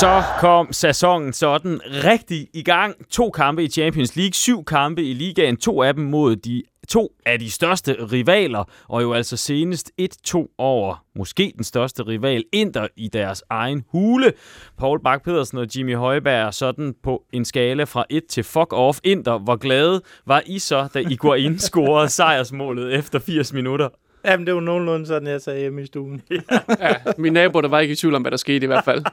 [0.00, 2.94] Så kom sæsonen sådan rigtig i gang.
[3.10, 7.12] To kampe i Champions League, syv kampe i ligaen, to af dem mod de to
[7.26, 9.90] af de største rivaler, og jo altså senest
[10.28, 14.32] 1-2 over måske den største rival, Inter, i deres egen hule.
[14.78, 18.98] Paul Bak pedersen og Jimmy Højberg sådan på en skala fra 1 til fuck off
[19.04, 19.38] Inter.
[19.38, 23.88] Hvor glade var I så, da I går ind scorede sejrsmålet efter 80 minutter?
[24.24, 26.22] Jamen, det var nogenlunde sådan, jeg sagde hjemme i stuen.
[26.80, 29.04] ja, min nabo, der var ikke i tvivl om, hvad der skete i hvert fald.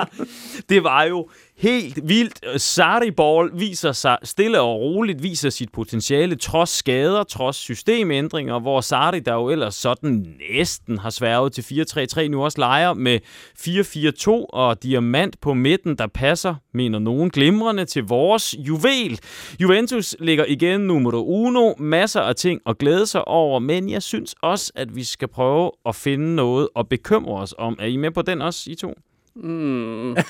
[0.70, 1.28] det var jo
[1.60, 2.40] helt vildt.
[2.52, 8.58] Øh, Sarri Ball viser sig stille og roligt, viser sit potentiale, trods skader, trods systemændringer,
[8.58, 13.18] hvor Sarri, der jo ellers sådan næsten har sværget til 4-3-3, nu også leger med
[13.58, 19.20] 4-4-2 og diamant på midten, der passer, mener nogen, glimrende til vores juvel.
[19.60, 24.34] Juventus ligger igen nummer uno, masser af ting at glæde sig over, men jeg synes
[24.42, 27.76] også, at vi skal prøve at finde noget at bekymre os om.
[27.80, 28.94] Er I med på den også, I to?
[29.36, 30.16] Mm.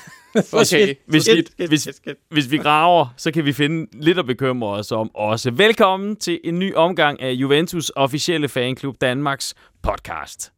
[0.53, 1.87] Okay, hvis vi, hvis,
[2.31, 5.51] hvis vi graver, så kan vi finde lidt at bekymre os om også.
[5.51, 9.53] Velkommen til en ny omgang af Juventus officielle fanklub Danmarks
[9.83, 10.51] podcast.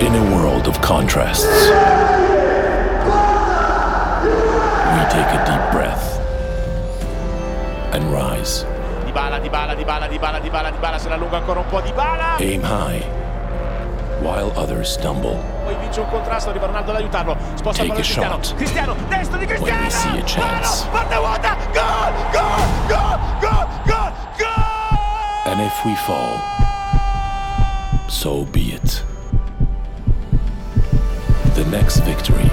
[0.00, 1.68] In a world of contrasts,
[4.94, 6.04] we take a deep breath
[7.94, 8.66] and rise.
[9.06, 12.36] Dybala, Dybala, Dybala, Dybala, Dybala, Dybala, se la lunga ancora un po' Dybala.
[12.40, 13.23] Aim high
[14.24, 15.38] while others stumble.
[15.64, 17.36] Poi vince un contrasto, arriva Ronaldo ad aiutarlo.
[17.54, 18.42] Sposta Take a Cristiano.
[18.42, 18.54] shot.
[18.56, 19.76] Cristiano, destro di Cristiano.
[19.76, 20.86] When we see a chance.
[25.46, 26.40] And if we fall,
[28.08, 29.04] so be it.
[31.54, 32.50] The next victory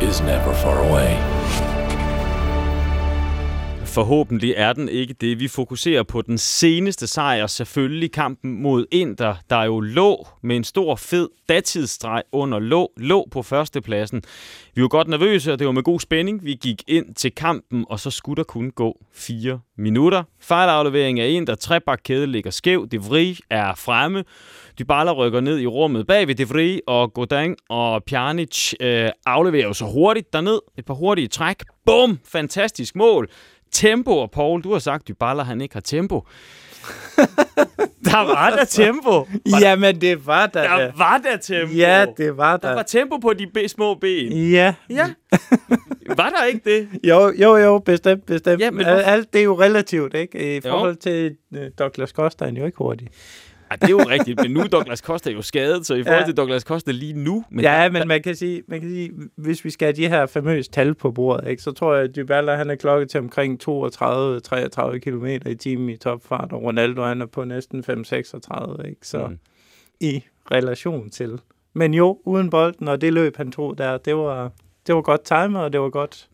[0.00, 1.39] is never far away.
[3.90, 5.40] Forhåbentlig er den ikke det.
[5.40, 10.64] Vi fokuserer på den seneste sejr, selvfølgelig kampen mod Inter, der jo lå med en
[10.64, 14.22] stor fed datidsstreg under lå, lå på førstepladsen.
[14.74, 16.44] Vi var godt nervøse, og det var med god spænding.
[16.44, 20.22] Vi gik ind til kampen, og så skulle der kun gå fire minutter.
[20.40, 24.24] Fejlaflevering af Inter, trebakkæde ligger skæv, De Vries er fremme.
[24.78, 29.66] Dybala rykker ned i rummet bag ved De Vries, og Godin og Pjanic øh, afleverer
[29.66, 30.58] jo så hurtigt derned.
[30.78, 31.56] Et par hurtige træk.
[31.86, 32.18] Bum!
[32.24, 33.30] Fantastisk mål.
[33.72, 36.26] Tempo, og Paul, du har sagt, at Dybala han ikke har tempo.
[38.04, 39.10] der var der tempo.
[39.10, 40.62] Var Jamen, det var der.
[40.62, 41.74] Der var der tempo.
[41.74, 42.68] Ja, det var der.
[42.68, 44.32] Der var tempo på de små ben.
[44.32, 44.74] Ja.
[44.90, 45.06] Ja.
[46.20, 46.88] var der ikke det?
[47.04, 48.60] Jo, jo, jo, bestemt, bestemt.
[48.60, 50.56] Ja, men Alt det er jo relativt, ikke?
[50.56, 51.00] I forhold jo.
[51.00, 53.08] til uh, Douglas Costa er han jo ikke hurtig.
[53.70, 56.20] Ej, det er jo rigtigt, men nu er Douglas Costa jo skadet, så i forhold
[56.20, 56.26] ja.
[56.26, 57.44] til Douglas Costa lige nu...
[57.50, 60.08] Men ja, der, men man kan, sige, man kan sige, hvis vi skal have de
[60.08, 63.20] her famøse tal på bordet, ikke, så tror jeg, at Dybala han er klokket til
[63.20, 68.98] omkring 32-33 km i timen i topfart, og Ronaldo han er på næsten 5-36, ikke?
[69.02, 69.38] Så mm.
[70.00, 71.40] i relation til.
[71.72, 74.52] Men jo, uden bolden, og det løb han tog der, det var,
[74.86, 76.28] det var godt timet, og det var godt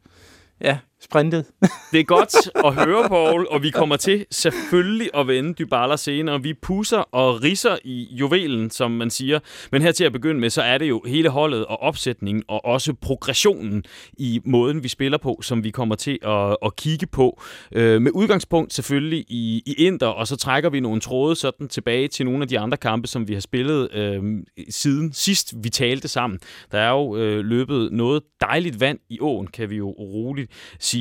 [0.61, 0.79] ja,
[1.11, 1.45] sprintet.
[1.93, 2.35] det er godt
[2.65, 6.43] at høre, Paul, og vi kommer til selvfølgelig at vende Dybala senere.
[6.43, 9.39] Vi pusser og risser i juvelen, som man siger.
[9.73, 12.65] Men her til at begynde med, så er det jo hele holdet og opsætningen, og
[12.65, 13.85] også progressionen
[14.19, 17.41] i måden, vi spiller på, som vi kommer til at, at kigge på.
[17.73, 22.09] Øh, med udgangspunkt selvfølgelig i, i Inter, og så trækker vi nogle tråde sådan tilbage
[22.09, 24.23] til nogle af de andre kampe, som vi har spillet øh,
[24.71, 26.39] siden sidst vi talte sammen.
[26.73, 30.96] Der er jo øh, løbet noget dejligt vand i åen, kan vi jo roligt sige,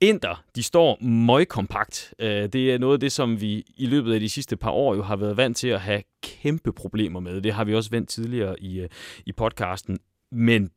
[0.00, 2.14] Inter, de står møgkompakt.
[2.18, 4.94] Øh, det er noget af det, som vi i løbet af de sidste par år
[4.94, 7.40] jo har været vant til at have kæmpe problemer med.
[7.40, 8.88] Det har vi også vendt tidligere i, øh,
[9.26, 9.98] i podcasten.
[10.32, 10.70] Men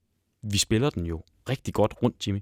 [0.44, 2.40] vi spiller den jo rigtig godt rundt, Jimmy.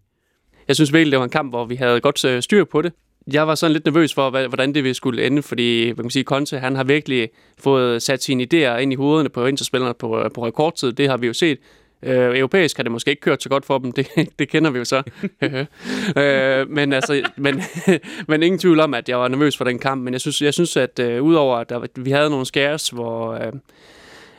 [0.67, 2.93] Jeg synes virkelig, det var en kamp, hvor vi havde godt øh, styr på det.
[3.33, 6.09] Jeg var sådan lidt nervøs for, hvordan det ville skulle ende, fordi hvad kan man
[6.09, 10.29] sige, Conte han har virkelig fået sat sine idéer ind i hovederne på interspillerne på,
[10.33, 10.93] på rekordtid.
[10.93, 11.57] Det har vi jo set.
[12.03, 14.07] Øh, europæisk har det måske ikke kørt så godt for dem, det,
[14.39, 15.03] det kender vi jo så.
[16.21, 17.61] øh, men, altså, men,
[18.27, 20.53] men ingen tvivl om, at jeg var nervøs for den kamp, men jeg synes, jeg
[20.53, 23.33] synes at øh, udover at der, vi havde nogle skæres, hvor...
[23.33, 23.53] Øh,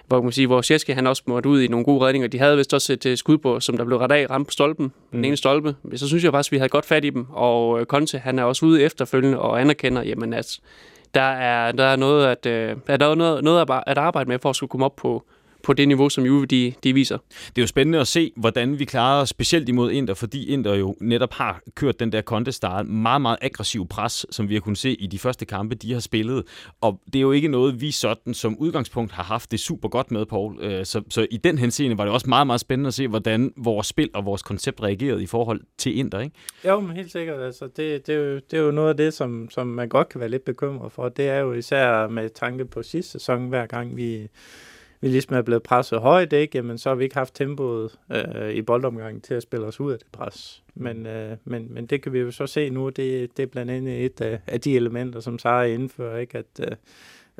[0.06, 2.28] hvor, man sige, hvor Sjeske, han også måtte ud i nogle gode redninger.
[2.28, 4.52] De havde vist også et uh, skud på, som der blev ret af, ramt på
[4.52, 4.92] stolpen, mm.
[5.12, 5.74] den ene stolpe.
[5.94, 7.26] Så synes jeg faktisk, at vi havde godt fat i dem.
[7.30, 10.60] Og uh, Conte, han er også ude efterfølgende og anerkender, jamen at
[11.14, 14.50] der er, der er noget at, uh, er der noget, noget at arbejde med for
[14.50, 15.24] at skulle komme op på,
[15.62, 17.18] på det niveau, som Juve de, de viser.
[17.28, 20.74] Det er jo spændende at se, hvordan vi klarer os specielt imod Inter, fordi Inter
[20.74, 24.78] jo netop har kørt den der kontestar, meget, meget aggressiv pres, som vi har kunnet
[24.78, 26.44] se i de første kampe, de har spillet.
[26.80, 30.10] Og det er jo ikke noget, vi sådan som udgangspunkt har haft det super godt
[30.10, 30.58] med, Paul.
[30.60, 33.52] Øh, så, så i den henseende var det også meget, meget spændende at se, hvordan
[33.56, 36.36] vores spil og vores koncept reagerede i forhold til Inter, ikke?
[36.64, 37.40] Jo, men helt sikkert.
[37.40, 40.08] Altså, det, det, er jo, det er jo noget af det, som, som man godt
[40.08, 41.08] kan være lidt bekymret for.
[41.08, 44.28] Det er jo især med tanke på sidste sæson, hver gang vi
[45.02, 46.58] vi ligesom er blevet presset højt, ikke?
[46.58, 49.92] Jamen, så har vi ikke haft tempoet øh, i boldomgangen til at spille os ud
[49.92, 50.62] af det pres.
[50.74, 53.70] Men, øh, men, men det kan vi jo så se nu, det, det er blandt
[53.70, 56.38] andet et af, af de elementer, som Sara indfører, ikke?
[56.38, 56.76] At øh,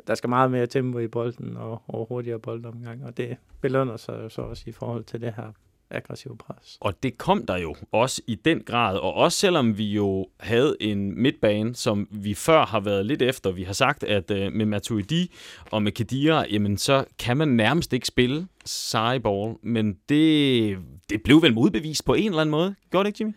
[0.07, 4.19] der skal meget mere tempo i bolden og, og hurtigere boldomgang, og det belønner sig
[4.23, 5.51] jo så også i forhold til det her
[5.93, 6.77] aggressive pres.
[6.79, 10.75] Og det kom der jo også i den grad, og også selvom vi jo havde
[10.79, 13.51] en midtbane, som vi før har været lidt efter.
[13.51, 15.31] Vi har sagt, at uh, med Matuidi
[15.71, 20.77] og med Kedira, jamen så kan man nærmest ikke spille sejball, men det,
[21.09, 22.75] det blev vel modbevist på en eller anden måde.
[22.91, 23.33] Gjorde det ikke, Jimmy?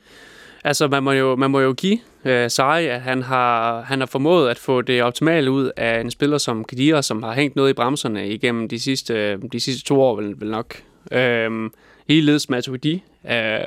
[0.64, 4.06] Altså, man må jo, man må jo give uh, Sarri, at han har, han har
[4.06, 7.70] formået at få det optimale ud af en spiller som Kedira, som har hængt noget
[7.70, 10.82] i bremserne igennem de sidste, de sidste to år, vel, vel nok.
[11.12, 11.70] Uh,
[12.08, 13.02] Ligeledes Matuidi.
[13.30, 13.60] Øh,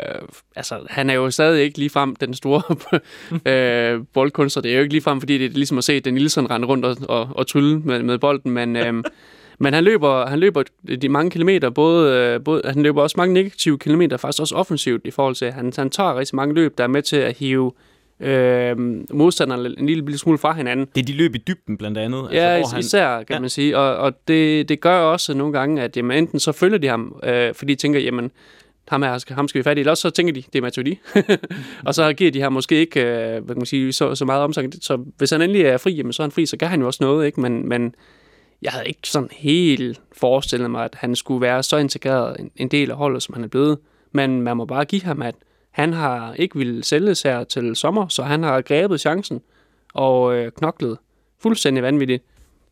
[0.56, 2.62] altså, han er jo stadig ikke ligefrem den store
[3.52, 4.62] øh, boldkunstner.
[4.62, 6.86] Det er jo ikke ligefrem, fordi det er ligesom at se Den Nielsen rende rundt
[6.86, 8.94] og, og, og trylle med, med bolden, men, øh,
[9.64, 10.64] men han løber, han løber
[11.02, 15.02] de mange kilometer, både, øh, både, han løber også mange negative kilometer, faktisk også offensivt
[15.06, 17.38] i forhold til, at han, han tager rigtig mange løb, der er med til at
[17.38, 17.89] hive øh,
[19.14, 20.88] modstanderne en lille, lille smule fra hinanden.
[20.96, 22.28] Det er de løb i dybden blandt andet.
[22.32, 22.80] Ja, altså, han...
[22.80, 23.40] især kan ja.
[23.40, 23.78] man sige.
[23.78, 27.20] Og, og det, det gør også nogle gange, at jamen, enten så følger de ham,
[27.24, 28.32] øh, fordi de tænker, jamen,
[28.88, 31.00] ham, her, ham skal vi fat i, eller også så tænker de, det er Matuidi.
[31.88, 34.44] og så giver de her måske ikke øh, hvad kan man sige, så, så meget
[34.44, 34.74] omsang.
[34.82, 36.88] Så hvis han endelig er fri, jamen, så er han fri, så gør han jo
[36.88, 37.26] også noget.
[37.26, 37.42] Ikke?
[37.42, 37.96] Men, men
[38.62, 42.68] jeg havde ikke sådan helt forestillet mig, at han skulle være så integreret en, en
[42.68, 43.78] del af holdet, som han er blevet.
[44.12, 45.36] Men man må bare give ham, at
[45.80, 49.42] han har ikke ville sælges her til sommer, så han har grebet chancen
[49.94, 50.98] og øh, knoklet
[51.42, 52.24] fuldstændig vanvittigt.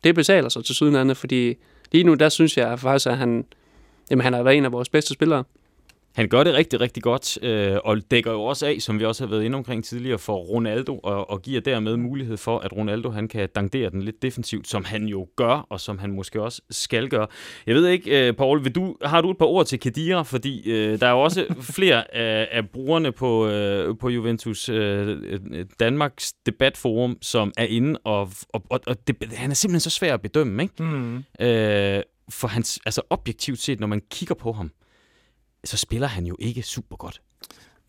[0.04, 1.54] Det betaler sig til sydenlandet, fordi
[1.92, 3.44] lige nu, der synes jeg faktisk, at han,
[4.10, 5.44] jamen, han har været en af vores bedste spillere.
[6.14, 9.24] Han gør det rigtig, rigtig godt, øh, og dækker jo også af, som vi også
[9.24, 13.10] har været inde omkring tidligere, for Ronaldo, og, og giver dermed mulighed for, at Ronaldo
[13.10, 16.62] han kan dangdere den lidt defensivt, som han jo gør, og som han måske også
[16.70, 17.26] skal gøre.
[17.66, 20.22] Jeg ved ikke, øh, Paul, vil du, har du et par ord til Kedira?
[20.22, 21.46] Fordi øh, der er jo også
[21.76, 25.38] flere af, af brugerne på, øh, på Juventus øh,
[25.80, 30.14] Danmarks debatforum, som er inde, og, og, og, og det, han er simpelthen så svær
[30.14, 30.82] at bedømme, ikke?
[30.82, 31.16] Mm.
[31.40, 34.70] Øh, for hans, altså objektivt set, når man kigger på ham,
[35.68, 37.20] så spiller han jo ikke super godt.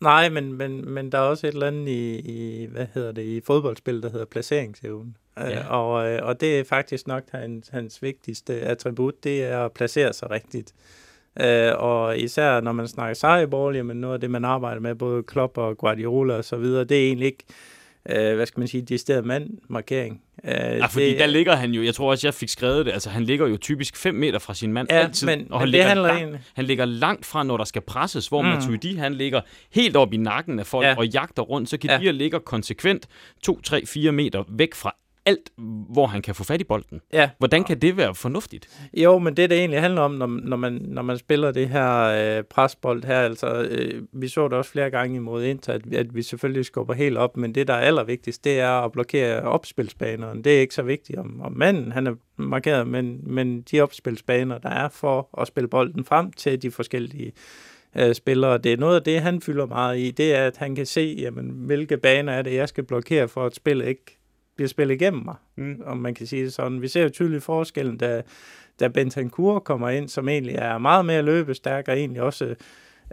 [0.00, 3.22] Nej, men, men, men der er også et eller andet i, i hvad hedder det,
[3.22, 5.14] i fodboldspil, der hedder placeringsevne.
[5.38, 5.68] Øh, ja.
[5.68, 10.12] Og, øh, og det er faktisk nok hans, hans vigtigste attribut, det er at placere
[10.12, 10.74] sig rigtigt.
[11.40, 15.22] Uh, og især når man snakker sejrball, jamen noget af det, man arbejder med, både
[15.22, 17.44] Klopp og Guardiola og så videre, det er egentlig ikke
[18.08, 20.22] øh, hvad skal man sige, stedet mand-markering.
[20.44, 22.92] Øh, ja, fordi det, der ligger han jo, jeg tror også, jeg fik skrevet det,
[22.92, 25.66] altså han ligger jo typisk 5 meter fra sin mand ja, altid, men, og han,
[25.66, 26.36] men ligger langt, en...
[26.54, 28.48] han ligger langt fra, når der skal presses, hvor mm.
[28.48, 29.40] Matuidi, han ligger
[29.74, 30.94] helt op i nakken af folk ja.
[30.98, 32.10] og jagter rundt, så Kedir ja.
[32.10, 33.08] ligger konsekvent
[33.42, 34.96] 2, 3, 4 meter væk fra
[35.30, 35.50] alt,
[35.92, 37.00] hvor han kan få fat i bolden.
[37.12, 37.30] Ja.
[37.38, 38.68] Hvordan kan det være fornuftigt?
[38.94, 42.02] Jo, men det, det egentlig handler om, når, når, man, når man spiller det her
[42.38, 46.14] øh, presbold her, altså øh, vi så det også flere gange imod Inter, at, at
[46.14, 50.42] vi selvfølgelig skubber helt op, men det, der er allervigtigst, det er at blokere opspilsbanerne.
[50.42, 54.58] Det er ikke så vigtigt, om, om manden han er markeret, men, men de opspilsbaner,
[54.58, 57.32] der er for at spille bolden frem til de forskellige
[57.96, 58.58] øh, spillere.
[58.58, 60.10] Det er noget af det, han fylder meget i.
[60.10, 63.46] Det er, at han kan se, jamen, hvilke baner er det, jeg skal blokere for,
[63.46, 64.19] at spillet ikke
[64.60, 65.82] bliver spillet igennem mig, mm.
[65.86, 66.82] om man kan sige det sådan.
[66.82, 68.22] Vi ser jo tydeligt forskellen, da,
[68.80, 72.54] da Bentancur kommer ind, som egentlig er meget mere løbestærk, og egentlig også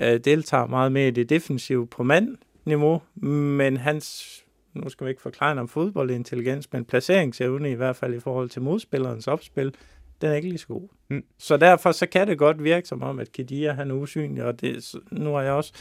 [0.02, 4.26] øh, deltager meget mere i det defensive på mandniveau, men hans,
[4.74, 8.62] nu skal vi ikke forklare om fodboldintelligens, men placeringsevne i hvert fald i forhold til
[8.62, 9.76] modspillerens opspil,
[10.22, 10.88] den er ikke lige så god.
[11.10, 11.24] Mm.
[11.38, 14.62] Så derfor så kan det godt virke som om, at Kedia han er usynlig, og
[14.62, 15.74] det, nu har jeg også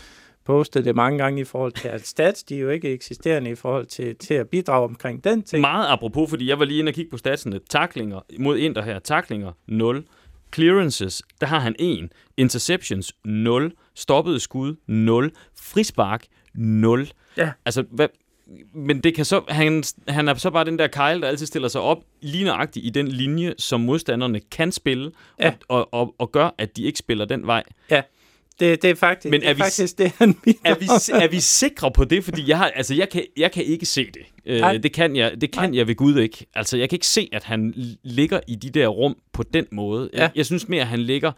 [0.46, 3.54] postet det mange gange i forhold til, at stats, de er jo ikke eksisterende i
[3.54, 5.60] forhold til, til at bidrage omkring den ting.
[5.60, 7.60] Meget apropos, fordi jeg var lige inde og kigge på statsene.
[7.70, 8.98] Taklinger mod Inter her.
[8.98, 10.04] Taklinger 0.
[10.54, 12.08] Clearances, der har han 1.
[12.36, 13.72] Interceptions 0.
[13.94, 15.32] Stoppede skud 0.
[15.56, 16.24] Frispark
[16.54, 17.10] 0.
[17.36, 17.50] Ja.
[17.64, 18.08] Altså, hvad,
[18.74, 21.68] men det kan så, han, han er så bare den der Kyle, der altid stiller
[21.68, 25.54] sig op lige nøjagtigt i den linje, som modstanderne kan spille, ja.
[25.68, 27.62] og, og, og, og gør, at de ikke spiller den vej.
[27.90, 28.02] Ja.
[28.60, 30.86] Det, det er faktisk, Men er, det er vi, faktisk det, han er vi,
[31.24, 32.24] er vi sikre på det?
[32.24, 34.22] Fordi jeg, har, altså, jeg, kan, jeg kan ikke se det.
[34.46, 36.46] Øh, det kan, jeg, det kan jeg ved Gud ikke.
[36.54, 40.10] Altså, jeg kan ikke se, at han ligger i de der rum på den måde.
[40.12, 40.20] Ja.
[40.20, 41.32] Jeg, jeg synes mere, at han ligger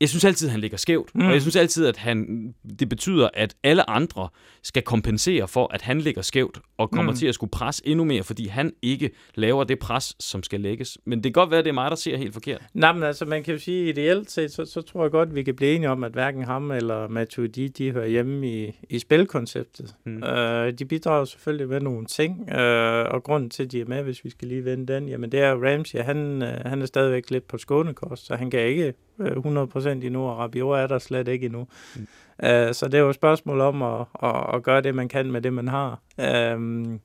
[0.00, 1.14] jeg synes altid, at han ligger skævt.
[1.14, 1.26] Mm.
[1.26, 4.28] Og jeg synes altid, at han, det betyder, at alle andre
[4.62, 7.18] skal kompensere for, at han ligger skævt og kommer mm.
[7.18, 10.98] til at skulle presse endnu mere, fordi han ikke laver det pres, som skal lægges.
[11.04, 12.62] Men det kan godt være, at det er mig, der ser helt forkert.
[12.74, 15.34] Nej, men altså, man kan jo sige, ideelt set, så, så tror jeg godt, at
[15.34, 18.98] vi kan blive enige om, at hverken ham eller Matuidi, de hører hjemme i, i
[18.98, 19.94] spilkonceptet.
[20.04, 20.22] Mm.
[20.22, 22.58] Uh, de bidrager selvfølgelig med nogle ting, uh,
[23.14, 25.40] og grunden til, at de er med, hvis vi skal lige vende den, jamen det
[25.40, 29.85] er Ramsey, han, uh, han er stadigvæk lidt på skånekost, så han kan ikke 100%
[29.92, 31.66] endnu, og Rabiot er der slet ikke endnu.
[31.96, 32.06] Mm.
[32.42, 35.30] Uh, så det er jo et spørgsmål om at, at, at gøre det, man kan
[35.30, 36.00] med det, man har.
[36.18, 36.98] Uh,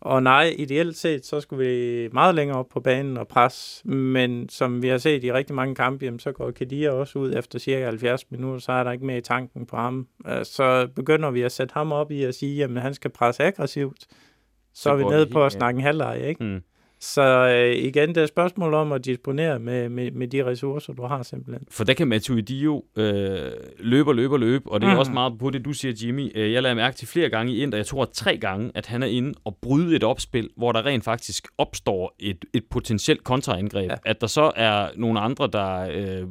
[0.00, 3.82] og nej, ideelt set, så skulle vi meget længere op på banen og pres.
[3.84, 7.34] Men som vi har set i rigtig mange kampe, jamen, så går Kadir også ud
[7.34, 10.06] efter cirka 70 minutter, så er der ikke mere i tanken på ham.
[10.24, 13.42] Uh, så begynder vi at sætte ham op i at sige, at han skal presse
[13.42, 14.00] aggressivt.
[14.00, 16.44] Så, så er vi nede på at snakke en halvleg, ikke?
[16.44, 16.62] Mm.
[17.02, 20.92] Så øh, igen, det er et spørgsmål om at disponere med, med, med de ressourcer,
[20.92, 21.66] du har simpelthen.
[21.70, 24.98] For der kan Matuidi jo øh, løbe og løbe og løbe, og det er mm.
[24.98, 26.30] også meget på det, du siger, Jimmy.
[26.34, 29.02] Øh, jeg lader mærke til flere gange i Inter, jeg tror tre gange, at han
[29.02, 33.90] er inde og bryde et opspil, hvor der rent faktisk opstår et, et potentielt kontraangreb.
[33.90, 33.96] Ja.
[34.04, 36.26] At der så er nogle andre, der øh,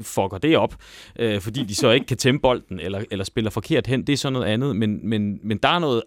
[0.00, 0.74] fucker det op,
[1.18, 4.16] øh, fordi de så ikke kan tæmme bolden, eller, eller spiller forkert hen, det er
[4.16, 4.76] så noget andet.
[4.76, 6.02] Men, men, men der er noget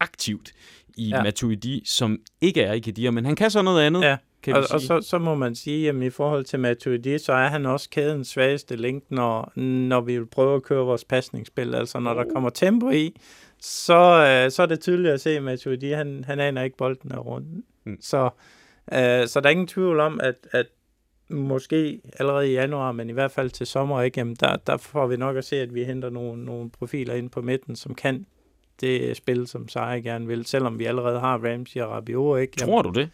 [0.00, 0.52] aktivt
[0.98, 1.22] i ja.
[1.22, 4.02] Matuidi, som ikke er i Kedir, men han kan så noget andet.
[4.02, 4.16] Ja.
[4.42, 7.48] Kan og, og så, så må man sige, at i forhold til Matuidi, så er
[7.48, 11.74] han også kædens svageste link, når, når vi vil prøve at køre vores pasningsspil.
[11.74, 13.16] Altså når der kommer tempo i,
[13.60, 17.12] så, øh, så er det tydeligt at se, at Matuidi, han, han aner ikke bolden
[17.12, 17.64] af rundt.
[17.84, 17.96] Mm.
[18.00, 18.30] Så,
[18.92, 20.66] øh, så der er ingen tvivl om, at, at
[21.30, 24.20] måske allerede i januar, men i hvert fald til sommer, ikke?
[24.20, 27.30] Jamen, der, der får vi nok at se, at vi henter nogle, nogle profiler ind
[27.30, 28.26] på midten, som kan
[28.80, 32.56] det spil, som Sarri gerne vil, selvom vi allerede har Ramsey og Rabiot, ikke?
[32.56, 33.10] Tror du det?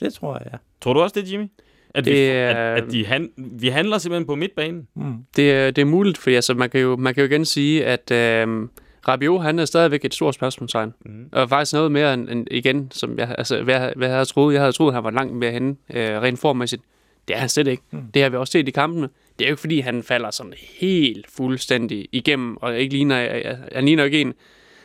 [0.00, 0.58] Det tror jeg, ja.
[0.80, 1.46] Tror du også det, Jimmy?
[1.94, 4.88] At, det, vi, at, at de han, vi handler simpelthen på midtbanen?
[4.94, 5.14] Mm.
[5.36, 8.10] Det, det er muligt, for altså, man, kan jo, man kan jo igen sige, at
[8.10, 8.68] øh,
[9.08, 10.94] Rabiot, han er stadigvæk et stort spørgsmålstegn.
[11.04, 11.28] Mm.
[11.32, 14.54] Og faktisk noget mere end, end igen, som jeg, altså, hvad, hvad jeg havde troet.
[14.54, 16.82] Jeg havde troet, han var langt mere henne, øh, rent formæssigt.
[17.28, 17.82] Det er han slet ikke.
[17.90, 18.02] Mm.
[18.14, 19.08] Det har vi også set i kampene.
[19.38, 23.84] Det er jo ikke, fordi han falder sådan helt fuldstændig igennem, og ikke ligner, han
[23.84, 24.34] ligner ikke en,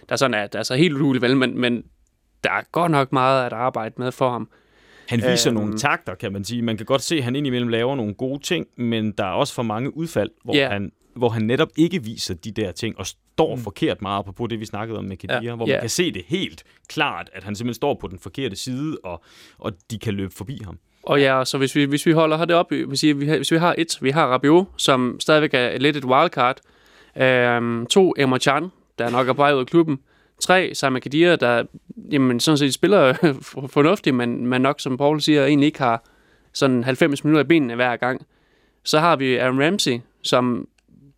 [0.09, 1.83] der sådan er, der er så helt udulig vel, men, men
[2.43, 4.49] der er godt nok meget at arbejde med for ham.
[5.07, 6.61] Han viser øhm, nogle takter, kan man sige.
[6.61, 9.53] Man kan godt se, at han indimellem laver nogle gode ting, men der er også
[9.53, 10.71] for mange udfald, hvor, yeah.
[10.71, 13.61] han, hvor han netop ikke viser de der ting, og står mm.
[13.61, 15.55] forkert meget på det, vi snakkede om med Kedia, ja.
[15.55, 15.75] hvor yeah.
[15.75, 19.23] man kan se det helt klart, at han simpelthen står på den forkerte side, og,
[19.57, 20.79] og de kan løbe forbi ham.
[21.03, 23.75] Og ja, så hvis vi, hvis vi holder det op, hvis vi, hvis vi har
[23.77, 26.59] et, vi har Rabiot, som stadigvæk er lidt et wildcard,
[27.17, 29.99] øhm, to, Emma Chan, der nok er på vej ud af klubben.
[30.39, 31.63] Tre, Simon Kadir, der
[32.11, 33.13] jamen, sådan set spiller
[33.67, 36.03] fornuftigt, men, men nok, som Paul siger, egentlig ikke har
[36.53, 38.25] sådan 90 minutter i benene hver gang.
[38.83, 40.67] Så har vi Aaron Ramsey, som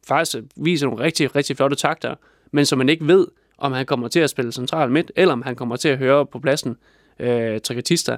[0.07, 2.15] faktisk viser nogle rigtig, rigtig flotte takter,
[2.51, 5.41] men som man ikke ved, om han kommer til at spille central midt, eller om
[5.41, 6.77] han kommer til at høre på pladsen
[7.19, 8.17] øh, Tricatista.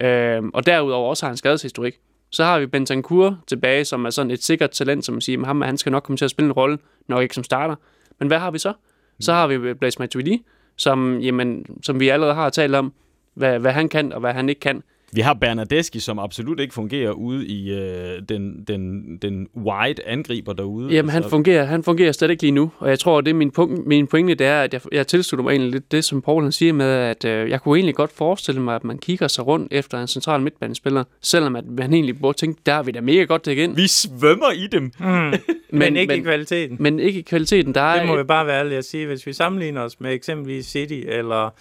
[0.00, 1.94] Øh, og derudover også har han skadeshistorik.
[2.30, 5.60] Så har vi Bentancur tilbage, som er sådan et sikkert talent, som man siger, ham,
[5.60, 6.78] han skal nok komme til at spille en rolle,
[7.08, 7.74] nok ikke som starter.
[8.18, 8.72] Men hvad har vi så?
[9.20, 10.44] Så har vi Blaise Matuidi,
[10.76, 12.92] som, jamen, som vi allerede har talt om,
[13.34, 14.82] hvad, hvad han kan og hvad han ikke kan.
[15.12, 20.52] Vi har Bernadeschi, som absolut ikke fungerer ude i øh, den, den, den wide angriber
[20.52, 20.92] derude.
[20.94, 23.50] Jamen, han, fungerer, han fungerer slet ikke lige nu, og jeg tror, det er min,
[23.50, 26.42] punkt, min pointe, det er, at jeg, jeg tilslutter mig egentlig lidt det, som Paul
[26.42, 29.46] han siger med, at øh, jeg kunne egentlig godt forestille mig, at man kigger sig
[29.46, 33.00] rundt efter en central midtbanespiller, selvom at man egentlig burde tænke, der er vi da
[33.00, 33.76] mega godt igen.
[33.76, 34.92] Vi svømmer i dem.
[34.98, 35.06] Mm.
[35.06, 35.34] men,
[35.70, 36.76] men, ikke men, i kvaliteten.
[36.80, 37.74] Men ikke i kvaliteten.
[37.74, 38.18] Der det må et...
[38.18, 39.06] vi bare være ærlige at sige.
[39.06, 41.54] Hvis vi sammenligner os med eksempelvis City eller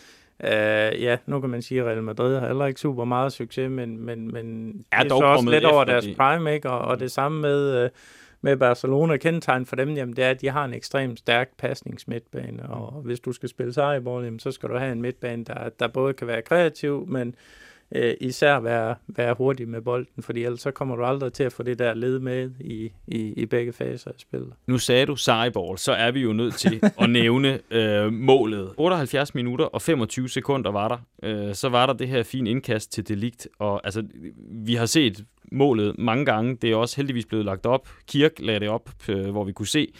[0.43, 0.49] Uh,
[1.01, 4.05] ja, nu kan man sige, at Real Madrid har heller ikke super meget succes, men,
[4.05, 6.15] men, men er det er så også lidt over deres de...
[6.17, 6.69] prime, ikke?
[6.69, 7.89] Og, og det samme med, uh,
[8.41, 9.17] med Barcelona.
[9.17, 13.19] Kendetegn for dem, jamen, det er, at de har en ekstremt stærk pasningsmidtbane, og hvis
[13.19, 16.41] du skal spille sejrbold, så skal du have en midtbane, der, der både kan være
[16.41, 17.35] kreativ, men
[17.95, 21.53] øh, især være, være hurtig med bolden, fordi ellers så kommer du aldrig til at
[21.53, 24.53] få det der led med i, i, i begge faser af spillet.
[24.67, 28.73] Nu sagde du sejbold, så er vi jo nødt til at nævne øh, målet.
[28.77, 30.97] 78 minutter og 25 sekunder var der.
[31.23, 34.03] Øh, så var der det her fine indkast til Delict, og altså,
[34.51, 36.57] vi har set målet mange gange.
[36.61, 37.89] Det er også heldigvis blevet lagt op.
[38.07, 39.93] Kirk lagde det op, øh, hvor vi kunne se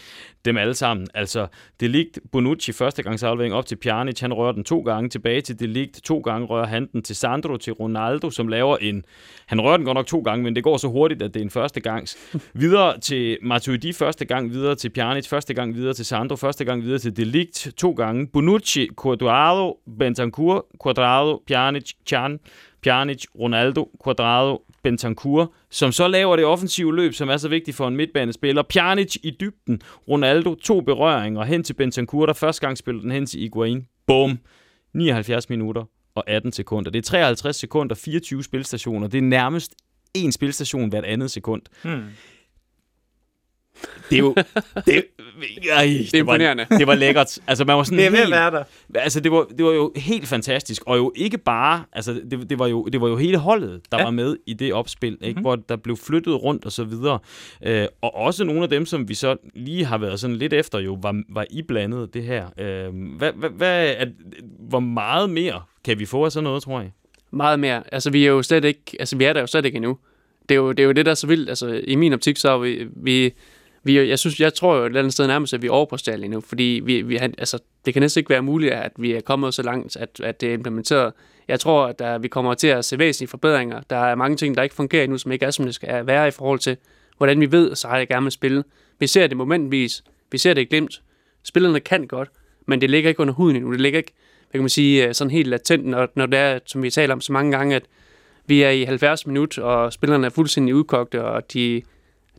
[0.46, 1.08] dem alle sammen.
[1.14, 1.48] Altså,
[1.80, 4.20] det ligt Bonucci første gang aflevering op til Pjanic.
[4.20, 6.02] Han rører den to gange tilbage til det ligt.
[6.04, 9.06] To gange rører han den til Sandro, til Ronaldo, som laver en...
[9.46, 11.44] Han rører den godt nok to gange, men det går så hurtigt, at det er
[11.44, 12.18] en første gangs.
[12.54, 16.84] Videre til Matuidi første gang, videre til Pjanic, første gang videre til Sandro, første gang
[16.84, 18.28] videre til Delict, to gange.
[18.28, 22.40] Bonucci, Cuadrado, Bentancur, Cuadrado, Pjanic, Chan,
[22.88, 27.88] Pjanic, Ronaldo, Quadrado, Bentancur, som så laver det offensive løb, som er så vigtigt for
[27.88, 28.62] en midtbanespiller.
[28.62, 33.26] Pjanic i dybden, Ronaldo, to berøringer hen til Bentancur, der første gang spillede den hen
[33.26, 33.88] til Iguain.
[34.06, 34.40] Bum!
[34.94, 35.84] 79 minutter
[36.16, 36.92] og 18 sekunder.
[36.92, 39.08] Det er 53 sekunder, 24 spilstationer.
[39.08, 39.76] Det er nærmest
[40.14, 41.62] en spilstation hvert andet sekund.
[41.84, 42.04] Hmm.
[44.10, 44.36] Det er jo...
[44.86, 45.06] Det,
[45.72, 46.66] ej, det, er imponerende.
[46.70, 47.40] Var, det var lækkert.
[47.48, 48.64] Altså, man var sådan Det er at helt, være der.
[48.96, 50.84] Altså, det var, det var jo helt fantastisk.
[50.86, 51.84] Og jo ikke bare...
[51.94, 54.04] Altså, det, det, var, jo, det var jo hele holdet, der ja.
[54.04, 55.26] Var med i det opspil, ikke?
[55.26, 55.30] Mhm.
[55.30, 55.42] Mm-hmm.
[55.42, 57.20] hvor der blev flyttet rundt og så videre.
[57.66, 60.80] Øh, og også nogle af dem, som vi så lige har været sådan lidt efter,
[60.80, 62.46] jo var, var iblandet det her.
[62.58, 64.06] Øh, hvad, hvad, hvad er,
[64.60, 66.92] hvor meget mere kan vi få af sådan noget, tror jeg?
[67.32, 67.84] Meget mere.
[67.92, 69.98] Altså, vi er jo slet ikke, altså, vi er der jo slet ikke endnu.
[70.50, 71.50] Det er jo det, er jo det der er så vildt.
[71.50, 73.34] Altså, i min optik, så er vi, vi,
[73.88, 76.18] vi jeg, synes, jeg tror jo et eller andet sted nærmest, at vi er overpræsterer
[76.18, 79.22] lige nu, fordi vi, vi, altså, det kan næsten ikke være muligt, at vi er
[79.22, 81.14] kommet så langt, at, at det er implementeret.
[81.48, 83.82] Jeg tror, at der, vi kommer til at se væsentlige forbedringer.
[83.90, 86.28] Der er mange ting, der ikke fungerer endnu, som ikke er, som det skal være
[86.28, 86.78] i forhold til,
[87.18, 88.64] hvordan vi ved, så har jeg gerne vil spille.
[89.00, 90.04] Vi ser det momentvis.
[90.32, 90.90] Vi ser det glemt.
[90.90, 91.02] glimt.
[91.44, 92.30] Spillerne kan godt,
[92.66, 93.72] men det ligger ikke under huden endnu.
[93.72, 94.14] Det ligger ikke,
[94.52, 97.14] hvad kan man sige, øh, sådan helt latent, når, når det er, som vi taler
[97.14, 97.84] om så mange gange, at
[98.46, 101.82] vi er i 70 minutter, og spillerne er fuldstændig udkogte, og de,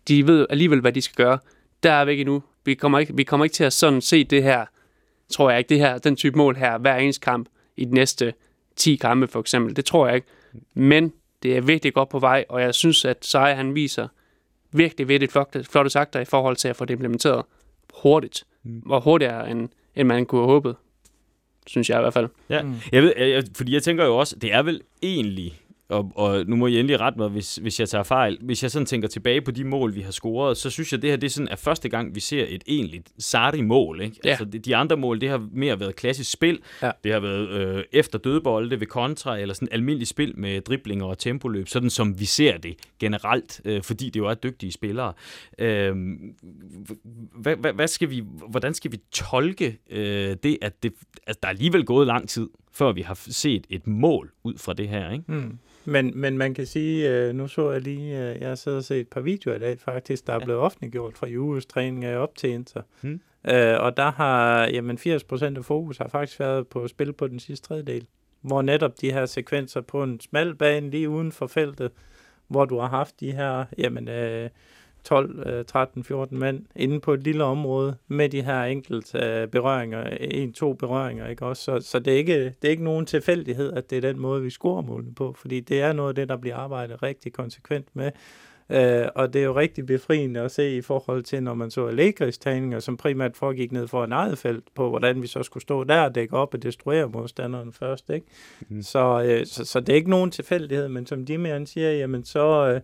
[0.08, 1.38] de ved alligevel, hvad de skal gøre.
[1.82, 2.42] Der er vi ikke endnu.
[2.64, 4.64] Vi kommer ikke, vi kommer ikke til at sådan se det her,
[5.30, 8.34] tror jeg ikke, det her, den type mål her, hver eneste kamp i de næste
[8.76, 9.76] 10 kampe for eksempel.
[9.76, 10.26] Det tror jeg ikke.
[10.74, 11.12] Men
[11.42, 14.08] det er virkelig godt på vej, og jeg synes, at Seje han viser
[14.72, 17.44] virkelig virkelig flotte, flotte sagter i forhold til at få det implementeret
[18.02, 18.44] hurtigt.
[18.62, 18.82] Mm.
[18.86, 20.76] Og hurtigere, end, end man kunne have håbet.
[21.66, 22.28] Synes jeg i hvert fald.
[22.48, 22.74] Ja, Mm.
[22.92, 26.56] jeg ved, jeg- fordi jeg tænker jo også, det er vel egentlig, og, og nu
[26.56, 29.40] må I endelig rette mig, hvis, hvis jeg tager fejl, hvis jeg sådan tænker tilbage
[29.40, 31.56] på de mål, vi har scoret, så synes jeg, det her det er, sådan, er
[31.56, 34.00] første gang, vi ser et egentligt Sarri-mål.
[34.00, 34.16] Ikke?
[34.24, 34.30] Ja.
[34.30, 36.60] Altså, de, andre mål, det har mere været klassisk spil.
[36.82, 36.90] Ja.
[37.04, 41.18] Det har været øh, efter dødbolde ved kontra, eller sådan almindelig spil med driblinger og
[41.18, 45.12] tempoløb, sådan som vi ser det generelt, øh, fordi det jo er dygtige spillere.
[45.58, 45.96] Øh,
[47.34, 50.92] hvad, hvad, hvad skal vi, hvordan skal vi tolke øh, det, at det,
[51.26, 54.72] altså, der er alligevel gået lang tid, før vi har set et mål ud fra
[54.72, 55.24] det her, ikke?
[55.28, 55.58] Mm.
[55.84, 58.84] Men, men man kan sige, øh, nu så jeg lige, øh, jeg har siddet og
[58.84, 60.44] set et par videoer i dag faktisk, der er Ja.
[60.44, 62.82] blevet offentliggjort fra Juves træning af op til Inter.
[63.02, 63.20] Mm.
[63.50, 67.26] Øh, og der har, jamen 80% af fokus har faktisk været på at spille på
[67.26, 68.06] den sidste tredjedel.
[68.40, 71.90] Hvor netop de her sekvenser på en smal bane lige uden for feltet,
[72.48, 74.50] hvor du har haft de her, jamen øh,
[75.04, 79.48] 12, øh, 13, 14 mand inde på et lille område med de her enkelte øh,
[79.48, 81.62] berøringer, en, to berøringer, ikke også?
[81.62, 84.42] Så, så det, er ikke, det er ikke nogen tilfældighed, at det er den måde,
[84.42, 87.86] vi scorer målene på, fordi det er noget af det, der bliver arbejdet rigtig konsekvent
[87.94, 88.10] med.
[88.70, 91.86] Øh, og det er jo rigtig befriende at se i forhold til, når man så
[91.86, 95.62] Allegris træninger, som primært foregik ned for en eget felt, på hvordan vi så skulle
[95.62, 98.10] stå der og dække op og destruere modstanderen først.
[98.10, 98.26] Ikke?
[98.68, 98.82] Mm.
[98.82, 102.72] Så, øh, så, så det er ikke nogen tilfældighed, men som Dimian siger, jamen så,
[102.74, 102.80] øh,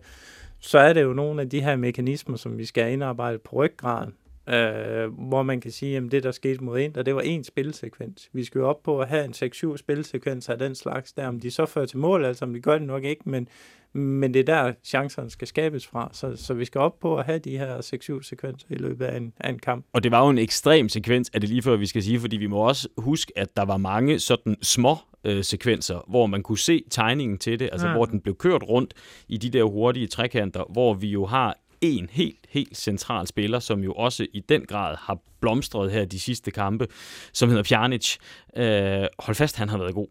[0.65, 4.13] så er det jo nogle af de her mekanismer, som vi skal indarbejde på ryggraden.
[4.49, 8.29] Øh, hvor man kan sige, at det, der skete mod ind, det var én spilsekvens.
[8.33, 11.27] Vi skal jo op på at have en 6-7 spilsekvenser af den slags der.
[11.27, 13.47] Om de så fører til mål, altså om de gør det nok ikke, men,
[13.93, 16.09] men det er der, chancerne skal skabes fra.
[16.13, 17.77] Så, så vi skal op på at have de her
[18.19, 19.85] 6-7 sekvenser i løbet af en, af en kamp.
[19.93, 22.37] Og det var jo en ekstrem sekvens, er det lige før, vi skal sige, fordi
[22.37, 26.57] vi må også huske, at der var mange sådan små øh, sekvenser, hvor man kunne
[26.57, 27.93] se tegningen til det, altså Ja.
[27.93, 28.93] hvor den blev kørt rundt
[29.27, 33.79] i de der hurtige trekanter, hvor vi jo har en helt, helt central spiller, som
[33.83, 36.87] jo også i den grad har blomstret her de sidste kampe,
[37.33, 38.15] som hedder Pjanic.
[38.57, 40.07] Øh, hold fast, han har været god.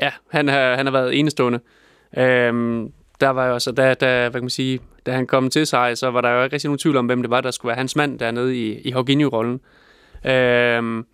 [0.00, 1.60] Ja, han har, han har været enestående.
[2.16, 5.66] Øhm, der var jo altså, da, da, hvad kan man sige, da han kom til
[5.66, 7.68] sig, så var der jo ikke rigtig nogen tvivl om, hvem det var, der skulle
[7.70, 9.60] være hans mand dernede i, i Jorginho-rollen.
[10.26, 11.06] Øhm,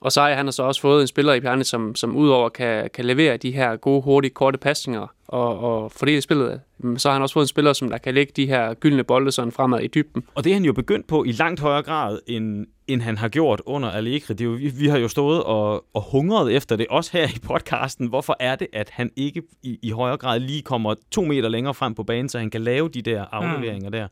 [0.00, 2.90] og så han har så også fået en spiller i Pjerne, som, som udover kan,
[2.94, 6.60] kan levere de her gode, hurtige, korte pasninger og, og fordele spillet.
[6.78, 9.04] mm, Så har han også fået en spiller, som der kan lægge de her gyldne
[9.04, 10.22] bolde sådan fremad i dybden.
[10.34, 13.28] Og det er han jo begyndt på i langt højere grad, end, end han har
[13.28, 14.34] gjort under Allegri.
[14.34, 17.28] Det er jo, vi, vi har jo stået og, og hungret efter det, også her
[17.28, 18.06] i podcasten.
[18.06, 21.74] Hvorfor er det, at han ikke i, i højere grad lige kommer to meter længere
[21.74, 24.08] frem på banen, så han kan lave de der afleveringer der?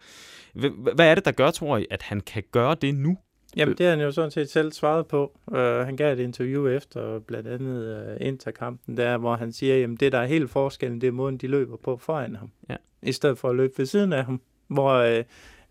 [0.55, 3.17] H- hvad er det, der gør, tror I, at han kan gøre det nu?
[3.57, 5.39] Jamen, det har han jo sådan set selv svaret på.
[5.47, 9.97] Uh, han gav et interview efter blandt andet uh, Interkampen, der hvor han siger, jamen
[9.97, 12.51] det der er helt forskellen, det er måden, de løber på foran ham.
[12.69, 12.77] Ja.
[13.03, 14.41] I stedet for at løbe ved siden af ham.
[14.67, 15.19] Hvor, uh,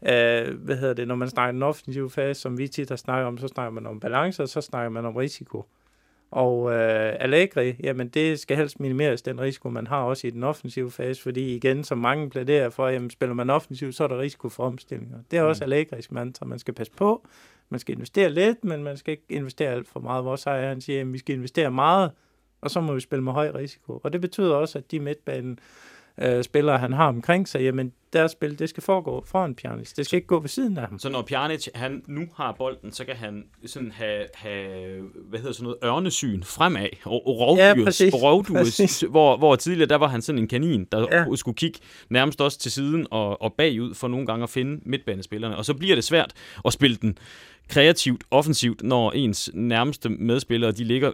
[0.01, 3.27] uh, hvad hedder det, når man snakker den offensive fase, som vi tit har snakket
[3.27, 5.65] om, så snakker man om balance, og så snakker man om risiko.
[6.35, 6.71] Og uh,
[7.23, 11.21] Allegri, jamen det skal helst minimeres, den risiko, man har også i den offensive fase,
[11.21, 14.63] fordi igen, som mange plæderer for, jamen spiller man offensivt, så er der risiko for
[14.63, 15.17] omstillinger.
[15.31, 15.71] Det er også Mm.
[15.71, 17.27] Allegris mantra, man skal passe på,
[17.69, 20.25] man skal investere lidt, men man skal ikke investere alt for meget.
[20.25, 22.11] Vores ejer, han siger, at vi skal investere meget,
[22.61, 24.01] og så må vi spille med høj risiko.
[24.03, 25.57] Og det betyder også, at de midtbanen øh,
[26.41, 29.93] spillere, han har omkring sig, jamen deres spil, det skal foregå foran Pjanic.
[29.93, 30.99] Det skal ikke gå ved siden af ham.
[30.99, 35.53] Så når Pjanic, han nu har bolden, så kan han sådan have, have hvad hedder
[35.53, 38.13] sådan noget, ørnesyn fremad, rovdyrs, Ja, præcis.
[38.13, 39.03] rovdyrs, Præcis.
[39.09, 41.35] hvor, hvor tidligere, der var han sådan en kanin, der Ja.
[41.35, 45.57] skulle kigge nærmest også til siden og, og bagud for nogle gange at finde midtbanespillerne.
[45.57, 46.33] Og så bliver det svært
[46.65, 47.17] at spille den
[47.69, 51.11] kreativt, offensivt, når ens nærmeste medspillere, de ligger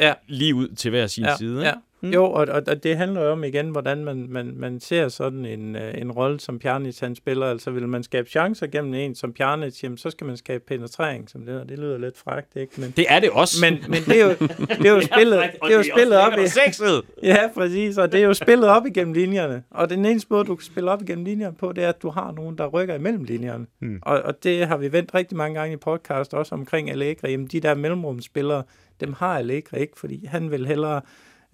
[0.00, 0.14] Ja.
[0.28, 1.62] lige ud til hver sin ja, side.
[1.62, 1.72] Ja.
[2.02, 2.10] Mm.
[2.10, 5.46] Jo, og, og, og det handler jo om igen, hvordan man, man, man ser sådan
[5.46, 7.46] en, øh, en rolle, som Pjanic han spiller.
[7.46, 11.30] Altså vil man skabe chancer gennem en som Pjanic, jamen, så skal man skabe penetrering,
[11.30, 11.68] som det.
[11.68, 12.80] Det lyder lidt frækt, ikke?
[12.80, 13.56] Men, Det er det også.
[13.60, 14.30] men, men det er jo,
[14.78, 16.48] det er jo spillet, det er jo spillet op i...
[16.48, 17.02] Sexet.
[17.22, 19.62] Ja, præcis, og det er jo spillet op igennem linjerne.
[19.70, 22.10] Og den eneste måde, du kan spille op igennem linjerne på, det er, at du
[22.10, 23.66] har nogen, der rykker imellem linjerne.
[23.78, 23.98] Hmm.
[24.02, 27.30] Og, og det har vi vendt rigtig mange gange i podcast, også omkring Allegri.
[27.30, 28.62] Jamen, de der mellemrumspillere,
[29.00, 31.00] dem har Allegri ikke, fordi han vil hellere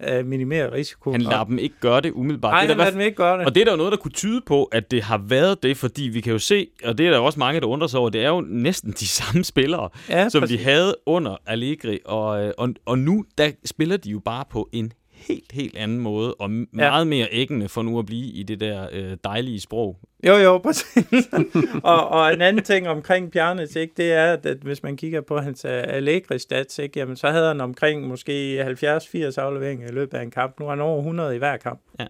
[0.07, 1.13] øh, minimere risikoen.
[1.13, 2.51] Han lader dem ikke gøre det umiddelbart.
[2.51, 3.45] Nej, det han lader dem ikke gøre det.
[3.45, 5.77] Og det er der jo noget, der kunne tyde på, at det har været det,
[5.77, 8.09] fordi vi kan jo se, og det er der også mange, der undrer sig over,
[8.09, 10.57] det er jo næsten de samme spillere, ja, som præcis.
[10.57, 14.69] de havde under Allegri, og, øh, og, og nu der spiller de jo bare på
[14.71, 14.91] en
[15.27, 16.65] helt, helt anden måde, og m- Ja.
[16.73, 19.97] meget mere æggende for nu at blive i det der øh, dejlige sprog.
[20.27, 21.29] Jo, jo, præcis.
[21.83, 25.37] og, og en anden ting omkring Pjanic, ikke, det er, at, hvis man kigger på
[25.39, 30.21] hans uh, Allegri-stats, ikke, jamen, så havde han omkring måske 70-80 afleveringer i løbet af
[30.21, 30.59] en kamp.
[30.59, 31.81] Nu er han over 100 i hver kamp.
[31.99, 32.05] Ja.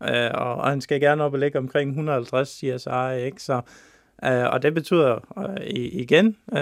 [0.00, 3.42] Uh, og, og han skal gerne op og ligge omkring 150 CSI, ikke?
[3.42, 3.60] Så,
[4.22, 6.58] uh, og det betyder uh, igen, uh,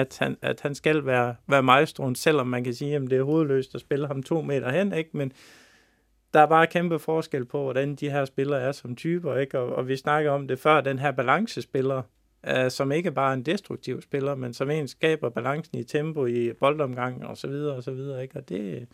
[0.00, 3.22] at, han, at han skal være, være maestroen, selvom man kan sige, at det er
[3.22, 5.10] hovedløst at spille ham to meter hen, ikke?
[5.12, 5.32] Men
[6.34, 9.58] der er bare kæmpe forskel på, hvordan de her spillere er som typer, ikke?
[9.58, 12.02] Og, og vi snakker om det før, den her balancespiller,
[12.50, 16.26] uh, som ikke bare er en destruktiv spiller, men som en skaber balancen i tempo,
[16.26, 18.36] i boldomgang og så videre og så videre, ikke?
[18.36, 18.88] Og det,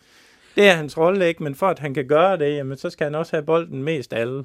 [0.55, 1.43] det er hans rolle, ikke?
[1.43, 4.13] Men for at han kan gøre det, jamen, så skal han også have bolden mest
[4.13, 4.43] af alle,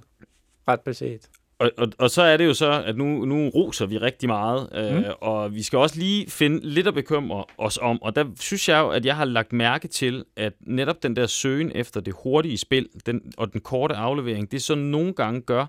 [0.69, 1.31] ret beset.
[1.59, 4.69] Og, og, og så er det jo så, at nu, nu roser vi rigtig meget,
[4.75, 5.05] øh, Mm.
[5.21, 8.79] og vi skal også lige finde lidt at bekymre os om, og der synes jeg
[8.79, 12.59] jo, at jeg har lagt mærke til, at netop den der søgen efter det hurtige
[12.59, 15.67] spil den, og den korte aflevering, det så nogle gange gør,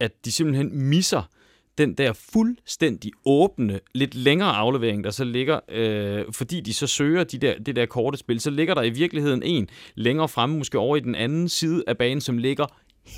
[0.00, 1.22] at de simpelthen misser
[1.78, 7.24] den der fuldstændig åbne, lidt længere aflevering, der så ligger, øh, fordi de så søger
[7.24, 10.78] de der, det der korte spil, så ligger der i virkeligheden en længere fremme, måske
[10.78, 12.66] over i den anden side af banen, som ligger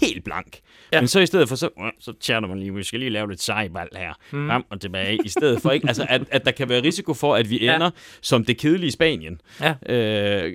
[0.00, 0.46] helt blank.
[0.92, 0.96] Ja.
[0.96, 1.00] Ja.
[1.00, 3.28] Men så i stedet for, så, øh, så chatter man lige, vi skal lige lave
[3.28, 4.48] lidt sejbald her, mm.
[4.48, 5.88] frem og tilbage, i stedet for, ikke?
[5.88, 7.74] Altså, at, at der kan være risiko for, at vi Ja.
[7.74, 9.40] ender som det kedelige Spanien.
[9.60, 9.94] Ja.
[9.94, 10.52] Øh,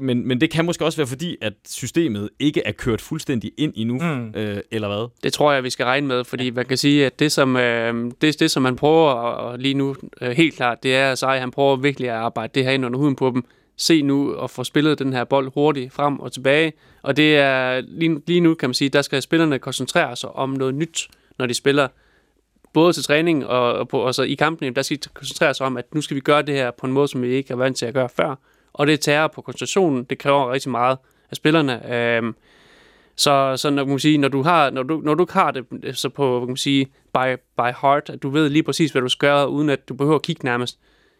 [0.00, 3.72] men, men det kan måske også være fordi, at systemet ikke er kørt fuldstændig ind
[3.76, 4.32] endnu, Mm.
[4.34, 5.08] øh, eller hvad?
[5.22, 8.10] Det tror jeg, vi skal regne med, fordi man kan sige, at det, som, øh,
[8.20, 11.18] det, det, som man prøver at, at lige nu øh, helt klart, det er, at
[11.18, 13.44] Sej, han prøver virkelig at arbejde det her ind under huden på dem.
[13.76, 16.72] Se nu og få spillet den her bold hurtigt frem og tilbage.
[17.02, 20.50] Og det er lige, lige nu, kan man sige, der skal spillerne koncentrere sig om
[20.50, 21.08] noget nyt,
[21.38, 21.88] når de spiller.
[22.72, 25.66] Både til træning og, og, på, og så i kampen, der skal de koncentrere sig
[25.66, 27.56] om, at nu skal vi gøre det her på en måde, som vi ikke er
[27.56, 28.34] vant til at gøre før.
[28.72, 30.04] Og det tager på koncentrationen.
[30.04, 30.98] Det kræver rigtig meget
[31.30, 31.94] af spillerne.
[31.94, 32.34] Øhm,
[33.16, 35.64] så, så når, man sige, når, du har, når, du, når du har det
[35.98, 39.08] så på kan man sige, by, by heart, at du ved lige præcis, hvad du
[39.08, 40.78] skal gøre, uden at du behøver at kigge nærmest,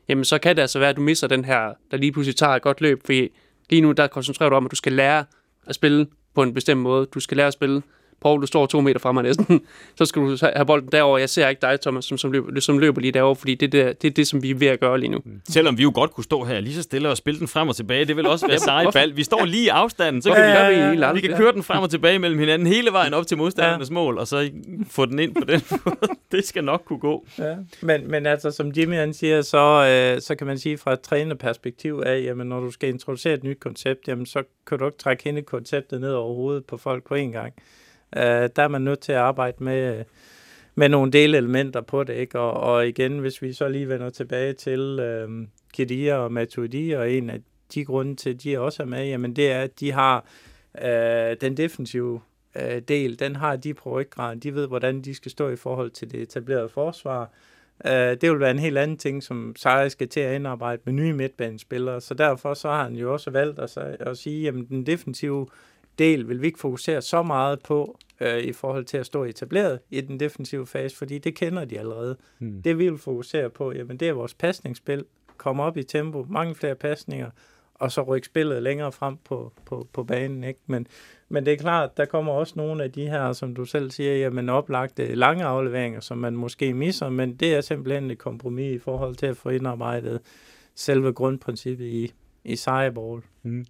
[0.09, 2.53] jamen så kan det altså være, at du misser den her, der lige pludselig tager
[2.53, 3.29] et godt løb, fordi
[3.71, 5.25] lige nu der koncentrerer du om, at du skal lære
[5.67, 7.07] at spille på en bestemt måde.
[7.07, 7.83] Du skal lære at spille.
[8.21, 9.61] Paul, du står to meter fra mig næsten.
[9.99, 11.19] så skal du have bolden derover.
[11.19, 13.93] Jeg ser ikke dig, Thomas, som, som, løber, som løber lige derover, fordi det, der,
[13.93, 15.19] det er det, som vi er ved at gøre lige nu.
[15.49, 17.77] Selvom vi jo godt kunne stå her lige så stille og spille den frem og
[17.77, 19.13] tilbage, det vil også være seje bald.
[19.13, 21.63] Vi står lige i afstanden, så kan Hvorfor vi, ja, helt vi kan køre den
[21.63, 24.51] frem og tilbage mellem hinanden hele vejen op til modstandernes mål, og så
[24.91, 25.97] få den ind på den måde.
[26.33, 27.27] Det skal nok kunne gå.
[27.39, 27.55] Ja.
[27.81, 31.01] Men, men altså, som Jimmy han siger, så, øh, så kan man sige fra et
[31.01, 34.99] trænerperspektiv af, jamen når du skal introducere et nyt koncept, jamen så kan du ikke
[34.99, 37.55] trække hele konceptet ned over hovedet på folk på én gang.
[38.17, 40.05] Øh, der er man nødt til at arbejde med, øh,
[40.75, 42.39] med nogle delelementer på det, ikke?
[42.39, 45.29] Og, og igen, hvis vi så lige vender tilbage til øh,
[45.75, 47.41] Kedia og Matuidi, og en af
[47.75, 50.25] de grunde til, at de også er med, jamen det er, at de har
[50.83, 52.21] øh, den defensive
[52.57, 54.39] øh, del, den har de på ryggraden.
[54.39, 57.31] De ved, hvordan de skal stå i forhold til det etablerede forsvar.
[57.87, 60.93] Øh, det vil være en helt anden ting, som Sarri skal til at indarbejde med
[60.93, 62.01] nye midtbanespillere.
[62.01, 65.47] Så derfor så har han jo også valgt at, at sige, at den defensive
[65.99, 69.79] del vil vi ikke fokusere så meget på uh, i forhold til at stå etableret
[69.91, 72.17] i den defensive fase, fordi det kender de allerede.
[72.39, 72.63] Hmm.
[72.63, 75.05] Det vi vil fokusere på, jamen det er vores pasningsspil.
[75.37, 77.31] Komme op i tempo, mange flere pasninger,
[77.75, 80.45] og så rykke spillet længere frem på, på, på banen.
[80.45, 80.61] Ikke?
[80.67, 80.87] Men,
[81.29, 84.17] men det er klart, der kommer også nogle af de her, som du selv siger,
[84.17, 88.79] jamen oplagte lange afleveringer, som man måske misser, men det er simpelthen et kompromis i
[88.79, 90.21] forhold til at få indarbejdet
[90.75, 92.13] selve grundprincippet i,
[92.47, 93.23] i sejrball.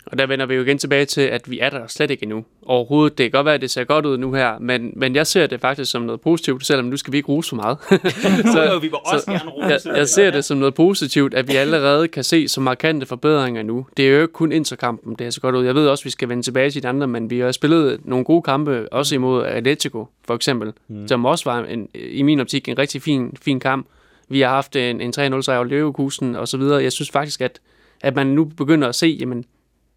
[0.06, 2.44] Og der vender vi jo igen tilbage til, at vi er der slet ikke endnu.
[2.66, 3.18] Overhovedet.
[3.18, 5.46] Det kan godt være, at det ser godt ud nu her, men, men jeg ser
[5.46, 7.78] det faktisk som noget positivt, selvom nu skal vi ikke ruse for meget.
[8.54, 9.88] Så, vi vil også gerne rose.
[9.88, 13.62] jeg, jeg ser det som noget positivt, at vi allerede kan se så markante forbedringer
[13.62, 13.86] nu.
[13.96, 15.64] Det er jo ikke kun interkampen, det er så godt ud.
[15.64, 18.00] Jeg ved også, at vi skal vende tilbage til de andre, men vi har spillet
[18.04, 21.08] nogle gode kampe, også imod Atletico, for eksempel, mm.
[21.08, 23.86] som også var en, i min optik en rigtig fin, fin kamp.
[24.28, 26.82] Vi har haft en, en 3-0 sejr over Leverkusen og så videre.
[26.82, 27.60] Jeg synes faktisk, at,
[28.00, 29.44] at man nu begynder at se, jamen,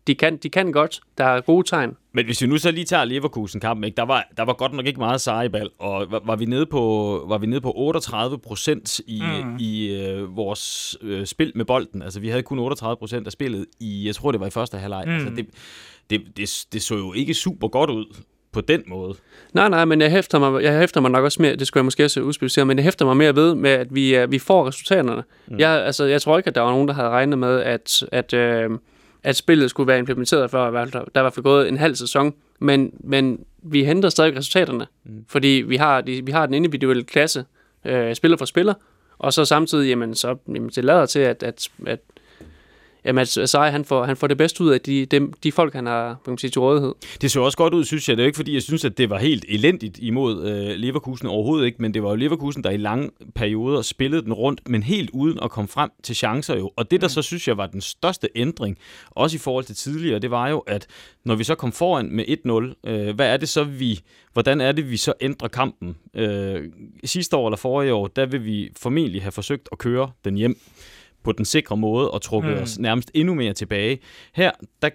[0.07, 1.01] de kan, de kan godt.
[1.17, 1.91] Der er gode tegn.
[2.13, 3.95] Men hvis vi nu så lige tager Leverkusen-kampen, ikke?
[3.95, 6.65] Der, var, der var godt nok ikke meget seje bal, og var, var, vi nede
[6.65, 9.57] på, var vi nede på 38 procent i, mm.
[9.59, 12.01] i øh, vores øh, spil med bolden.
[12.01, 14.77] Altså, vi havde kun 38 procent af spillet i, jeg tror, det var i første
[14.77, 15.03] halvleg.
[15.07, 15.13] Mm.
[15.13, 15.45] Altså, det,
[16.09, 18.05] det, det, det så jo ikke super godt ud
[18.51, 19.15] på den måde.
[19.53, 21.85] Nej, nej, men jeg hæfter mig, jeg hæfter mig nok også mere, det skulle jeg
[21.85, 24.67] måske også udspecificere, men jeg hæfter mig mere ved med, at vi, uh, vi får
[24.67, 25.23] resultaterne.
[25.47, 25.59] Mm.
[25.59, 28.33] Jeg, altså, jeg tror ikke, at der var nogen, der havde regnet med, at, at,
[28.33, 28.77] uh,
[29.23, 31.95] at spillet skulle være implementeret før, der, der er i hvert fald gået en halv
[31.95, 35.25] sæson, men, men vi henter stadig resultaterne, mm.
[35.27, 37.45] fordi vi har, de, vi har den individuelle klasse,
[37.89, 38.73] uh, spiller for spiller,
[39.17, 41.99] og så samtidig, jamen, så jamen, det lader til, at, at, at
[43.03, 45.85] at Sarri, han får, han får det bedste ud af de, de, de folk, han
[45.85, 46.93] har kan man sige, til rådighed.
[47.21, 48.17] Det så også godt ud, synes jeg.
[48.17, 51.65] Det er ikke, fordi jeg synes, at det var helt elendigt imod øh, Leverkusen overhovedet
[51.65, 55.09] ikke, men det var jo Leverkusen, der i lange perioder spillede den rundt, men helt
[55.09, 56.71] uden at komme frem til chancer jo.
[56.75, 58.77] Og det, der så synes jeg var den største ændring,
[59.12, 60.88] også i forhold til tidligere, det var jo, at
[61.23, 62.25] når vi så kom foran med
[62.85, 63.99] 1-0, øh, hvad er det så, vi,
[64.33, 65.97] hvordan er det, vi så ændrer kampen?
[66.13, 66.63] Øh,
[67.03, 70.59] sidste år eller forrige år, der vil vi formentlig have forsøgt at køre den hjem
[71.29, 72.63] på den sikre måde og trukket mm.
[72.63, 73.99] os nærmest endnu mere tilbage.
[74.33, 74.89] Her, der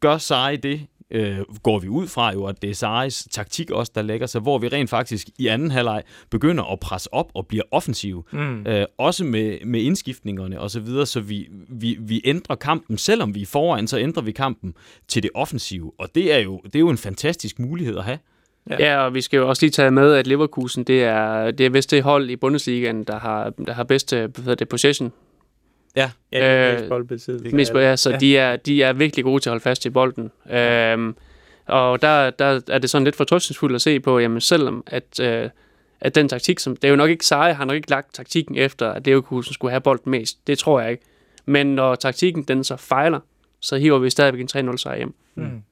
[0.00, 3.92] gør Sarri det, øh, går vi ud fra jo, at det er Saris taktik også,
[3.94, 7.46] der lægger sig, hvor vi rent faktisk i anden halvleg begynder at presse op og
[7.46, 8.26] bliver offensiv.
[8.32, 8.66] Mm.
[8.66, 13.34] Øh, også med, med indskiftningerne og så videre, så vi, vi, vi ændrer kampen, selvom
[13.34, 14.74] vi er foran, så ændrer vi kampen
[15.08, 15.92] til det offensive.
[15.98, 18.18] Og det er jo, det er jo en fantastisk mulighed at have.
[18.70, 18.76] Ja.
[18.78, 21.70] ja, og vi skal jo også lige tage med, at Leverkusen, det er, det er
[21.70, 25.12] vist det hold i Bundesligaen, der har, der har bedste hvad det, possession
[25.96, 27.56] Ja, ja øh, boldbesiddelse.
[27.56, 28.16] Mest, ja, så ja.
[28.16, 30.30] de, er, de er virkelig gode til at holde fast i bolden.
[30.48, 30.92] Ja.
[30.92, 31.16] Øhm,
[31.66, 35.50] og der, der er det sådan lidt fortrystningsfuldt at se på, jamen selvom at, øh,
[36.00, 38.56] at den taktik, som, det er jo nok ikke seje, har nok ikke lagt taktikken
[38.56, 40.46] efter, at Leverkusen skulle have bolden mest.
[40.46, 41.04] Det tror jeg ikke.
[41.46, 43.20] Men når taktikken den så fejler,
[43.60, 45.14] så hiver vi stadigvæk en 3-0 sejr hjem.
[45.34, 45.62] Mm.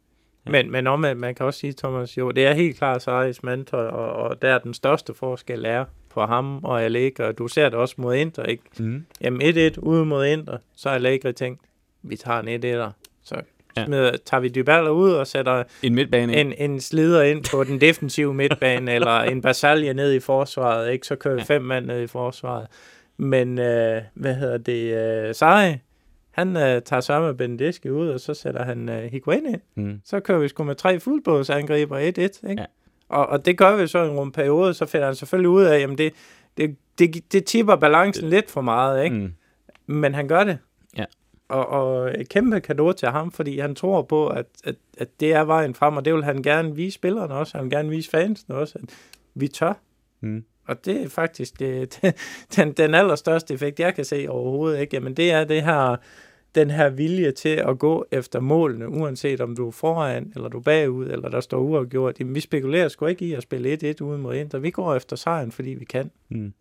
[0.46, 3.86] Men, men om, man kan også sige, Thomas, jo, det er helt klart Saris mandtøj,
[3.86, 5.84] og, og der er den største forskel er
[6.18, 8.62] på ham og Allegri, og du ser det også mod Inter, ikke?
[8.78, 9.06] Mm.
[9.20, 11.60] Jamen 1-1 ude mod Inter, så er Allegri tænkt,
[12.02, 12.92] vi tager en 1
[13.24, 13.40] så
[13.76, 13.84] ja.
[13.84, 17.80] smider, tager vi Dybala ud og sætter en, midtbane en, en slider ind på den
[17.80, 21.06] defensive midtbane, eller en Basalje ned i forsvaret, ikke?
[21.06, 21.54] så kører vi ja.
[21.54, 22.66] fem mand ned i forsvaret.
[23.16, 24.94] Men, øh, hvad hedder det,
[25.28, 25.76] øh, Sarri,
[26.30, 29.60] han øh, tager sørme Benedicte ud, og så sætter han øh, Higuain ind.
[29.74, 30.00] Mm.
[30.04, 32.32] Så kører vi sgu med tre fuldbådsangriber 1-1, ikke?
[32.44, 32.64] Ja.
[33.08, 35.78] Og, og det gør vi så i en periode, så finder han selvfølgelig ud af,
[35.80, 36.12] at det,
[36.56, 39.16] det, det, det tipper balancen lidt for meget, ikke?
[39.16, 39.32] Mm.
[39.86, 40.58] Men han gør det.
[40.96, 41.04] Ja.
[41.48, 45.32] Og, og et kæmpe kado til ham, fordi han tror på, at, at, at det
[45.32, 48.10] er vejen frem, og det vil han gerne vise spillerne også, han vil gerne vise
[48.10, 48.84] fansene også, at
[49.34, 49.72] vi tør.
[50.20, 50.44] Mm.
[50.66, 52.16] Og det er faktisk det, det,
[52.56, 54.80] den, den allerstørste effekt, jeg kan se overhovedet.
[54.80, 54.96] Ikke?
[54.96, 55.96] Jamen det er det her
[56.54, 60.58] den her vilje til at gå efter målene, uanset om du er foran, eller du
[60.58, 62.20] er bagud, eller der står uafgjort.
[62.20, 64.58] Jamen, vi spekulerer sgu ikke i at spille 1-1 uden mod Inter.
[64.58, 66.10] Vi går efter sejren, fordi vi kan.
[66.28, 66.52] Mm.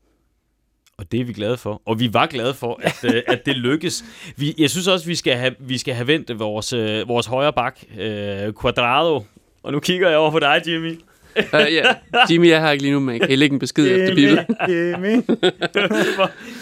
[0.97, 1.81] Og det er vi glade for.
[1.85, 4.03] Og vi var glade for, at, øh, at det lykkes.
[4.37, 7.53] Vi, jeg synes også, vi skal have, vi skal have vendt vores, øh, vores højre
[7.53, 9.23] bak, øh, Quadrado.
[9.63, 10.99] Og nu kigger jeg over på dig, Jimmy
[11.53, 11.83] uh, ja.
[12.29, 14.39] Jimmy er her ikke lige nu, men kan I lægge en besked efter bilen?
[14.69, 15.15] Jimmy.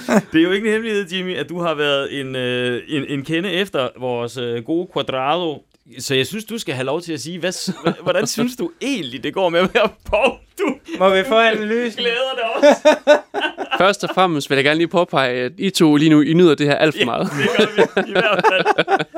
[0.32, 3.24] det er jo ikke en hemmelighed, Jimmy, at du har været en, øh, en, en
[3.24, 5.64] kende efter vores øh, gode Quadrado.
[6.00, 9.24] Så jeg synes, du skal have lov til at sige, hvad, hvordan synes du egentlig,
[9.24, 10.38] det går med at være på?
[10.60, 12.00] Du, Må vi få analysen?
[12.00, 12.98] glæder det også.
[13.78, 16.56] Først og fremmest vil jeg gerne lige påpege, at I to lige nu, I nyder
[16.56, 17.28] det her alt for ja, meget.
[17.32, 18.66] det gør vi i hvert fald.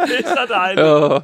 [0.08, 0.88] Det er så dejligt.
[0.88, 1.22] Oh.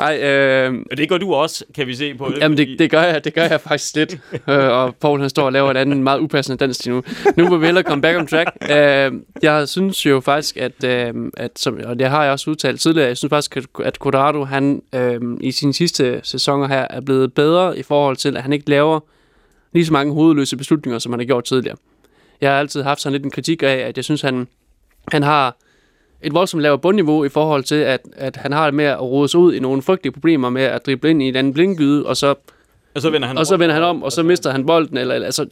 [0.00, 2.38] Ej, øh, og det gør du også, kan vi se på det.
[2.38, 4.18] Jamen, det, det, gør, jeg, det gør jeg faktisk lidt.
[4.48, 7.02] øh, og Paul han står og laver et andet meget upassende dans til nu.
[7.36, 8.50] Nu må vi hellere komme back on track.
[8.70, 12.80] Øh, jeg synes jo faktisk, at, øh, at som, og det har jeg også udtalt
[12.80, 17.34] tidligere, jeg synes faktisk, at Quadrado, han øh, i sine sidste sæsoner her, er blevet
[17.34, 19.00] bedre i forhold til, at han ikke laver
[19.72, 21.76] lige så mange hovedløse beslutninger, som han har gjort tidligere.
[22.40, 24.48] Jeg har altid haft sådan lidt en kritik af, at jeg synes, han,
[25.12, 25.56] han har
[26.22, 29.28] et voldsomt lavere bundniveau i forhold til, at, at han har det med at rode
[29.28, 32.16] sig ud i nogle frygtelige problemer med at drible ind i en anden blindgyde, og
[32.16, 32.34] så,
[32.94, 34.96] og så vender han, og så vender han om, og så mister han bolden.
[34.96, 35.46] Eller, altså,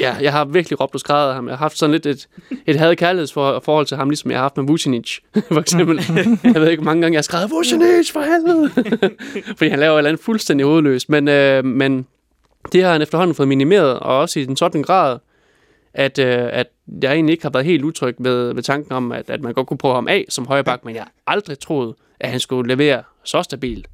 [0.00, 1.48] Ja, jeg har virkelig råbt og skrevet af ham.
[1.48, 2.28] Jeg har haft sådan lidt et,
[2.66, 3.26] et had
[3.62, 5.18] forhold til ham, ligesom jeg har haft med Vucinic,
[5.52, 6.00] for eksempel.
[6.44, 8.70] jeg ved ikke, hvor mange gange jeg har skrevet, Vucinic, for helvede!
[9.58, 11.08] Fordi han laver et eller andet fuldstændig hovedløst.
[11.08, 12.06] Men, øh, men
[12.72, 15.18] det har han efterhånden fået minimeret, og også i den sådan grad,
[15.94, 16.66] at, øh, at
[17.02, 19.66] jeg egentlig ikke har været helt utryg ved, ved tanken om, at, at man godt
[19.66, 23.02] kunne prøve ham af som højreback, men jeg har aldrig troet, at han skulle levere
[23.24, 23.86] så stabilt.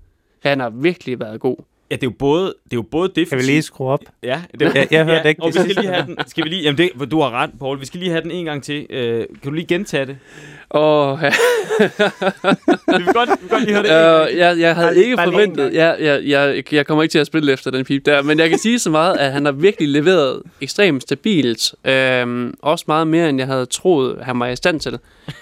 [0.42, 1.56] Han har virkelig været god.
[1.92, 3.28] Ja, det er jo både, det er jo både defensivt.
[3.28, 4.00] Kan vi lige skrue op?
[4.22, 6.16] Ja, det, jeg, jeg hørte ja, ikke og det vi skal lige have den.
[6.26, 7.80] Skal vi lige, jamen det, du har ret, Paul.
[7.80, 8.86] Vi skal lige have den en gang til.
[8.90, 10.18] Uh, kan du lige gentage det?
[10.74, 11.28] Åh, ja.
[12.98, 14.32] vi vil godt, vi vil godt lige høre det.
[14.32, 17.18] Uh, jeg, jeg havde Bare ikke bare forventet, jeg, jeg, jeg, jeg kommer ikke til
[17.18, 19.52] at spille efter den pip der, men jeg kan sige så meget, at han har
[19.52, 21.74] virkelig leveret ekstremt stabilt.
[21.84, 24.98] Øhm, også meget mere, end jeg havde troet, han var i stand til.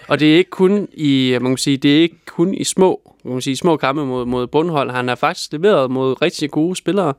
[0.09, 3.14] Og det er ikke kun i, man kan sige, det er ikke kun i små,
[3.25, 4.90] man kan sige, små kampe mod, mod bundhold.
[4.90, 7.14] Han har faktisk leveret mod rigtig gode spillere,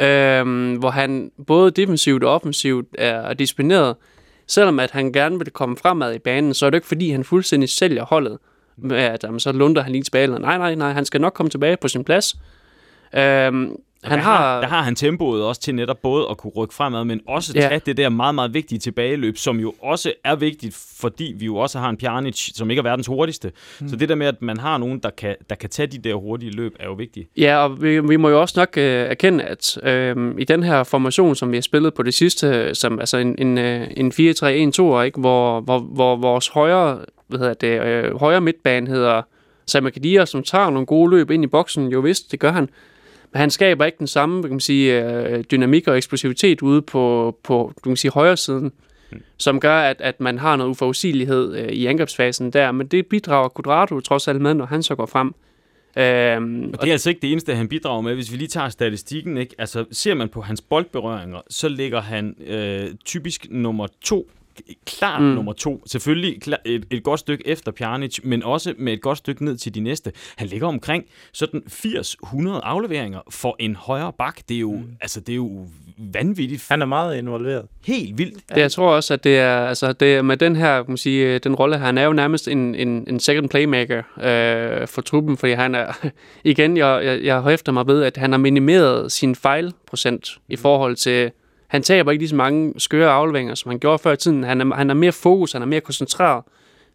[0.00, 3.96] øhm, hvor han både defensivt og offensivt er disciplineret.
[4.48, 7.24] Selvom at han gerne vil komme fremad i banen, så er det ikke fordi, han
[7.24, 8.38] fuldstændig sælger holdet
[8.76, 10.22] med, at jamen, så lunder han lige tilbage.
[10.22, 12.36] Eller, nej, nej, nej, han skal nok komme tilbage på sin plads.
[13.14, 16.74] Øhm, han der har, der har han tempoet også til netop både at kunne rykke
[16.74, 17.60] fremad, men også Ja.
[17.60, 21.56] tage det der meget, meget vigtige tilbageløb, som jo også er vigtigt, fordi vi jo
[21.56, 23.52] også har en Pjanic, som ikke er verdens hurtigste.
[23.80, 23.88] Mm.
[23.88, 26.14] Så det der med, at man har nogen, der kan, der kan tage de der
[26.14, 27.28] hurtige løb, er jo vigtigt.
[27.36, 30.82] Ja, og vi, vi må jo også nok øh, erkende, at øh, i den her
[30.84, 35.00] formation, som vi har spillet på det sidste, som altså en, en, øh, en 4-3-1-2,
[35.00, 39.22] ikke, hvor, hvor, hvor vores højre, hvad hedder det, øh, højre midtbane hedder
[39.66, 42.68] Sam Kadir, som tager nogle gode løb ind i boksen, jo vist, det gør han.
[43.32, 47.36] Men han skaber ikke den samme kan man sige, øh, dynamik og eksplosivitet ude på,
[47.42, 48.72] på kan sige, højre siden,
[49.12, 49.22] mm.
[49.36, 52.72] som gør, at, at man har noget uforudsigelighed øh, i angrebsfasen der.
[52.72, 55.34] Men det bidrager Quadrado trods alt med, når han så går frem.
[55.96, 58.14] Øhm, Og det er altså ikke det eneste, han bidrager med.
[58.14, 59.54] Hvis vi lige tager statistikken, ikke?
[59.58, 64.30] Altså, ser man på hans boldberøringer, så ligger han øh, typisk nummer to
[64.86, 65.28] klart mm.
[65.28, 65.82] nummer to.
[65.86, 69.74] Selvfølgelig et, et godt stykke efter Pjanic, men også med et godt stykke ned til
[69.74, 70.12] de næste.
[70.36, 74.40] Han ligger omkring sådan 80-100 afleveringer for en højre bak.
[74.48, 74.96] Det er jo, mm.
[75.00, 75.66] altså, det er jo
[75.98, 76.66] vanvittigt.
[76.68, 77.66] Han er meget involveret.
[77.86, 78.48] Helt vildt.
[78.48, 80.96] Det, jeg tror også, at det er, altså, det er med den her, kan man
[80.96, 85.36] sige, den rolle, han er jo nærmest en, en, en second playmaker øh, for truppen,
[85.36, 86.06] fordi han er,
[86.44, 90.96] igen, jeg, jeg, jeg hæfter mig ved, at han har minimeret sin fejlprocent i forhold
[90.96, 91.30] til,
[91.68, 94.44] han taber ikke lige så mange skøre afleveringer, som han gjorde før i tiden.
[94.44, 96.44] Han er, han er mere fokus, han er mere koncentreret.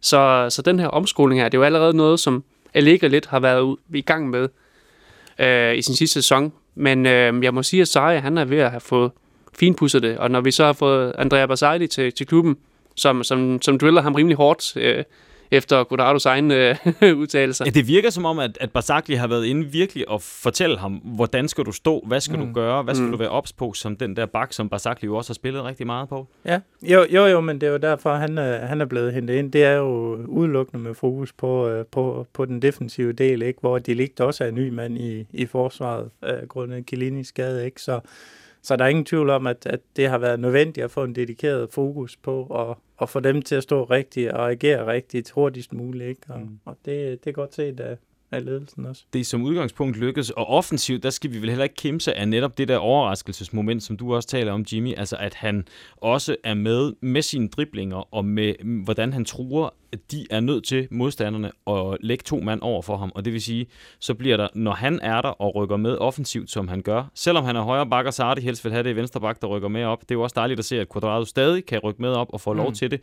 [0.00, 3.40] Så, så den her omskoling her, det er jo allerede noget, som Allegri lidt har
[3.40, 4.48] været ud, i gang med
[5.38, 6.52] øh, i sin sidste sæson.
[6.74, 9.10] Men øh, jeg må sige, at Sarri, han er ved at have fået
[9.58, 10.18] finpudset det.
[10.18, 12.56] Og når vi så har fået Andrea Barzagli til, til klubben,
[12.94, 15.04] som, som, som driller ham rimelig hårdt øh,
[15.50, 16.76] efter Godardos egen øh,
[17.20, 17.64] udtalelser.
[17.64, 20.92] Ja, det virker som om, at, at Barzagli har været inde virkelig og fortælle ham,
[20.92, 22.46] hvordan skal du stå, hvad skal mm.
[22.46, 23.10] du gøre, hvad skal mm.
[23.12, 25.86] du være ops på, som den der bak, som Barzagli jo også har spillet rigtig
[25.86, 26.26] meget på.
[26.44, 29.34] Ja, jo, jo, jo men det er jo derfor, han, er, han er blevet hentet
[29.34, 29.52] ind.
[29.52, 33.60] Det er jo udelukkende med fokus på, øh, på, på den defensive del, ikke?
[33.60, 37.64] hvor de Ligt også er en ny mand i, i forsvaret, øh, grundet Kilinis skade.
[37.64, 37.80] Ikke?
[37.80, 38.00] Så,
[38.64, 41.14] så der er ingen tvivl om, at, at det har været nødvendigt at få en
[41.14, 45.72] dedikeret fokus på at, at få dem til at stå rigtigt og agere rigtigt hurtigst
[45.72, 46.08] muligt.
[46.08, 46.20] Ikke?
[46.28, 46.58] Og, mm.
[46.64, 47.96] og det, det er godt set af,
[48.32, 49.02] af ledelsen også.
[49.12, 52.28] Det er som udgangspunkt lykkes, og offensivt, der skal vi vel heller ikke kimse af
[52.28, 56.54] netop det der overraskelsesmoment, som du også taler om, Jimmy, altså at han også er
[56.54, 61.50] med med sine driblinger, og med hvordan han truer, at de er nødt til modstanderne
[61.66, 63.66] at lægge to mand over for ham, og det vil sige,
[63.98, 67.44] så bliver der, når han er der og rykker med offensivt, som han gør, selvom
[67.44, 69.46] han er højre bakker, så har de helst vil have det i venstre bak, der
[69.46, 70.00] rykker med op.
[70.00, 72.40] Det er jo også dejligt at se, at Quadrado stadig kan rykke med op og
[72.40, 72.56] få mm.
[72.56, 73.00] lov til det.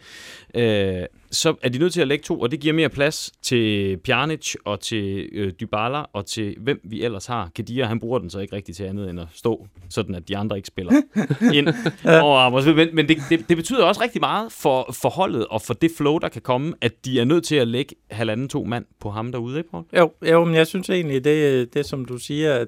[0.55, 3.97] Øh, så er de nødt til at lægge to, og det giver mere plads til
[3.97, 7.49] Pjanic og til øh, Dybala og til hvem vi ellers har.
[7.55, 10.37] Kadir, han bruger den så ikke rigtig til andet end at stå, sådan at de
[10.37, 10.91] andre ikke spiller
[11.57, 11.67] ind
[12.05, 12.73] over.
[12.73, 15.91] Men, men det, det, det betyder også rigtig meget for, for holdet og for det
[15.97, 19.09] flow, der kan komme, at de er nødt til at lægge halvanden to mand på
[19.09, 19.83] ham derude, ikke Paul?
[19.97, 22.67] Jo, jo men jeg synes egentlig, det, det som du siger, at,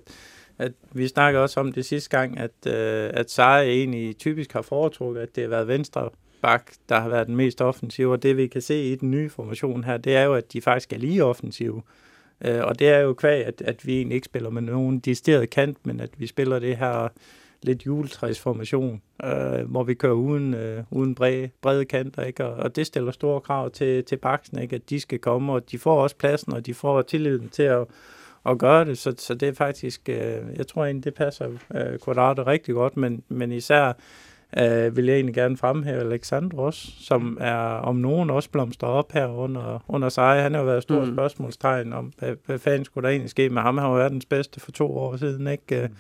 [0.58, 4.62] at vi snakker også om det sidste gang, at, øh, at Sarri egentlig typisk har
[4.62, 6.10] foretrukket, at det har været venstre
[6.43, 9.29] bak, der har været den mest offensive, og det vi kan se i den nye
[9.29, 11.82] formation her, det er jo, at de faktisk er lige offensive.
[12.45, 15.49] Øh, og det er jo kvæg, at, at vi egentlig ikke spiller med nogen distilleret
[15.49, 17.08] kant, men at vi spiller det her
[17.62, 22.45] lidt juletræsformation, øh, hvor vi kører uden, øh, uden brede, brede kanter, ikke?
[22.45, 24.75] Og, og det stiller store krav til, til baksen, ikke?
[24.75, 27.86] at de skal komme, og de får også pladsen, og de får tilliden til at,
[28.45, 31.99] at gøre det, så, så det er faktisk, øh, jeg tror egentlig, det passer øh,
[32.06, 33.93] Quadrado rigtig godt, men, men især
[34.59, 39.11] øh, vil jeg egentlig gerne fremhæve Alexander også, som er om nogen også blomstrer op
[39.11, 40.41] her under, under sig.
[40.41, 41.13] Han har jo været et stort mm.
[41.13, 43.77] spørgsmålstegn om, hvad, hvad fanden skulle der egentlig ske med ham.
[43.77, 45.87] Han har jo verdens bedste for to år siden, ikke?
[45.87, 45.95] Mm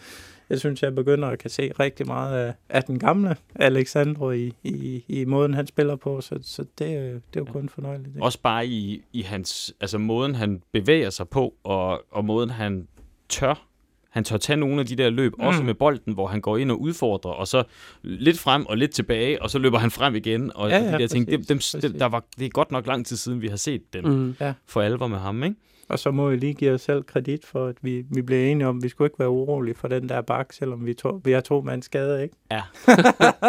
[0.49, 4.53] jeg synes, jeg begynder at kan se rigtig meget af, af den gamle Alexandro i,
[4.63, 8.17] i, i måden, han spiller på, så, så det, det er jo kun fornøjeligt.
[8.21, 12.87] Også bare i, i hans, altså måden, han bevæger sig på, og, og måden, han
[13.29, 13.67] tør
[14.13, 15.43] han tør tage nogle af de der løb, mm.
[15.43, 17.63] også med bolden, hvor han går ind og udfordrer, og så
[18.03, 20.51] lidt frem og lidt tilbage, og så løber han frem igen.
[20.55, 21.99] Og Ja, de ja, der ting, dem, præcis, dem, dem, præcis.
[21.99, 24.35] der var, det er godt nok lang tid siden, vi har set dem Mm.
[24.67, 25.55] For alvor med ham, ikke?
[25.89, 28.67] Og så må vi lige give os selv kredit for, at vi, vi blev enige
[28.67, 31.31] om, at vi skulle ikke være urolige for den der bak, selvom vi, to, vi
[31.31, 32.35] har to mand skade, ikke?
[32.51, 32.61] Ja.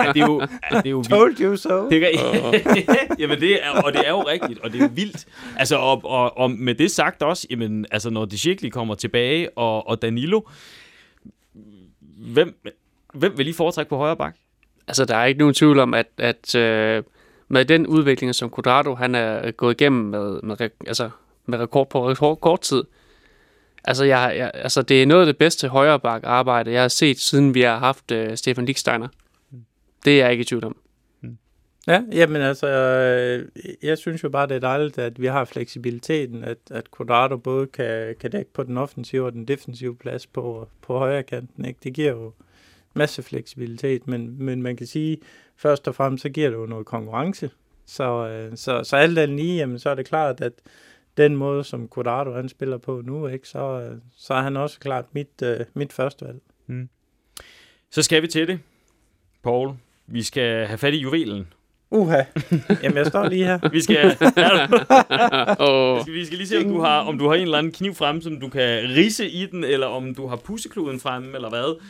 [0.05, 1.11] ja det er jo, ja, det er jo vildt.
[1.11, 1.89] Told you so.
[1.91, 2.11] Det kan,
[3.21, 5.27] jamen det er, og det er jo rigtigt, og det er vildt.
[5.57, 9.59] Altså, og, og, og med det sagt også, jamen, altså, når de Schickli kommer tilbage,
[9.59, 10.41] og, og Danilo,
[12.33, 12.57] hvem,
[13.15, 14.37] hvem vil lige foretrække på højre bak?
[14.89, 17.03] Altså, der er ikke nogen tvivl om, at, at øh,
[17.49, 20.57] med den udvikling, som Quadrado han er gået igennem med, med,
[20.87, 21.11] altså,
[21.47, 22.85] med rekord på rekord, kort tid,
[23.85, 26.89] altså, jeg, jeg, altså, det er noget af det bedste højre bak arbejde, jeg har
[26.89, 29.09] set, siden vi har haft øh, Stefan Licksteiner.
[30.05, 30.77] Det er jeg ikke i tvivl om.
[31.87, 33.49] Ja, jamen altså, øh,
[33.83, 37.67] jeg synes jo bare, det er dejligt, at vi har fleksibiliteten, at, at Quadrado både
[37.67, 41.65] kan, kan dække på den offensive og den defensive plads på, på højre kanten.
[41.65, 41.81] Ikke?
[41.85, 42.33] Det giver jo
[42.95, 45.19] masse fleksibilitet, men, men man kan sige,
[45.57, 47.51] først og fremmest, så giver det jo noget konkurrence.
[47.87, 50.53] Så, øh, så, så alt andet lige, jamen, så er det klart, at
[51.17, 54.81] den måde, som Quadrado han spiller på nu, ikke, så, øh, så er han også
[54.81, 56.41] klart mit, øh, mit første valg.
[57.91, 58.61] Så skal vi til det,
[59.43, 59.73] Paul.
[60.07, 61.47] Vi skal have fat i juvelen.
[61.91, 62.23] Uha,
[62.83, 63.69] jamen jeg står lige her.
[63.69, 64.05] Vi skal,
[65.69, 67.59] Og vi skal, vi skal lige se, om du, har, om du har en eller
[67.59, 71.35] anden kniv frem, som du kan rise i den, eller om du har pussekloden fremme,
[71.35, 71.81] eller hvad.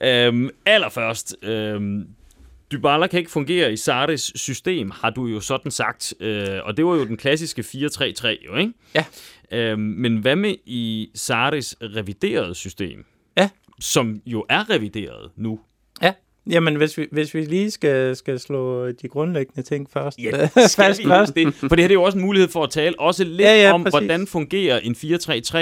[0.00, 2.08] Øhm, allerførst, øhm,
[2.74, 6.14] Dybala kan ikke fungere i Sardes system, har du jo sådan sagt.
[6.20, 8.72] Øh, og det var jo den klassiske 4-3-3, jo, ikke?
[8.94, 9.04] Ja.
[9.52, 13.04] Øhm, men hvad med i Sardes reviderede system?
[13.36, 13.50] Ja.
[13.80, 15.60] Som jo er revideret nu.
[16.50, 20.18] Jamen, hvis vi, hvis vi lige skal, skal slå de grundlæggende ting først.
[20.18, 21.34] Ja, fast skal vi først.
[21.34, 21.54] det?
[21.68, 23.62] For det her det er jo også en mulighed for at tale også lidt Ja,
[23.62, 23.98] ja, om, præcis.
[23.98, 24.92] hvordan fungerer en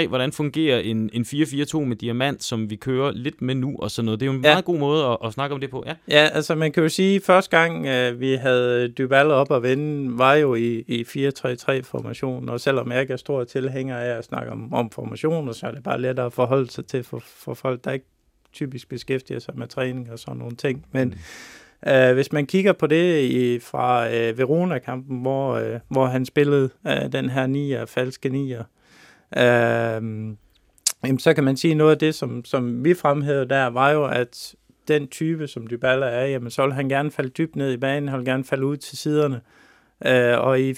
[0.03, 3.91] 4-3-3, hvordan fungerer en, en 4-4-2 med diamant, som vi kører lidt med nu og
[3.91, 4.19] sådan noget.
[4.19, 4.51] Det er jo en Ja.
[4.51, 5.83] meget god måde at, at snakke om det på.
[5.87, 5.93] Ja.
[6.09, 9.63] Ja, altså man kan jo sige, at første gang øh, vi havde Dybala op at
[9.63, 11.01] vende, var jo i, i
[11.67, 15.67] 4-3-3-formationen, og selvom jeg ikke er stor tilhænger af at snakke om, om formationer, så
[15.67, 18.05] er det bare lettere at forholde sig til for, for folk, der ikke
[18.53, 20.85] typisk beskæftiger sig med træning og sådan nogle ting.
[20.91, 21.07] Men
[21.85, 21.91] mm.
[21.91, 26.69] øh, hvis man kigger på det i, fra øh, Verona-kampen, hvor, øh, hvor han spillede
[26.87, 28.63] øh, den her nier, falske nier,
[29.37, 30.33] øh,
[31.03, 34.05] jamen, så kan man sige, noget af det, som, som vi fremhævede der, var jo,
[34.05, 34.55] at
[34.87, 38.09] den type, som Dybala er, jamen, så vil han gerne falde dybt ned i banen,
[38.09, 39.41] han vil gerne falde ud til siderne.
[40.05, 40.73] Øh, og i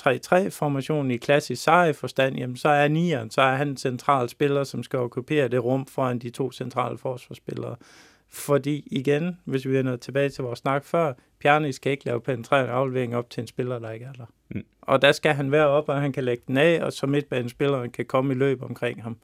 [0.00, 4.64] 4-3-3-formationen i klassisk seje forstand, jamen, så er nieren, så er han en central spiller,
[4.64, 7.76] som skal okkupere det rum foran de to centrale forsvarsspillere.
[8.28, 12.72] Fordi igen, hvis vi vender tilbage til vores snak før, Pjanic skal ikke lave penetrerende
[12.72, 14.26] aflevering op til en spiller, der ikke er der.
[14.48, 14.64] Mm.
[14.82, 17.90] Og der skal han være op, og han kan lægge den af, og så midtbanespilleren
[17.90, 19.16] kan komme i løb omkring ham.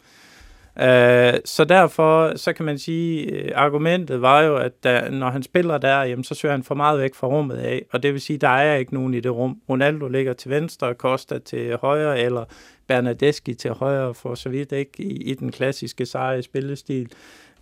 [0.80, 5.42] Øh, så derfor, så kan man sige, øh, argumentet var jo, at da, når han
[5.42, 8.20] spiller der, jamen, så søger han for meget væk fra rummet af, og det vil
[8.20, 9.60] sige, der er ikke nogen i det rum.
[9.68, 12.44] Ronaldo ligger til venstre, Costa til højre, eller
[12.86, 17.12] Bernadeschi til højre, for så vidt ikke i, i den klassiske seje spillestil.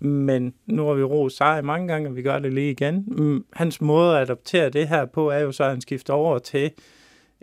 [0.00, 3.04] Men nu har vi ro sejr mange gange, og vi gør det lige igen.
[3.06, 6.38] Mm, hans måde at adoptere det her på, er jo så, at han skifter over
[6.38, 6.70] til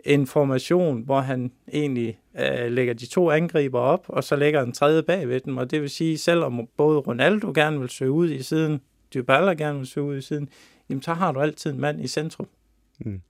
[0.04, 4.72] en formation, hvor han egentlig øh, lægger de to angriber op, og så lægger en
[4.72, 5.56] tredje bag ved dem.
[5.56, 8.80] Og det vil sige, selvom både Ronaldo gerne vil søge ud i siden,
[9.14, 10.48] Dybala gerne vil søge ud i siden,
[10.88, 12.48] jamen så har du altid en mand i centrum.
[12.98, 13.20] Mm.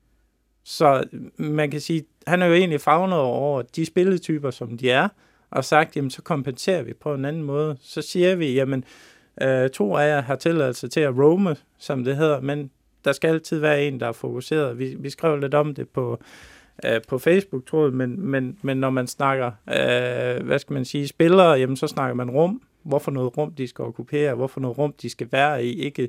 [0.64, 1.04] Så
[1.36, 5.08] man kan sige, han er jo egentlig fagnet over de spilletyper, som de er,
[5.50, 7.76] og sagt, jamen så kompenserer vi på en anden måde.
[7.80, 8.84] Så siger vi, jamen
[9.42, 12.70] øh, to af jer har tilladelse til at roame, som det hedder, men
[13.04, 14.78] der skal altid være en, der er fokuseret.
[14.78, 16.20] Vi, vi skrev lidt om det på,
[16.84, 20.84] øh, på Facebook, tror jeg, men, men, men når man snakker, øh, hvad skal man
[20.84, 22.62] sige, spillere, jamen så snakker man rum.
[22.82, 25.80] Hvorfor noget rum, de skal okkupere, hvorfor noget rum, de skal være i.
[25.80, 26.08] Ikke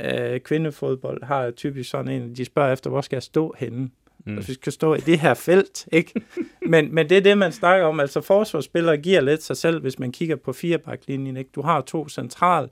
[0.00, 3.78] øh, kvindefodbold har typisk sådan en, de spørger efter, hvor skal jeg stå henne?
[3.78, 4.32] Mm.
[4.32, 4.48] Mm.
[4.48, 6.20] Vi skal stå i det her felt, ikke?
[6.72, 8.00] men, men det er det, man snakker om.
[8.00, 11.50] Altså forsvarsspillere giver lidt sig selv, hvis man kigger på firebaklinjen, ikke?
[11.54, 12.68] Du har to central,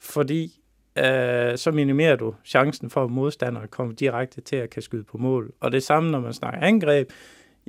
[0.00, 0.61] fordi
[0.98, 5.18] øh, så minimerer du chancen for, at modstandere kommer direkte til at kan skyde på
[5.18, 5.52] mål.
[5.60, 7.10] Og det samme, når man snakker angreb,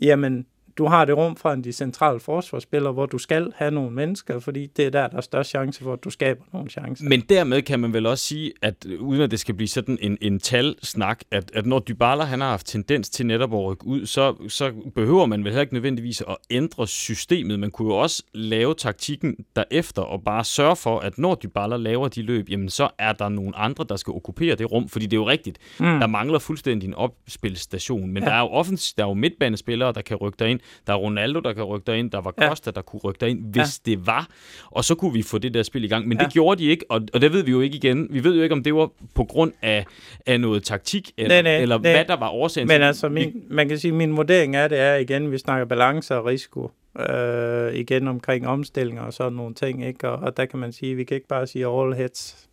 [0.02, 0.46] jamen
[0.78, 4.40] du har det rum fra en de centrale forsvarsspillere, hvor du skal have nogle mennesker,
[4.40, 7.06] fordi det er der, der er størst chance for, at du skaber nogle chancer.
[7.10, 10.18] Men dermed kan man vel også sige, at uden at det skal blive sådan en,
[10.22, 14.06] en talsnak, at, at når Dybala han har haft tendens til netop at rykke ud,
[14.06, 17.60] så, så behøver man vel heller ikke nødvendigvis at ændre systemet.
[17.60, 22.08] Man kunne jo også lave taktikken derefter og bare sørge for, at når Dybala laver
[22.08, 25.14] de løb, jamen så er der nogle andre, der skal okkupere det rum, fordi det
[25.14, 25.58] er jo rigtigt.
[25.80, 25.86] Mm.
[25.86, 28.30] Der mangler fuldstændig en opspilstation, men ja.
[28.30, 30.60] der er jo offens, der er jo midtbanespillere, der kan rykke ind.
[30.88, 32.12] Der er Ronaldo, der kan rykke ind.
[32.12, 32.72] Der var Costa, ja.
[32.72, 33.92] der kunne rykke ind, hvis ja.
[33.92, 34.28] det var.
[34.66, 36.08] Og så kunne vi få det der spil i gang.
[36.08, 36.24] Men ja.
[36.24, 38.08] det gjorde de ikke, og, og det ved vi jo ikke igen.
[38.10, 39.86] Vi ved jo ikke, om det var på grund af,
[40.26, 41.92] af noget taktik, eller, nej, nej, eller nej.
[41.92, 44.96] hvad der var årsagen Men altså, min, man kan sige, min vurdering af det er
[44.96, 46.72] igen, vi snakker balance og risiko.
[47.00, 50.10] Øh, igen omkring omstillinger og sådan nogle ting, ikke?
[50.10, 52.50] Og, og der kan man sige, vi kan ikke bare sige all heads.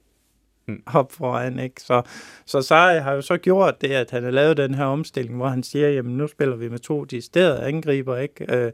[0.87, 1.83] Op foran, ikke?
[1.83, 2.03] Så,
[2.47, 5.49] så Sarri har jo så gjort det, at han har lavet den her omstilling, hvor
[5.49, 8.57] han siger, jamen nu spiller vi med to deciderede angriber, ikke?
[8.57, 8.73] Øh,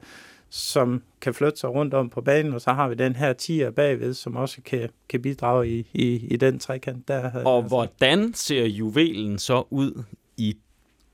[0.51, 3.71] som kan flytte sig rundt om på banen, og så har vi den her tier
[3.71, 7.09] bagved, som også kan, kan bidrage i, i, i den trekant.
[7.09, 7.69] Der, og altså.
[7.69, 10.03] hvordan ser juvelen så ud
[10.37, 10.57] i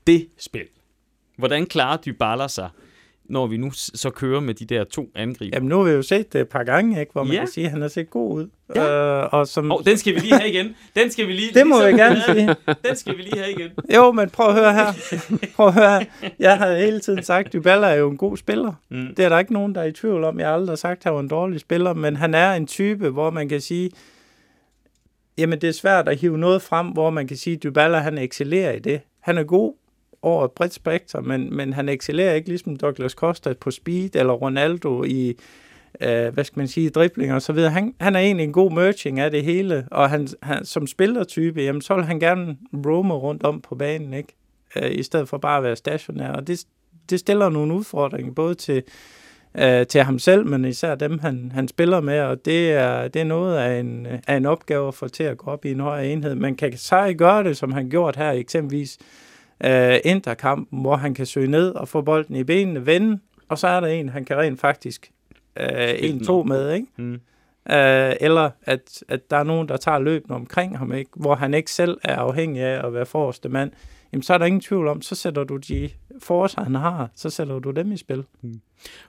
[0.07, 0.67] det spil?
[1.37, 2.69] Hvordan klarer Dybala sig
[3.25, 5.57] når vi nu så kører med de der to angriber.
[5.57, 7.39] Jamen, nu har vi jo set det et par gange, ikke, hvor man ja.
[7.39, 8.47] kan sige, at han har set god ud.
[8.75, 9.21] Ja.
[9.23, 9.71] Øh, og som...
[9.71, 10.75] oh, den skal vi lige have igen.
[10.95, 11.53] Den skal vi lige...
[11.53, 12.55] Det må jeg gerne sige.
[12.87, 13.71] Den skal vi lige have igen.
[13.95, 14.93] Jo, men prøv at høre her.
[15.55, 16.05] Prøv at høre her.
[16.39, 18.73] Jeg har hele tiden sagt, at Dybala er jo en god spiller.
[18.89, 19.15] Mm.
[19.15, 20.39] Det er der ikke nogen, der er i tvivl om.
[20.39, 23.09] Jeg har aldrig sagt, at han var en dårlig spiller, men han er en type,
[23.09, 23.91] hvor man kan sige,
[25.37, 28.17] jamen det er svært at hive noget frem, hvor man kan sige, at Dybala han
[28.17, 29.01] excellerer i det.
[29.19, 29.73] Han er god,
[30.23, 34.33] over et bredt spektrum, men, men han excellerer ikke ligesom Douglas Costa på speed, eller
[34.33, 35.29] Ronaldo i,
[36.01, 37.71] øh, hvad skal man sige, dribling og så videre.
[37.71, 41.61] Han, han er egentlig en god merging af det hele, og han, han, som spillertype,
[41.61, 44.35] jamen, så vil han gerne roame rundt om på banen, ikke?
[44.75, 46.65] Øh, i stedet for bare at være stationær, og det,
[47.09, 48.83] det stiller nogle udfordringer, både til,
[49.55, 53.19] øh, til ham selv, men især dem, han, han spiller med, og det er, det
[53.19, 55.79] er noget af en, af en opgave at få til at gå op i en
[55.79, 56.35] højere enhed.
[56.35, 58.97] Man kan så gøre det, som han gjort her, eksempelvis
[59.65, 63.67] øh, interkampen, hvor han kan søge ned og få bolden i benene, vende, og så
[63.67, 65.11] er der en, han kan rent faktisk
[65.59, 66.87] øh, en-to med, ikke?
[66.97, 67.13] Mm.
[67.71, 71.11] Øh, eller at, at der er nogen, der tager løbende omkring ham, ikke?
[71.15, 73.71] hvor han ikke selv er afhængig af at være forreste mand,
[74.13, 75.89] jamen så er der ingen tvivl om, så sætter du de
[76.19, 78.23] forreste, han har, så sætter du dem i spil.
[78.41, 78.61] Mm.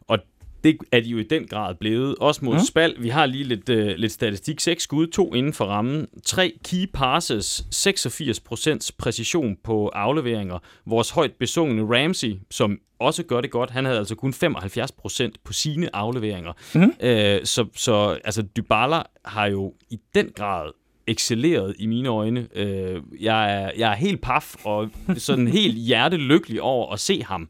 [0.09, 0.19] Og
[0.65, 2.17] det er de jo i den grad blevet.
[2.21, 2.61] Også mod mm.
[2.61, 2.95] spal.
[2.99, 4.61] Vi har lige lidt, øh, lidt statistik.
[4.61, 6.07] 6 skud, to inden for rammen.
[6.25, 10.59] 3 key passes, 86% præcision på afleveringer.
[10.87, 15.53] Vores højt besungne Ramsey, som også gør det godt, han havde altså kun 75% på
[15.53, 16.53] sine afleveringer.
[16.75, 16.93] Mm.
[17.01, 20.71] Øh, så, så altså, Dybala har jo i den grad
[21.07, 22.49] excelleret i mine øjne.
[22.55, 27.49] Øh, jeg, er, jeg er helt paf og sådan helt hjertelykkelig over at se ham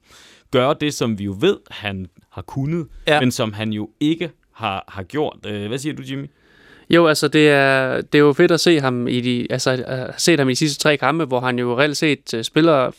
[0.54, 3.20] gøre det, som vi jo ved, han har kunnet, ja.
[3.20, 5.36] men som han jo ikke har, har gjort.
[5.46, 6.26] Øh, hvad siger du, Jimmy?
[6.90, 10.20] Jo, altså det er, det er jo fedt at se ham i de, altså at
[10.20, 12.90] se ham i de sidste tre kampe, hvor han jo reelt set øh, spiller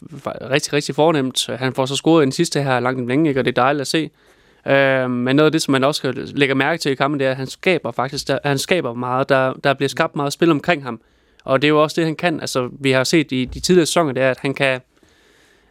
[0.51, 1.49] rigtig, rigtig fornemt.
[1.59, 3.41] Han får så scoret den sidste her langt om længe, ikke?
[3.41, 4.09] og det er dejligt at se.
[4.67, 7.31] Øh, men noget af det, som man også lægger mærke til i kampen, det er,
[7.31, 9.29] at han skaber faktisk, der, han skaber meget.
[9.29, 11.01] Der, der bliver skabt meget spil omkring ham.
[11.43, 12.39] Og det er jo også det, han kan.
[12.39, 14.81] Altså, vi har set i de tidligere sæsoner, det er, at han kan,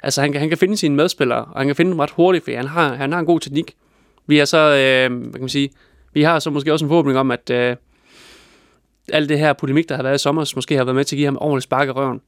[0.04, 2.44] Altså, han kan, han kan finde sine medspillere, og han kan finde dem ret hurtigt,
[2.44, 3.74] fordi han har, han har en god teknik.
[4.26, 5.70] Vi har så, øh, hvad kan man sige,
[6.12, 7.76] vi har så måske også en forhåbning om, at øh,
[9.12, 11.18] alt det her polemik, der har været i sommer, måske har været med til at
[11.18, 12.20] give ham ordentligt spark i røven.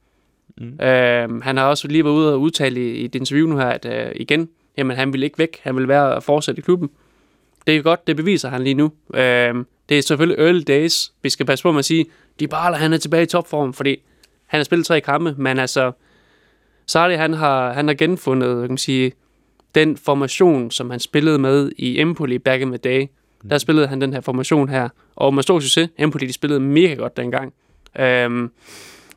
[0.57, 0.85] Mm.
[0.85, 3.67] Øh, han har også lige været ude og udtale i, i et interview nu her,
[3.67, 6.89] at øh, igen, jamen han vil ikke væk, han vil være fortsat i klubben.
[7.67, 8.91] Det er godt, det beviser han lige nu.
[9.13, 9.55] Øh,
[9.89, 11.11] det er selvfølgelig early days.
[11.21, 12.05] Vi skal passe på med at sige,
[12.39, 14.01] de bare han er tilbage i topform, fordi
[14.45, 15.91] han har spillet tre kampe, men altså,
[16.87, 19.11] Sarri, han har, han har genfundet, kan man sige,
[19.75, 23.07] den formation, som han spillede med i Empoli back in the day.
[23.49, 23.59] Der mm.
[23.59, 25.89] spillede han den her formation her, og med stor succes.
[25.97, 27.53] Empoli, de spillede mega godt dengang.
[27.99, 28.51] Øhm,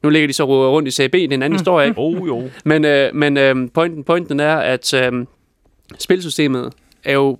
[0.02, 1.56] nu ligger de så rundt i CB, det er en anden mm.
[1.56, 2.00] historie, ikke?
[2.06, 2.50] Oh, jo.
[2.64, 5.26] Men, øh, men øh, pointen, pointen er, at øh,
[5.98, 6.72] spilsystemet
[7.04, 7.38] er jo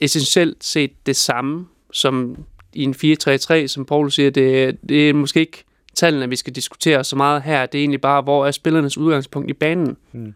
[0.00, 2.36] essentielt set det samme som
[2.74, 4.30] i en 4-3-3, som Paul siger.
[4.30, 5.64] Det, det er måske ikke
[5.94, 9.50] tallene, vi skal diskutere så meget her, det er egentlig bare, hvor er spillernes udgangspunkt
[9.50, 9.96] i banen.
[10.12, 10.34] Mm.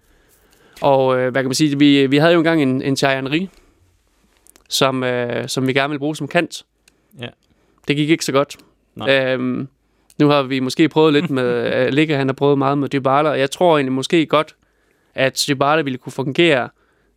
[0.81, 3.47] Og øh, hvad kan man sige, vi, vi havde jo engang en, en Thierry Henry,
[4.69, 6.65] som, øh, som vi gerne ville bruge som kant.
[7.21, 7.29] Ja.
[7.89, 8.57] Det gik ikke så godt.
[9.09, 9.69] Øhm,
[10.19, 13.31] nu har vi måske prøvet lidt med, uh, Ligge han har prøvet meget med Dybala,
[13.31, 14.57] og jeg tror egentlig måske godt,
[15.15, 16.69] at Dybala ville kunne fungere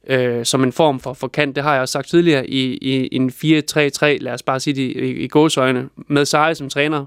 [0.07, 1.55] øh, som en form for, for kant.
[1.55, 4.73] Det har jeg også sagt tidligere i, i, i en 4-3-3, lad os bare sige
[4.73, 7.05] det i, i gåsøjne, med Sarri som træner.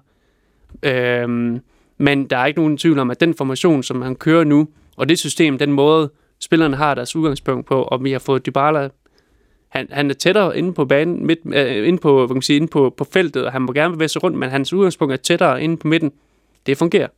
[0.82, 1.60] Øhm,
[1.98, 5.08] men der er ikke nogen tvivl om, at den formation, som han kører nu, og
[5.08, 6.10] det system, den måde,
[6.40, 8.88] spillerne har deres udgangspunkt på, og vi har fået Dybala
[9.72, 12.56] han, han er tættere inde på banen, midt, øh, inde, på, hvad kan man sige,
[12.56, 15.16] inde på, på feltet, og han må gerne bevæge sig rundt, men hans udgangspunkt er
[15.16, 16.12] tættere inde på midten.
[16.66, 17.08] Det fungerer.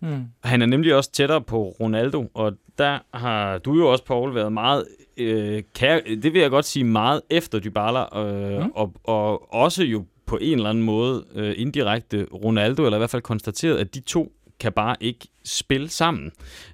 [0.00, 0.24] Mm.
[0.44, 4.52] Han er nemlig også tættere på Ronaldo, og der har du jo også, Paul, været
[4.52, 4.84] meget,
[5.16, 8.70] øh, kære, det vil jeg godt sige, meget efter Dybala, øh, mm.
[8.74, 13.10] og, og også jo på en eller anden måde øh, indirekte Ronaldo, eller i hvert
[13.10, 16.32] fald konstateret, at de to kan bare ikke spille sammen.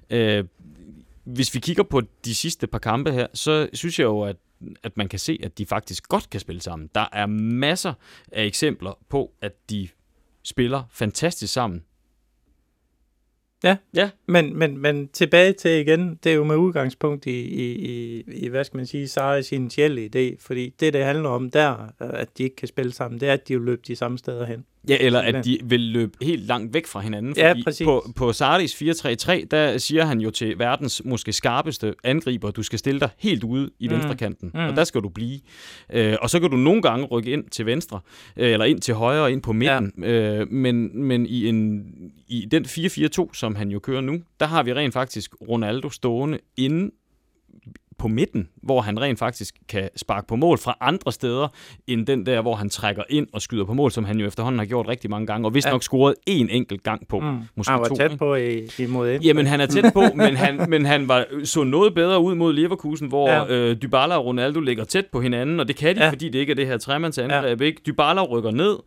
[0.09, 0.43] Øh,
[1.23, 4.35] hvis vi kigger på de sidste par kampe her, så synes jeg jo, at
[4.83, 6.89] at man kan se, at de faktisk godt kan spille sammen.
[6.95, 7.93] Der er masser
[8.31, 9.87] af eksempler på, at de
[10.43, 11.83] spiller fantastisk sammen.
[13.63, 14.09] Ja, ja.
[14.27, 18.47] Men, men, men tilbage til igen, det er jo med udgangspunkt i, i, i, i
[18.47, 22.43] hvad skal man sige, Saris initielle idé, fordi det, det handler om der, at de
[22.43, 24.65] ikke kan spille sammen, det er, at de vil løbe de samme steder hen.
[24.89, 27.35] Ja, eller at de vil løbe helt langt væk fra hinanden.
[27.35, 27.85] Fordi ja, præcis.
[27.85, 32.79] På, på Sardis 4-3-3, der siger han jo til verdens måske skarpeste angriber, du skal
[32.79, 33.93] stille dig helt ude i mm.
[33.93, 34.59] venstrekanten, mm.
[34.59, 35.39] og der skal du blive.
[35.93, 37.99] Øh, og så kan du nogle gange rykke ind til venstre,
[38.37, 39.93] øh, eller ind til højre og ind på midten.
[40.01, 40.39] Ja.
[40.39, 41.85] Øh, men men i, en,
[42.27, 46.39] i den 4-4-2, som han jo kører nu, der har vi rent faktisk Ronaldo stående
[46.57, 46.91] inde
[47.99, 51.47] på midten, hvor han rent faktisk kan sparke på mål fra andre steder,
[51.87, 54.59] end den der, hvor han trækker ind og skyder på mål, som han jo efterhånden
[54.59, 55.71] har gjort rigtig mange gange, og vist ja.
[55.71, 57.19] nok scoret en enkelt gang på.
[57.19, 57.39] Mm.
[57.55, 58.17] Måske han var to, tæt ikke?
[58.17, 59.23] på i, imod ind.
[59.23, 62.53] Jamen, han er tæt på, men han, men han var, så noget bedre ud mod
[62.53, 63.47] Leverkusen, hvor ja.
[63.47, 66.09] øh, Dybala og Ronaldo ligger tæt på hinanden, og det kan de, ja.
[66.09, 67.61] fordi det ikke er det her tremandsangreb.
[67.61, 67.65] Ja.
[67.65, 67.81] Ikke?
[67.85, 68.77] Dybala rykker ned,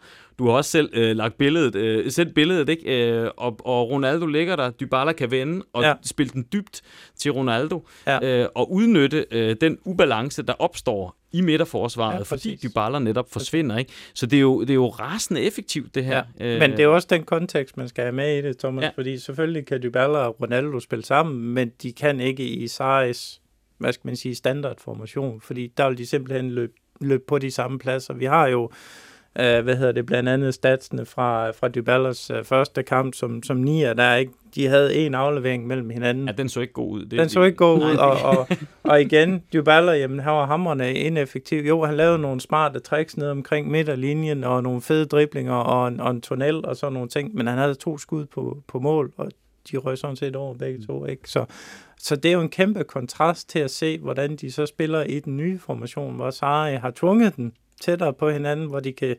[0.41, 3.11] du har også selv øh, lagt billedet, øh, sendt billedet, ikke?
[3.13, 5.95] Øh, og, og Ronaldo ligger der, Dybala kan vende og ja.
[6.03, 6.83] spille den dybt
[7.17, 8.43] til Ronaldo, ja.
[8.43, 13.79] øh, og udnytte øh, den ubalance, der opstår i midterforsvaret, ja, fordi Dybala netop forsvinder.
[13.79, 13.93] Ikke?
[14.15, 16.23] Så det er, jo, det er jo rasende effektivt, det her.
[16.41, 16.59] Ja.
[16.59, 18.91] Men det er også den kontekst, man skal have med i det, Thomas, ja.
[18.95, 23.41] fordi selvfølgelig kan Dybala og Ronaldo spille sammen, men de kan ikke i Saris,
[23.79, 27.79] hvad skal man sige, standardformation, fordi der vil de simpelthen løbe, løbe på de samme
[27.79, 28.15] pladser.
[28.15, 28.71] Vi har jo
[29.39, 33.57] Uh, hvad hedder det, blandt andet statsene fra, fra Dybalas uh, første kamp som, som
[33.57, 36.27] nier, der ikke, de havde en aflevering mellem hinanden.
[36.27, 37.05] Ja, den så ikke god ud.
[37.05, 38.49] Det, den så ikke god ud, og, og,
[38.91, 41.67] og igen, Dybala, jamen, han var hammerne ineffektiv.
[41.67, 46.01] Jo, han lavede nogle smarte tricks ned omkring midterlinjen, og nogle fede driblinger, og en,
[46.01, 49.13] og en tunnel, og sådan nogle ting, men han havde to skud på, på mål,
[49.17, 49.31] og
[49.71, 51.31] de røg sådan set over begge to, ikke?
[51.31, 51.45] Så,
[51.99, 55.21] så det er jo en kæmpe kontrast til at se, hvordan de så spiller i
[55.21, 59.17] den nye formation, hvor Sarri har tvunget den tættere på hinanden, hvor de kan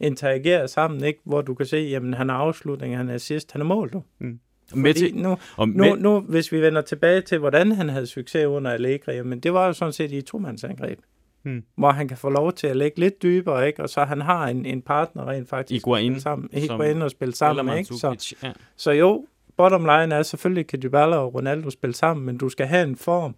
[0.00, 1.20] interagere sammen, ikke?
[1.24, 4.02] hvor du kan se, jamen han er afslutning, han er assist, han er mål, du.
[4.18, 4.38] Mm.
[4.74, 5.90] Med til, nu, og med...
[5.90, 9.52] nu, nu, hvis vi vender tilbage til, hvordan han havde succes under Allegri, jamen det
[9.52, 10.98] var jo sådan set i to-mandsangreb.
[11.42, 11.64] Hmm.
[11.76, 13.82] Hvor han kan få lov til at lægge lidt dybere, ikke?
[13.82, 15.82] og så han har en, en partner rent faktisk.
[15.82, 16.20] Iguain.
[16.20, 17.78] Sammen, Iguain og spille sammen.
[17.78, 17.94] Ikke?
[17.94, 18.52] Så, ja.
[18.76, 19.26] så jo,
[19.56, 22.96] bottom line er, selvfølgelig kan Dybala og Ronaldo spille sammen, men du skal have en
[22.96, 23.34] form,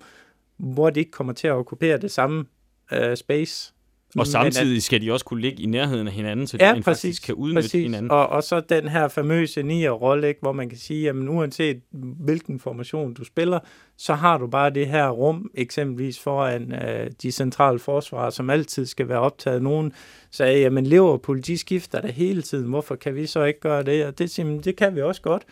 [0.57, 2.45] hvor de ikke kommer til at okkupere det samme
[2.93, 3.75] uh, space.
[4.19, 6.85] Og samtidig skal de også kunne ligge i nærheden af hinanden, så de ja, præcis,
[6.85, 7.83] faktisk kan udnytte præcis.
[7.83, 8.11] hinanden.
[8.11, 11.81] Og, og så den her famøse nier-rolle, hvor man kan sige, at uanset
[12.25, 13.59] hvilken formation du spiller,
[13.99, 18.87] så har du bare det her rum, eksempelvis foran uh, de centrale forsvarer, som altid
[18.87, 19.63] skal være optaget.
[19.63, 19.93] Nogen
[20.31, 24.07] sagde, jamen Liverpool, de skifter det hele tiden, hvorfor kan vi så ikke gøre det?
[24.07, 25.43] Og det, det kan vi også godt.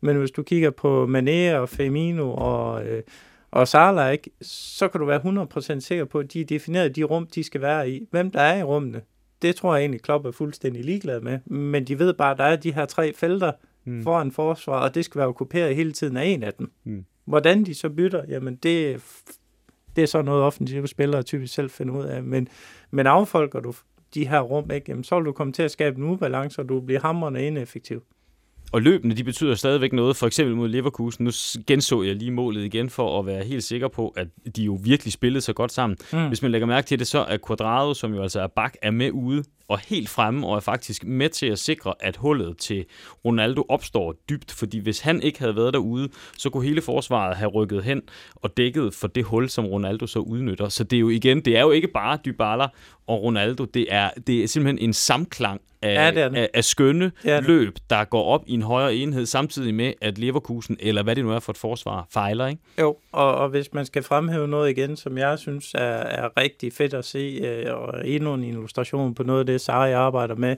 [0.00, 2.82] Men hvis du kigger på Mané og Firmino og...
[2.82, 2.88] Uh,
[3.52, 5.20] og Salah, ikke, så kan du være
[5.76, 8.06] 100% sikker på, at de er defineret de rum, de skal være i.
[8.10, 9.02] Hvem der er i rummene,
[9.42, 11.38] det tror jeg egentlig, Klopp er fuldstændig ligeglad med.
[11.46, 13.52] Men de ved bare, at der er de her tre felter
[13.84, 14.02] mm.
[14.02, 16.72] foran forsvar, og det skal være okkuperet hele tiden af en af dem.
[16.84, 17.04] Mm.
[17.24, 19.02] Hvordan de så bytter, jamen det,
[19.96, 22.22] det er så noget offensive spillere typisk selv finder ud af.
[22.22, 22.48] Men,
[22.90, 23.74] men affolker du
[24.14, 26.68] de her rum, ikke, jamen, så vil du komme til at skabe en ubalance, og
[26.68, 28.02] du bliver hammerende ineffektiv.
[28.72, 30.16] Og løbende, de betyder stadigvæk noget.
[30.16, 31.24] For eksempel mod Leverkusen.
[31.24, 31.30] Nu
[31.66, 35.12] genså jeg lige målet igen for at være helt sikker på, at de jo virkelig
[35.12, 35.98] spillede så godt sammen.
[36.12, 36.28] Mm.
[36.28, 38.90] Hvis man lægger mærke til det, så er Quadrado, som jo altså er bak, er
[38.90, 42.84] med ude og helt fremme, og er faktisk med til at sikre, at hullet til
[43.24, 46.08] Ronaldo opstår dybt, fordi hvis han ikke havde været derude,
[46.38, 48.02] så kunne hele forsvaret have rykket hen
[48.34, 50.68] og dækket for det hul, som Ronaldo så udnytter.
[50.68, 52.66] Så det er jo igen, det er jo ikke bare Dybala
[53.06, 56.38] og Ronaldo, det er, det er simpelthen en samklang af, ja, det det.
[56.38, 60.18] af, af skønne ja, løb, der går op i en højere enhed, samtidig med, at
[60.18, 62.62] Leverkusen, eller hvad det nu er for et forsvar, fejler, ikke?
[62.80, 66.72] Jo, og, og hvis man skal fremhæve noget igen, som jeg synes er, er rigtig
[66.72, 70.56] fedt at se, øh, og endnu en illustration på noget af det, Sarri arbejder med,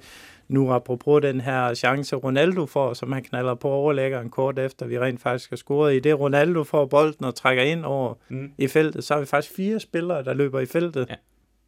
[0.49, 4.99] nu apropos den her chance, Ronaldo får, som han knaller på overlæggeren kort efter, vi
[4.99, 6.21] rent faktisk har scoret i det.
[6.21, 8.53] Ronaldo får bolden og trækker ind over mm.
[8.59, 11.07] i feltet, så har vi faktisk fire spillere, der løber i feltet.
[11.11, 11.15] Ja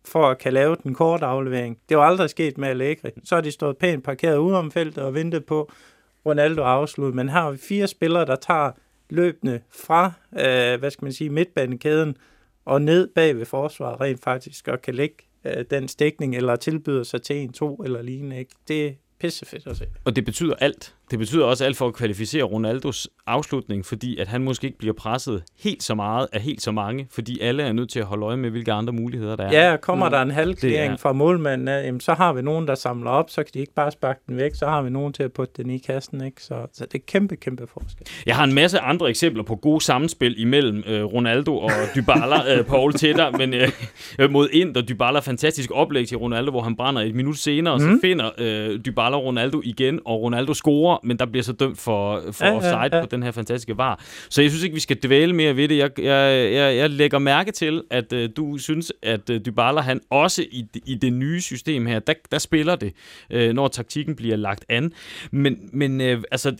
[0.08, 1.78] for at kan lave den korte aflevering.
[1.88, 3.10] Det var aldrig sket med Allegri.
[3.24, 5.70] Så har de stået pænt parkeret ude om feltet og ventet på
[6.26, 7.14] Ronaldo afslut.
[7.14, 8.70] Men her har vi fire spillere, der tager
[9.10, 12.16] løbende fra, øh, hvad skal man sige, midtbanekæden
[12.64, 15.16] og ned bag ved forsvaret rent faktisk, og kan lægge
[15.46, 18.38] øh, den stikning, eller tilbyder sig til en, to eller lignende.
[18.38, 18.54] Ikke?
[18.68, 19.86] Det er pissefedt at se.
[20.04, 20.94] Og det betyder alt.
[21.10, 24.94] Det betyder også alt for at kvalificere Ronaldos afslutning, fordi at han måske ikke bliver
[24.94, 28.26] presset helt så meget af helt så mange, fordi alle er nødt til at holde
[28.26, 29.70] øje med, hvilke andre muligheder der er.
[29.70, 30.10] Ja, kommer mm.
[30.10, 30.96] der en halvklæring er...
[30.96, 33.90] fra målmanden, jamen, så har vi nogen, der samler op, så kan de ikke bare
[33.90, 36.24] sparke den væk, så har vi nogen til at putte den i kassen.
[36.24, 36.42] Ikke?
[36.42, 38.06] Så, så det er kæmpe, kæmpe forskel.
[38.26, 42.64] Jeg har en masse andre eksempler på gode samspil imellem øh, Ronaldo og Dybala, øh,
[42.64, 47.14] Paul dig, men øh, mod Inter, Dybala fantastisk oplæg til Ronaldo, hvor han brænder et
[47.14, 47.80] minut senere, mm.
[47.80, 52.22] så finder øh, Dybala Ronaldo igen, og Ronaldo scorer men der bliver så dømt for,
[52.32, 53.00] for ja, offside ja, ja.
[53.00, 54.00] på den her fantastiske var.
[54.28, 55.78] Så jeg synes ikke, vi skal dvæle mere ved det.
[55.78, 60.00] Jeg, jeg, jeg, jeg lægger mærke til, at uh, du synes, at uh, Dybala, han
[60.10, 62.92] også i, i det nye system her, der, der spiller det,
[63.34, 64.92] uh, når taktikken bliver lagt an.
[65.30, 66.56] Men, men uh, altså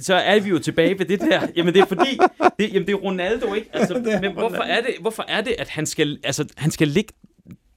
[0.00, 1.46] så er vi jo tilbage ved det der.
[1.56, 2.18] Jamen det er fordi,
[2.58, 3.68] det, jamen det er Ronaldo, ikke?
[3.72, 7.12] Altså, men hvorfor er, det, hvorfor er det, at han skal, altså, han skal ligge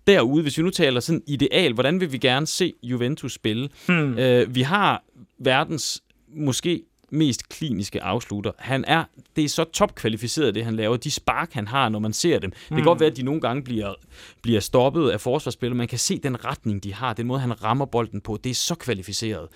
[0.07, 3.69] derude, hvis vi nu taler sådan ideal, hvordan vil vi gerne se Juventus spille?
[3.87, 4.17] Hmm.
[4.17, 5.03] Øh, vi har
[5.39, 6.03] verdens
[6.35, 6.83] måske
[7.13, 8.51] mest kliniske afslutter.
[8.57, 9.03] Han er,
[9.35, 10.97] det er så topkvalificeret, det han laver.
[10.97, 12.47] De spark, han har, når man ser dem.
[12.47, 12.53] Mm.
[12.53, 12.85] Det kan hmm.
[12.85, 13.93] godt være, at de nogle gange bliver,
[14.41, 15.77] bliver stoppet af forsvarsspillere.
[15.77, 18.39] Man kan se den retning, de har, den måde, han rammer bolden på.
[18.43, 19.47] Det er så kvalificeret.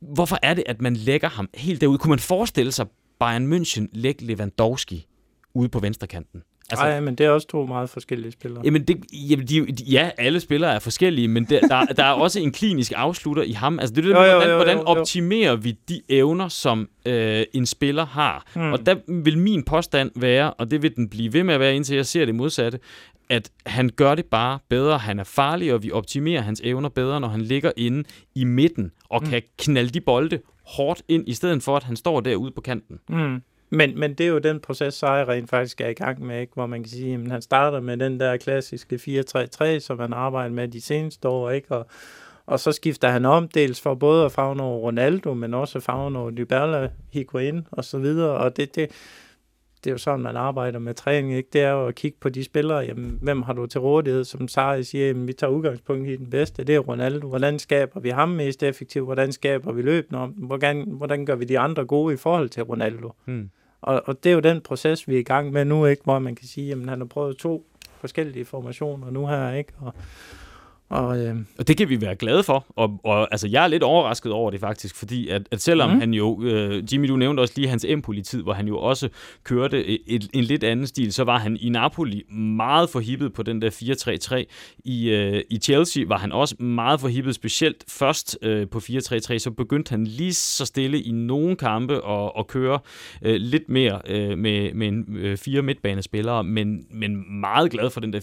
[0.00, 1.98] Hvorfor er det, at man lægger ham helt derude?
[1.98, 2.86] Kunne man forestille sig
[3.18, 5.06] Bayern München lægge Lewandowski
[5.54, 6.42] ude på venstrekanten?
[6.70, 8.62] Altså, Ej, men det er også to meget forskellige spillere.
[8.64, 12.12] Jamen, det, jamen de, de, ja, alle spillere er forskellige, men der, der, der er
[12.12, 13.78] også en klinisk afslutter i ham.
[13.78, 16.88] Altså, det er det, jo, jo, hvordan, jo, jo, hvordan optimerer vi de evner, som
[17.06, 18.46] øh, en spiller har?
[18.54, 18.72] Hmm.
[18.72, 21.76] Og der vil min påstand være, og det vil den blive ved med at være,
[21.76, 22.78] indtil jeg ser det modsatte,
[23.30, 27.20] at han gør det bare bedre, han er farlig, og vi optimerer hans evner bedre,
[27.20, 28.04] når han ligger inde
[28.34, 29.30] i midten og hmm.
[29.30, 32.98] kan knalde de bolde hårdt ind, i stedet for, at han står derude på kanten.
[33.08, 33.42] Hmm.
[33.74, 36.54] Men, men det er jo den proces, Sejr rent faktisk er i gang med, ikke?
[36.54, 38.96] hvor man kan sige, at han starter med den der klassiske
[39.76, 41.74] 4-3-3, som han arbejder med de seneste år, ikke?
[41.74, 41.86] Og,
[42.46, 46.18] og så skifter han om, dels for både at fagne over Ronaldo, men også fagne
[46.18, 48.90] over Dybala, Higuain og så videre, og det, det,
[49.84, 51.48] det er jo sådan, man arbejder med træning, ikke?
[51.52, 54.48] Det er jo at kigge på de spillere, jamen, hvem har du til rådighed, som
[54.48, 57.28] Sarri siger, jamen, vi tager udgangspunkt i den bedste, det er Ronaldo.
[57.28, 59.06] Hvordan skaber vi ham mest effektivt?
[59.06, 60.30] Hvordan skaber vi løbende om?
[60.30, 63.12] Hvordan, hvordan gør vi de andre gode i forhold til Ronaldo?
[63.24, 63.50] Hmm.
[63.84, 66.02] Og, og det er jo den proces, vi er i gang med nu, ikke?
[66.04, 67.66] hvor man kan sige, at han har prøvet to
[68.00, 69.72] forskellige formationer nu her, ikke?
[69.80, 69.94] Og,
[70.88, 71.36] og, øh...
[71.58, 74.50] og det kan vi være glade for, og, og altså, jeg er lidt overrasket over
[74.50, 76.00] det faktisk, fordi at, at selvom mm.
[76.00, 79.08] han jo, øh, Jimmy, du nævnte også lige hans Empoli-tid, hvor han jo også
[79.44, 83.42] kørte et, et, en lidt anden stil, så var han i Napoli meget forhippet på
[83.42, 84.44] den der 4-3-3.
[84.84, 89.50] I, øh, I Chelsea var han også meget forhippet, specielt først øh, på 4-3-3, så
[89.56, 92.78] begyndte han lige så stille i nogle kampe at, at køre
[93.22, 98.00] øh, lidt mere øh, med, med en, øh, fire midtbanespillere, men, men meget glad for
[98.00, 98.20] den der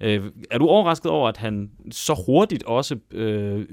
[0.00, 0.06] 4-3-3.
[0.06, 3.64] Øh, er du overrasket over, at han så hurtigt også øh,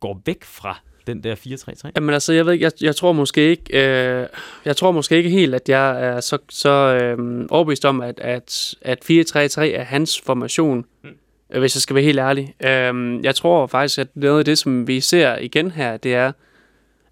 [0.00, 1.90] går væk fra den der 4-3-3?
[1.96, 4.26] Jamen altså, jeg ved ikke, jeg, jeg tror måske ikke, øh,
[4.64, 8.74] jeg tror måske ikke helt, at jeg er så, så øh, overbevist om, at, at,
[8.82, 11.60] at 4-3-3 er hans formation, hmm.
[11.60, 12.54] hvis jeg skal være helt ærlig.
[12.60, 16.32] Øh, jeg tror faktisk, at noget af det, som vi ser igen her, det er,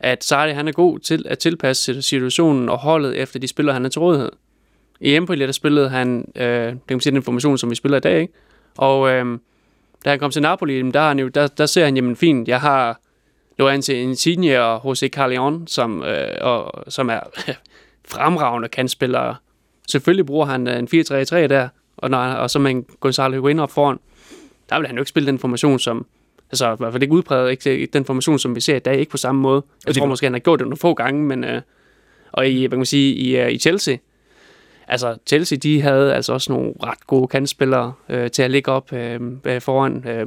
[0.00, 3.84] at Sarri han er god til at tilpasse situationen og holdet efter de spillere, han
[3.84, 4.30] er til rådighed.
[5.00, 7.96] I Empoli, der spillede han, øh, det kan man sige, den formation, som vi spiller
[7.96, 8.32] i dag, ikke?
[8.78, 9.38] Og øh,
[10.05, 12.61] da han kom til Napoli, der, han jo, der, der ser han, jamen fint, jeg
[12.61, 13.00] har
[13.59, 17.20] Lorenzo Insigne og José Carleon, som, øh, og, som er
[18.12, 19.36] fremragende kandspillere.
[19.88, 23.59] Selvfølgelig bruger han øh, en 4-3-3 der, og, når, og så med en Gonzalo Higuain
[23.59, 23.98] op foran,
[24.70, 26.07] der vil han jo ikke spille den formation, som
[26.50, 29.11] altså i hvert fald ikke udpræget, ikke den formation, som vi ser i dag, ikke
[29.11, 29.62] på samme måde.
[29.86, 31.62] Jeg tror måske, han har gjort det nogle få gange, men øh,
[32.32, 33.96] og i, hvad kan man sige, i, uh, i Chelsea,
[34.89, 38.93] altså Chelsea, de havde altså også nogle ret gode kandspillere øh, til at ligge op
[38.93, 40.26] øh, øh foran øh,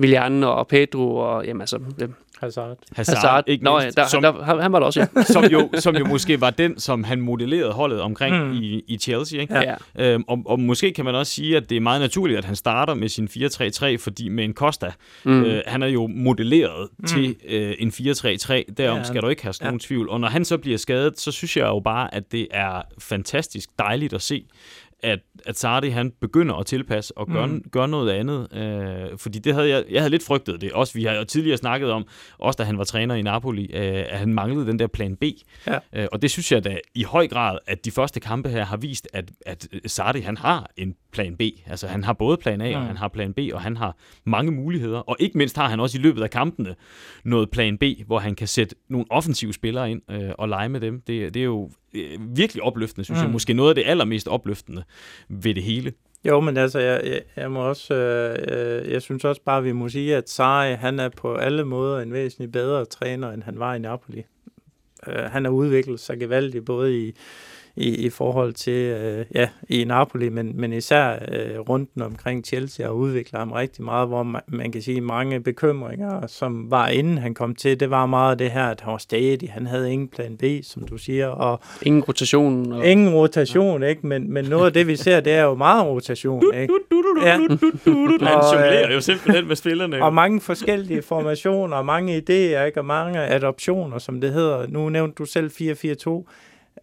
[0.00, 2.08] Willian og Pedro og jamen altså øh,
[2.40, 2.78] Hazard.
[2.96, 3.44] Hazard, Hazard.
[3.46, 5.22] ikke Nå, ja, der, som, der, han var der også, ja.
[5.34, 8.52] som, jo, som jo måske var den, som han modellerede holdet omkring mm.
[8.52, 9.40] i, i Chelsea.
[9.40, 9.54] Ikke?
[9.54, 9.74] Ja.
[9.98, 12.56] Øhm, og, og måske kan man også sige, at det er meget naturligt, at han
[12.56, 13.28] starter med sin
[13.96, 14.92] 4-3-3, fordi med en Costa,
[15.24, 15.44] mm.
[15.44, 17.06] øh, han er jo modelleret mm.
[17.06, 18.62] til øh, en 4-3-3.
[18.76, 19.04] Derom ja.
[19.04, 19.86] skal du ikke have nogen ja.
[19.86, 20.08] tvivl.
[20.08, 23.68] Og når han så bliver skadet, så synes jeg jo bare, at det er fantastisk
[23.78, 24.44] dejligt at se,
[25.02, 27.64] at, at Sardi han begynder at tilpasse og gøre, mm.
[27.72, 28.56] gøre noget andet.
[28.56, 30.72] Øh, fordi det havde jeg, jeg havde lidt frygtet det.
[30.72, 32.06] Også vi har jo tidligere snakket om,
[32.38, 35.24] også da han var træner i Napoli, øh, at han manglede den der plan B.
[35.66, 35.78] Ja.
[35.92, 38.76] Øh, og det synes jeg da i høj grad, at de første kampe her har
[38.76, 41.42] vist, at, at Sardi han har en plan B.
[41.66, 42.76] Altså han har både plan A, mm.
[42.76, 44.98] og han har plan B, og han har mange muligheder.
[44.98, 46.74] Og ikke mindst har han også i løbet af kampene
[47.24, 50.80] noget plan B, hvor han kan sætte nogle offensive spillere ind øh, og lege med
[50.80, 51.00] dem.
[51.00, 53.24] Det, det er jo øh, virkelig opløftende, synes mm.
[53.24, 53.32] jeg.
[53.32, 54.84] Måske noget af det allermest opløftende
[55.28, 55.92] ved det hele.
[56.24, 59.72] Jo, men altså, jeg, jeg, jeg må også, øh, øh jeg synes også bare, vi
[59.72, 63.58] må sige, at Sarri, han er på alle måder en væsentlig bedre træner, end han
[63.58, 64.24] var i Napoli.
[65.06, 67.12] Øh, han har udviklet sig gevaldigt, både i,
[67.78, 72.88] i, i forhold til øh, ja, i Napoli, men, men især øh, runden omkring Chelsea
[72.88, 77.18] og udvikler ham rigtig meget, hvor man, man kan sige mange bekymringer, som var inden
[77.18, 80.08] han kom til, det var meget det her, at han var stadig, han havde ingen
[80.08, 81.26] plan B, som du siger.
[81.26, 82.72] Og ingen rotation.
[82.72, 82.86] Og...
[82.86, 83.88] Ingen rotation, ja.
[83.88, 84.06] ikke?
[84.06, 86.74] Men, men noget af det, vi ser, det er jo meget rotation, ikke?
[87.22, 87.32] Ja.
[87.32, 87.58] Han
[88.52, 90.02] jonglerer jo simpelthen med spillerne.
[90.02, 92.80] Og mange forskellige formationer, og mange idéer, ikke?
[92.80, 94.66] Og mange adoptioner, som det hedder.
[94.68, 96.24] Nu nævnte du selv 4-4-2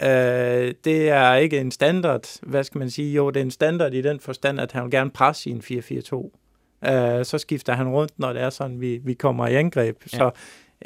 [0.01, 3.13] Øh, det er ikke en standard, hvad skal man sige?
[3.13, 5.63] Jo, det er en standard i den forstand, at han vil gerne presse i en
[5.63, 6.41] 4-4-2.
[6.89, 9.97] Øh, så skifter han rundt, når det er sådan, vi, vi kommer i angreb.
[10.13, 10.17] Ja.
[10.17, 10.31] Så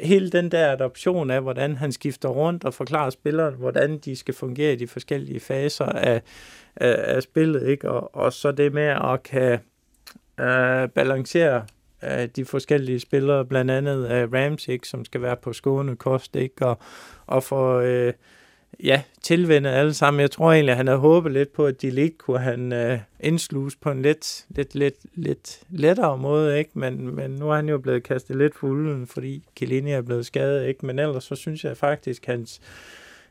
[0.00, 4.34] hele den der adoption af, hvordan han skifter rundt og forklarer spillerne, hvordan de skal
[4.34, 6.22] fungere i de forskellige faser af,
[6.76, 7.90] af, af spillet, ikke?
[7.90, 9.58] Og, og så det med at kan
[10.40, 11.64] øh, balancere
[12.04, 14.88] øh, de forskellige spillere, blandt andet øh, Rams, ikke?
[14.88, 16.66] som skal være på skåne kost, ikke?
[16.66, 16.78] Og,
[17.26, 17.80] og få...
[17.80, 18.12] Øh,
[18.84, 20.20] ja, tilvende alle sammen.
[20.20, 22.98] Jeg tror egentlig, at han havde håbet lidt på, at de lidt kunne han øh,
[23.20, 26.70] indsluse på en lidt, lidt, lidt, lidt lettere måde, ikke?
[26.74, 30.68] Men, men nu er han jo blevet kastet lidt fulden, fordi Chiellini er blevet skadet,
[30.68, 30.86] ikke?
[30.86, 32.60] Men ellers så synes jeg faktisk, at hans,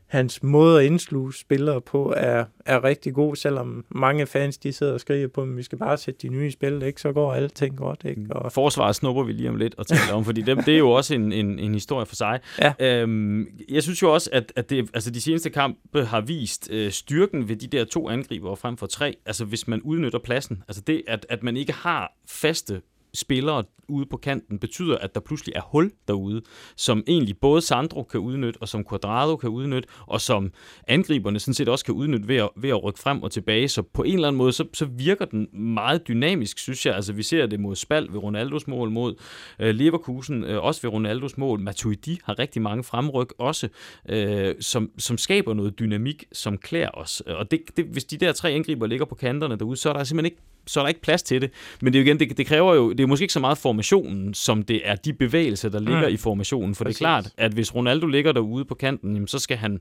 [0.09, 4.93] hans måde at indsluse spillere på er, er rigtig god, selvom mange fans de sidder
[4.93, 7.01] og skriger på, at vi skal bare sætte de nye spil, ikke?
[7.01, 8.01] så går alting godt.
[8.05, 8.25] Ikke?
[8.29, 8.51] Og...
[8.51, 11.15] Forsvaret snupper vi lige om lidt og taler om, fordi dem, det er jo også
[11.15, 12.39] en, en, en historie for sig.
[12.61, 12.73] Ja.
[12.79, 16.91] Øhm, jeg synes jo også, at, at det, altså de seneste kampe har vist øh,
[16.91, 20.63] styrken ved de der to angriber frem for tre, altså hvis man udnytter pladsen.
[20.67, 22.81] Altså det, at, at man ikke har faste
[23.13, 26.41] spillere ude på kanten, betyder, at der pludselig er hul derude,
[26.75, 30.51] som egentlig både Sandro kan udnytte, og som Quadrado kan udnytte, og som
[30.87, 33.67] angriberne sådan set også kan udnytte ved at, ved at rykke frem og tilbage.
[33.67, 36.95] Så på en eller anden måde, så, så virker den meget dynamisk, synes jeg.
[36.95, 39.15] Altså vi ser det mod Spal ved Ronaldos mål, mod
[39.59, 41.59] øh, Leverkusen, øh, også ved Ronaldos mål.
[41.59, 43.69] Matuidi har rigtig mange fremryk også,
[44.09, 47.21] øh, som, som skaber noget dynamik, som klæder os.
[47.21, 50.03] Og det, det, hvis de der tre angriber ligger på kanterne derude, så er der
[50.03, 51.51] simpelthen ikke så er der ikke plads til det.
[51.81, 53.57] Men det er jo igen, det, det kræver jo, det er måske ikke så meget
[53.57, 56.13] formationen, som det er de bevægelser, der ligger mm.
[56.13, 56.75] i formationen.
[56.75, 56.97] For Præcis.
[56.97, 59.79] det er klart, at hvis Ronaldo ligger derude på kanten, jamen, så skal han,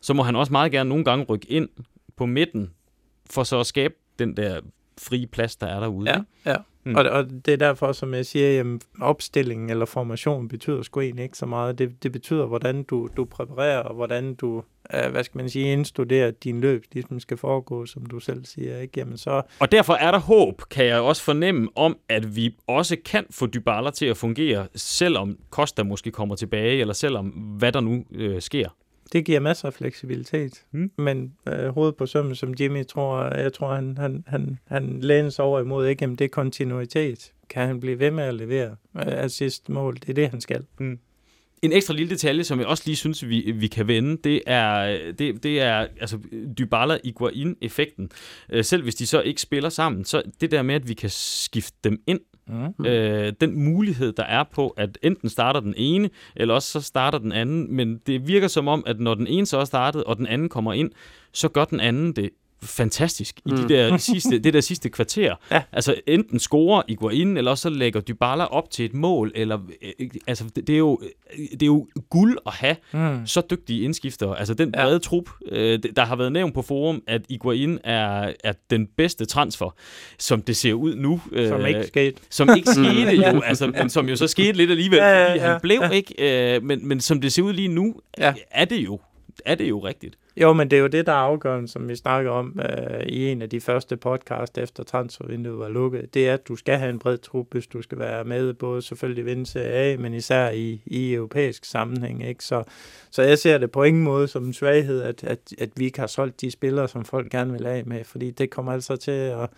[0.00, 1.68] så må han også meget gerne nogle gange rykke ind
[2.16, 2.70] på midten,
[3.30, 4.60] for så at skabe den der
[5.08, 6.10] frie plads, der er derude.
[6.10, 6.56] Ja, ja.
[6.84, 6.94] Mm.
[6.94, 8.66] Og, og det er derfor, som jeg siger, at
[9.00, 11.78] opstillingen eller formationen betyder sgu egentlig ikke så meget.
[11.78, 14.62] Det, det betyder, hvordan du, du præparerer, og hvordan du,
[14.94, 18.78] øh, hvad skal man sige, indstuderer din løb, ligesom skal foregå, som du selv siger.
[18.78, 18.92] Ikke?
[18.96, 19.42] Jamen så...
[19.58, 23.46] Og derfor er der håb, kan jeg også fornemme, om at vi også kan få
[23.46, 28.42] Dybala til at fungere, selvom Costa måske kommer tilbage, eller selvom hvad der nu øh,
[28.42, 28.68] sker.
[29.12, 30.64] Det giver masser af fleksibilitet.
[30.72, 30.90] Mm.
[30.98, 35.30] Men øh, hovedet på sømmen, som Jimmy tror, jeg tror, han, han, han, han læner
[35.30, 36.04] sig over imod, ikke?
[36.04, 37.32] Jamen, det er kontinuitet.
[37.50, 39.94] Kan han blive ved med at levere af sidste mål?
[39.94, 40.64] Det er det, han skal.
[40.80, 40.98] Mm.
[41.62, 44.98] En ekstra lille detalje, som jeg også lige synes, vi, vi kan vende, det er,
[45.12, 46.18] det, det er altså
[46.58, 48.10] Dybala Iguain-effekten.
[48.52, 51.10] Øh, selv hvis de så ikke spiller sammen, så det der med, at vi kan
[51.10, 52.86] skifte dem ind Mm.
[52.86, 57.18] Øh, den mulighed, der er på, at enten starter den ene, eller også så starter
[57.18, 57.76] den anden.
[57.76, 60.48] Men det virker som om, at når den ene så er startet, og den anden
[60.48, 60.90] kommer ind,
[61.32, 62.30] så gør den anden det
[62.62, 63.56] fantastisk i mm.
[63.56, 65.34] de der sidste, det der sidste kvarter.
[65.50, 65.62] Ja.
[65.72, 70.08] Altså enten scorer Iguain, eller også så lægger Dybala op til et mål, eller øh,
[70.26, 71.00] altså det, det, er jo
[71.52, 73.26] det er jo guld at have mm.
[73.26, 74.38] så dygtige indskiftere.
[74.38, 74.98] Altså den brede ja.
[74.98, 79.74] trup, øh, der har været nævnt på forum, at Iguain er, er den bedste transfer,
[80.18, 81.20] som det ser ud nu.
[81.32, 82.20] Øh, som ikke skete.
[82.30, 85.30] Som ikke skete jo, altså, men som jo så skete lidt alligevel, ja, ja, ja,
[85.30, 85.90] fordi han blev ja.
[85.90, 88.34] ikke, øh, men, men som det ser ud lige nu, ja.
[88.50, 89.00] er det jo
[89.44, 90.18] er det jo rigtigt.
[90.36, 93.28] Jo, men det er jo det, der er afgørende, som vi snakker om øh, i
[93.28, 96.14] en af de første podcast efter transfervinduet var lukket.
[96.14, 98.82] Det er, at du skal have en bred trup, hvis du skal være med, både
[98.82, 102.28] selvfølgelig vinde Serie A, men især i, i europæisk sammenhæng.
[102.28, 102.44] Ikke?
[102.44, 102.62] Så,
[103.10, 106.00] så jeg ser det på ingen måde som en svaghed, at, at, at vi ikke
[106.00, 109.10] har solgt de spillere, som folk gerne vil af med, fordi det kommer altså til
[109.10, 109.50] at,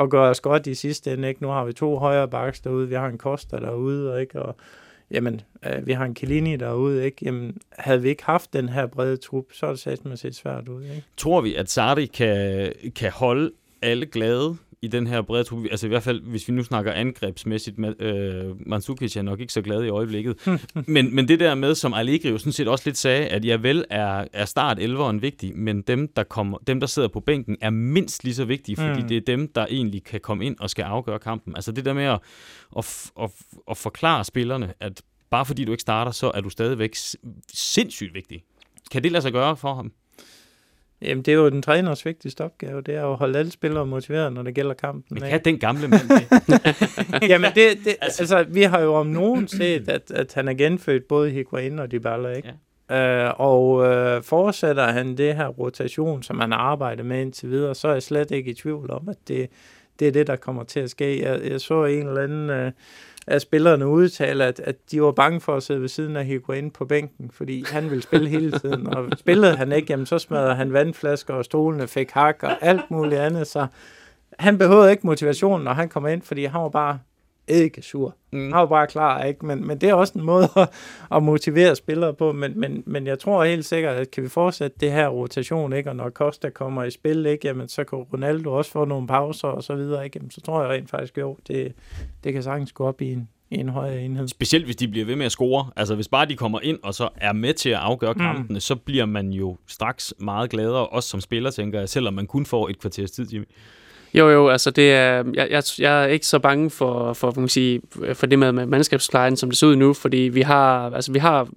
[0.00, 1.28] at gøre os godt i sidste ende.
[1.28, 1.42] Ikke?
[1.42, 4.42] Nu har vi to højre baks derude, vi har en Koster derude, ikke?
[4.42, 4.56] og
[5.12, 7.16] jamen, øh, vi har en Kilini derude, ikke?
[7.22, 10.34] Jamen, havde vi ikke haft den her brede trup, så er det sat mig set
[10.34, 11.04] svært ud, ikke?
[11.16, 13.52] Tror vi, at Sardi kan, kan holde
[13.82, 15.64] alle glade i den her brede trup?
[15.70, 19.62] Altså i hvert fald, hvis vi nu snakker angrebsmæssigt, øh, Mandzukic er nok ikke så
[19.62, 20.36] glad i øjeblikket.
[20.86, 23.56] men, men det der med, som Allegri jo sådan set også lidt sagde, at ja
[23.56, 27.56] vel er, er start 11'eren vigtig, men dem der, kommer, dem, der sidder på bænken,
[27.60, 29.08] er mindst lige så vigtige, fordi Mm.
[29.08, 31.56] det er dem, der egentlig kan komme ind og skal afgøre kampen.
[31.56, 32.18] Altså det der med at,
[32.78, 33.30] at, at,
[33.70, 36.94] at forklare spillerne, at bare fordi du ikke starter, så er du stadigvæk
[37.54, 38.42] sindssygt vigtig.
[38.90, 39.92] Kan det lade sig gøre for ham?
[41.02, 44.32] Jamen, det er jo den træners vigtigste opgave, det er at holde alle spillere motiveret,
[44.32, 45.04] når det gælder kampen.
[45.10, 45.30] Men ikke?
[45.30, 47.28] kan den gamle mand det?
[47.30, 51.08] Jamen, det, det, altså, vi har jo om nogen set, at, at han er genfødt
[51.08, 52.48] både Higuain og Dybala, ikke?
[52.48, 52.54] Ja.
[53.26, 57.74] Øh, og øh, fortsætter han det her rotation, som han har arbejdet med indtil videre,
[57.74, 59.50] så er jeg slet ikke i tvivl om, at det,
[59.98, 61.22] det er det, der kommer til at ske.
[61.22, 62.72] Jeg, jeg så en eller anden øh,
[63.26, 66.70] af spillerne udtale, at, at de var bange for at sidde ved siden af Higuain
[66.70, 70.54] på bænken, fordi han ville spille hele tiden, og spillede han ikke, jamen, så smadrede
[70.54, 73.66] han vandflasker, og stolene fik hak og alt muligt andet, så
[74.38, 76.98] han behøvede ikke motivationen, når han kom ind, fordi han var bare
[77.52, 78.16] ikke sur.
[78.32, 78.38] Mm.
[78.40, 79.46] Han var bare klar, ikke?
[79.46, 80.68] Men, men det er også en måde at,
[81.12, 84.76] at motivere spillere på, men, men, men jeg tror helt sikkert, at kan vi fortsætte
[84.80, 85.90] det her rotation, ikke?
[85.90, 87.48] Og når Costa kommer i spil, ikke?
[87.48, 90.18] Jamen, så kan Ronaldo også få nogle pauser og så videre, ikke?
[90.18, 91.72] Jamen, så tror jeg rent faktisk, jo, det,
[92.24, 94.28] det kan sagtens gå op i en, i en højere enhed.
[94.28, 95.70] Specielt hvis de bliver ved med at score.
[95.76, 98.60] Altså hvis bare de kommer ind og så er med til at afgøre kampene, mm.
[98.60, 102.46] så bliver man jo straks meget gladere, også som spiller, tænker jeg, selvom man kun
[102.46, 103.44] får et kvarters tid, Jimmy.
[104.14, 107.34] Jo, jo, altså det er, jeg, jeg, jeg er ikke så bange for, for, man
[107.34, 107.80] kan sige,
[108.14, 111.18] for det med, med mandskabsplejen, som det ser ud nu, fordi vi har, altså vi
[111.18, 111.48] har,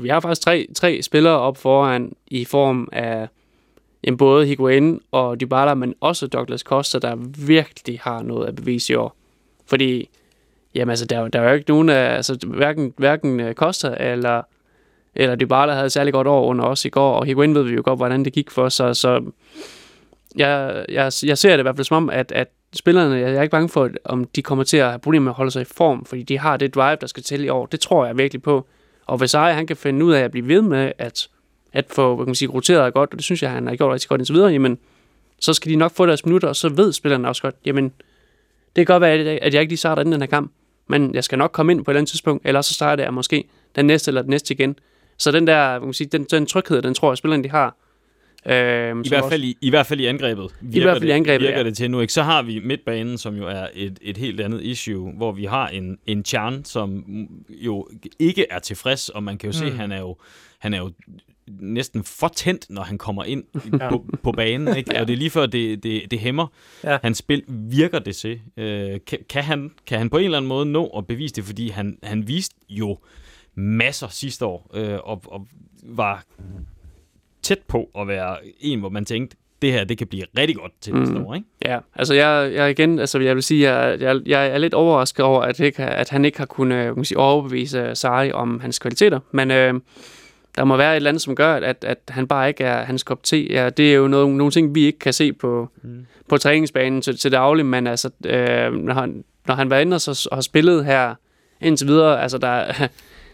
[0.00, 3.28] vi har faktisk tre, tre spillere op foran i form af
[4.04, 8.92] jamen, både Higuain og Dybala, men også Douglas Costa, der virkelig har noget at bevise
[8.92, 9.16] i år.
[9.66, 10.08] Fordi,
[10.74, 13.54] jamen altså, der, er jo- der er jo ikke nogen af, altså hverken, hverken øh,
[13.54, 14.42] Costa eller,
[15.14, 17.74] eller Dybala havde et særlig godt år under os i går, og Higuain ved vi
[17.74, 19.20] jo godt, hvordan det gik for, så, så
[20.36, 23.42] jeg, jeg, jeg ser det i hvert fald som om, at, at spillerne, jeg er
[23.42, 25.64] ikke bange for, om de kommer til at have problemer med at holde sig i
[25.64, 27.66] form, fordi de har det drive, der skal til i år.
[27.66, 28.66] Det tror jeg virkelig på.
[29.06, 31.28] Og hvis Eje, han kan finde ud af at blive ved med at,
[31.72, 33.92] at få hvad kan man sige, roteret godt, og det synes jeg, han har gjort
[33.92, 34.78] rigtig godt indtil videre, jamen,
[35.40, 37.84] så skal de nok få deres minutter, og så ved spillerne også godt, jamen,
[38.76, 40.52] det kan godt være, at jeg ikke lige starter inden den her kamp,
[40.86, 43.14] men jeg skal nok komme ind på et eller andet tidspunkt, eller så starter jeg
[43.14, 43.44] måske
[43.76, 44.78] den næste eller den næste igen.
[45.18, 47.50] Så den der, hvad kan man sige, den, den tryghed, den tror jeg, spillerne de
[47.50, 47.76] har.
[48.46, 50.48] Øhm, I hvert, fald i, I hvert fald i angrebet.
[50.60, 51.64] Virker hvert fald i det, angrebet, virker ja.
[51.64, 52.00] det til nu.
[52.00, 52.12] Ikke?
[52.12, 55.68] Så har vi midtbanen, som jo er et, et helt andet issue, hvor vi har
[55.68, 57.04] en, en Chan, som
[57.50, 57.88] jo
[58.18, 59.70] ikke er tilfreds, og man kan jo se, Mm.
[59.70, 60.16] at han er jo,
[60.58, 60.92] han er jo
[61.60, 63.44] næsten for tændt, når han kommer ind
[63.80, 63.88] Ja.
[63.90, 64.76] på, på banen.
[64.76, 65.00] Ikke?
[65.00, 66.46] Og det er lige før, det, det, det hæmmer
[66.84, 66.98] Ja.
[67.02, 67.42] hans spil.
[67.48, 68.40] Virker det til?
[68.56, 71.44] Øh, kan, kan, han, kan han på en eller anden måde nå at bevise det?
[71.44, 72.98] Fordi han, han viste jo
[73.54, 75.46] masser sidste år, øh, og, og
[75.82, 76.24] var
[77.42, 80.72] tæt på at være en, hvor man tænkte, det her, det kan blive rigtig godt
[80.80, 81.24] til næste Mm.
[81.26, 81.46] år, ikke?
[81.64, 85.24] Ja, altså jeg, jeg igen, altså jeg vil sige, jeg, jeg, jeg er lidt overrasket
[85.24, 88.60] over, at, ikke, at han ikke har kunnet øh, kan man sige, overbevise Sarri om
[88.60, 89.74] hans kvaliteter, men øh,
[90.56, 93.02] der må være et eller andet, som gør, at, at han bare ikke er hans
[93.02, 93.46] kop te.
[93.50, 96.06] Ja, det er jo nogle, nogle ting, vi ikke kan se på, Mm.
[96.28, 100.00] på træningsbanen til, til daglig, men altså, øh, når, han, når han var inde og,
[100.00, 101.14] så, og har spillet her
[101.60, 102.64] indtil videre, altså der,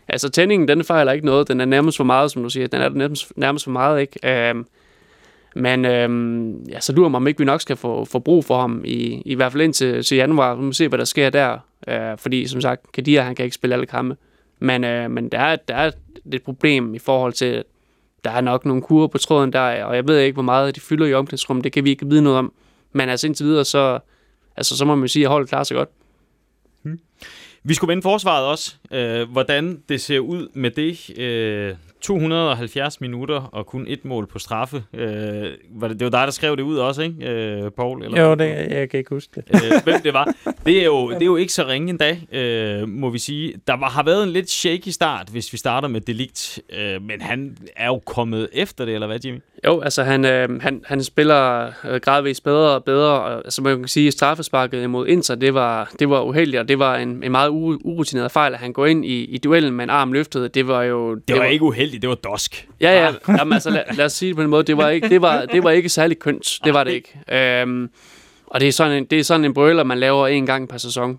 [0.09, 2.81] altså tændingen, den fejler ikke noget, den er nærmest for meget, som du siger, den
[2.81, 4.49] er nærmest, nærmest for meget, ikke?
[4.49, 4.67] Øhm,
[5.55, 8.61] men øhm, ja, så lurer mig, om ikke vi nok skal få, få brug for
[8.61, 10.55] ham, i, i hvert fald indtil til januar.
[10.55, 11.59] Vi må se, hvad der sker der.
[11.89, 14.17] Øh, fordi som sagt, Kadir, han kan ikke spille alle kampe.
[14.59, 15.91] Men, øh, men der, er, der er
[16.33, 17.65] et problem i forhold til, at
[18.25, 20.81] der er nok nogle kurer på tråden der, og jeg ved ikke, hvor meget de
[20.81, 21.65] fylder i omklædningsrummet.
[21.65, 22.53] Det kan vi ikke vide noget om.
[22.93, 23.99] Men altså indtil videre, så,
[24.57, 25.89] altså, så må man jo sige, at holdet klarer sig godt.
[26.83, 26.99] Hmm.
[27.69, 28.75] Vi skulle vende forsvaret også.
[28.93, 31.19] Øh, hvordan det ser ud med det.
[31.19, 34.83] Øh, 270 minutter og kun et mål på straffe.
[34.95, 38.05] Øh, var det, det var dig, der skrev det ud også, ikke, øh, Paul?
[38.05, 39.45] Eller Jo, det, jeg kan ikke huske det.
[39.65, 40.35] øh, hvem det var.
[40.67, 43.55] Det er, jo, det er jo ikke så ringe endda, øh, må vi sige.
[43.67, 47.21] Der var, har været en lidt shaky start, hvis vi starter med Delict, øh, men
[47.21, 49.39] han er jo kommet efter det, eller hvad, Jimmy?
[49.67, 53.21] Jo, altså han, øh, han, han spiller øh, gradvist bedre og bedre.
[53.21, 56.69] Og, altså man kan sige, at straffesparket imod Inter, det var, det var uheldigt, og
[56.69, 59.73] det var en, en meget u- urutineret fejl, at han går ind i, i duellen
[59.73, 60.55] med en arm løftet.
[60.55, 61.15] Det var jo...
[61.15, 62.68] Det, det var, ikke uheldigt, det var dosk.
[62.80, 63.12] Ja, ja.
[63.39, 64.62] Jamen, altså, lad, lad os sige det på en måde.
[64.62, 66.59] Det var ikke, det var, det var ikke særlig kønt.
[66.64, 67.18] Det var det ikke.
[67.32, 67.91] Øhm,
[68.47, 70.78] og det er, sådan en, det er sådan en brøler, man laver en gang per
[70.78, 71.18] sæson,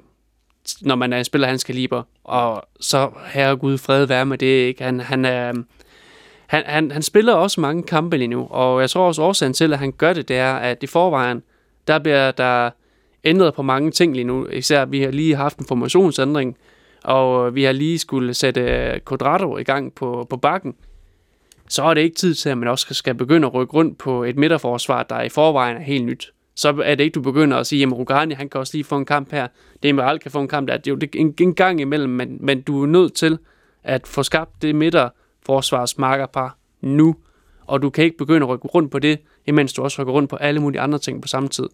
[0.81, 2.03] når man er en spiller hans kaliber.
[2.23, 4.83] Og så, herregud, fred være med det, ikke?
[4.83, 5.53] Han, han, er,
[6.47, 9.73] han, han, han spiller også mange kampe lige nu, og jeg tror også årsagen til,
[9.73, 11.43] at han gør det, det er, at i forvejen,
[11.87, 12.69] der bliver der
[13.23, 14.47] ændret på mange ting lige nu.
[14.47, 16.57] Især, vi har lige haft en formationsændring,
[17.03, 20.75] og øh, vi har lige skulle sætte Quadrato Quadrado i gang på, på bakken,
[21.69, 24.23] så er det ikke tid til, at man også skal begynde at rykke rundt på
[24.23, 26.33] et midterforsvar, der i forvejen er helt nyt.
[26.55, 28.97] Så er det ikke, du begynder at sige, at Rugani, han kan også lige få
[28.97, 29.47] en kamp her.
[29.83, 30.77] Det er kan få en kamp der.
[30.77, 33.37] Det er jo en, en gang imellem, men, men du er nødt til
[33.83, 37.15] at få skabt det midterforsvarsmarkerpar nu.
[37.65, 40.29] Og du kan ikke begynde at rykke rundt på det, imens du også rykker rundt
[40.29, 41.69] på alle mulige andre ting på samme tid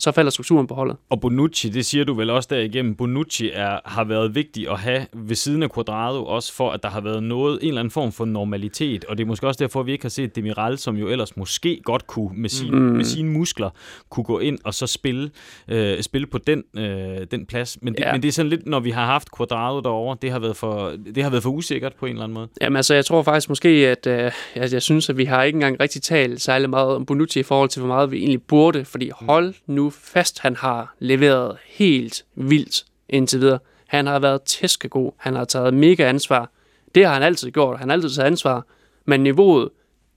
[0.00, 0.96] så falder strukturen på holdet.
[1.10, 5.06] Og Bonucci, det siger du vel også derigennem, Bonucci er, har været vigtig at have
[5.12, 8.12] ved siden af Quadrado, også for at der har været noget, en eller anden form
[8.12, 10.96] for normalitet, og det er måske også derfor, at vi ikke har set Demiral, som
[10.96, 12.80] jo ellers måske godt kunne med, sin, mm.
[12.80, 13.70] med sine muskler,
[14.10, 15.30] kunne gå ind og så spille,
[15.68, 17.78] øh, spille på den, øh, den plads.
[17.82, 18.12] Men det, ja.
[18.12, 20.92] men det er sådan lidt, når vi har haft Quadrado derovre, det har været for,
[21.14, 22.48] det har været for usikkert på en eller anden måde.
[22.60, 25.56] Jamen altså, jeg tror faktisk måske, at øh, jeg, jeg synes, at vi har ikke
[25.56, 28.84] engang rigtig talt særlig meget om Bonucci i forhold til, hvor meget vi egentlig burde,
[28.84, 33.58] fordi hold nu fast, han har leveret helt vildt indtil videre.
[33.86, 35.12] Han har været tæskegod.
[35.16, 36.50] Han har taget mega ansvar.
[36.94, 37.78] Det har han altid gjort.
[37.78, 38.66] Han har altid taget ansvar.
[39.04, 39.68] Men niveauet,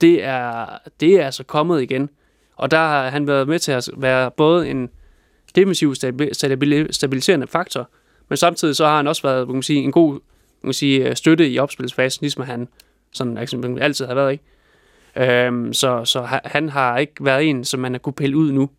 [0.02, 0.66] det er,
[1.00, 2.10] det er altså kommet igen.
[2.56, 4.90] Og der har han været med til at være både en
[5.56, 5.96] defensiv
[6.92, 7.90] stabiliserende faktor,
[8.30, 10.20] men samtidig så har han også været man sige, en god
[10.62, 12.68] man sige, støtte i opspilsfasen, ligesom han
[13.12, 14.32] sådan, altså, altid har været.
[14.32, 15.46] Ikke?
[15.46, 18.70] Øhm, så, så han har ikke været en, som man har kunne pille ud nu.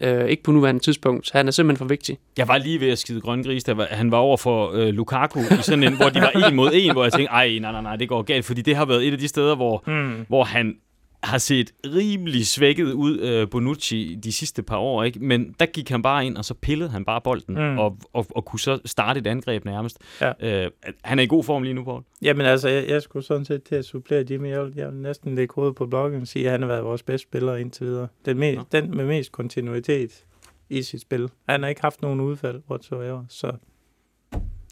[0.00, 1.30] Øh, ikke på nuværende tidspunkt.
[1.32, 2.18] Han er simpelthen for vigtig.
[2.38, 5.40] Jeg var lige ved at skide grøn gris, da han var over for øh, Lukaku,
[5.40, 7.82] i sådan en, hvor de var en mod en, hvor jeg tænkte, ej, nej, nej,
[7.82, 10.24] nej, det går galt, fordi det har været et af de steder, hvor, mm.
[10.28, 10.74] hvor han
[11.22, 15.20] har set rimelig svækket ud, øh, Bonucci, de sidste par år, ikke?
[15.20, 17.78] Men der gik han bare ind, og så pillede han bare bolden, mm.
[17.78, 19.98] og, og, og kunne så starte et angreb nærmest.
[20.20, 20.64] Ja.
[20.64, 20.70] Øh,
[21.04, 22.02] han er i god form lige nu, Paul.
[22.22, 24.48] Jamen altså, jeg, jeg skulle sådan set til at supplere Jimmy.
[24.48, 26.84] Jeg vil, jeg vil næsten lægge hovedet på bloggen og sige, at han har været
[26.84, 28.08] vores bedste spiller indtil videre.
[28.24, 28.62] Den, me- ja.
[28.72, 30.24] den med mest kontinuitet
[30.68, 31.28] i sit spil.
[31.48, 33.52] Han har ikke haft nogen udfald whatsoever, så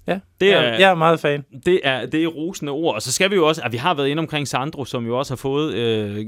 [0.06, 1.44] Ja, det er, jeg er meget fan.
[1.66, 2.94] Det er, det er rosende ord.
[2.94, 5.18] Og så skal vi jo også, at vi har været inde omkring Sandro, som jo
[5.18, 6.26] også har fået øh,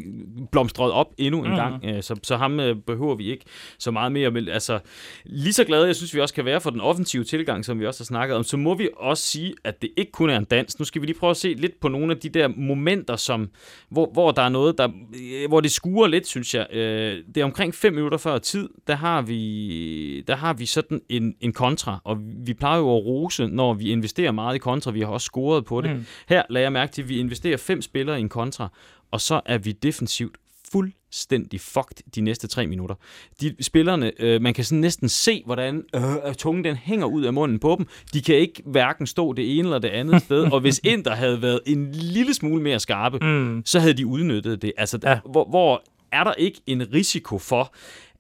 [0.53, 1.57] blomstret op endnu en mm.
[1.57, 1.85] gang.
[1.85, 3.45] Øh, så, så ham øh, behøver vi ikke
[3.79, 4.31] så meget mere.
[4.31, 4.79] Men altså,
[5.25, 7.87] lige så glade, jeg synes, vi også kan være for den offensive tilgang, som vi
[7.87, 10.45] også har snakket om, så må vi også sige, at det ikke kun er en
[10.45, 10.79] dans.
[10.79, 13.51] Nu skal vi lige prøve at se lidt på nogle af de der momenter, som,
[13.91, 14.89] hvor, hvor der er noget, der,
[15.23, 16.67] øh, hvor det skuer lidt, synes jeg.
[16.73, 21.01] Øh, det er omkring 5 minutter før tid, der har vi, der har vi sådan
[21.09, 24.91] en, en kontra, og vi plejer jo at rose, når vi investerer meget i kontra.
[24.91, 25.91] Vi har også scoret på det.
[25.91, 26.07] Mm.
[26.29, 28.69] Her lader jeg mærke til, at vi investerer fem spillere i en kontra,
[29.11, 30.37] og så er vi defensivt
[30.73, 32.95] fuldstændig fucked de næste tre minutter.
[33.41, 37.33] De spillerne, øh, man kan sådan næsten se, hvordan øh, tungen den hænger ud af
[37.33, 37.87] munden på dem.
[38.15, 41.43] De kan ikke hverken stå det ene eller det andet sted, og hvis Inter havde
[41.43, 43.63] været en lille smule mere skarpe, mm.
[43.67, 44.73] så havde de udnyttet det.
[44.77, 45.19] Altså, ja.
[45.31, 45.83] hvor, hvor
[46.13, 47.75] er der ikke en risiko for,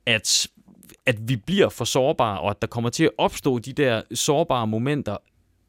[0.07, 0.49] at
[1.07, 4.67] at vi bliver for sårbare, og at der kommer til at opstå de der sårbare
[4.67, 5.17] momenter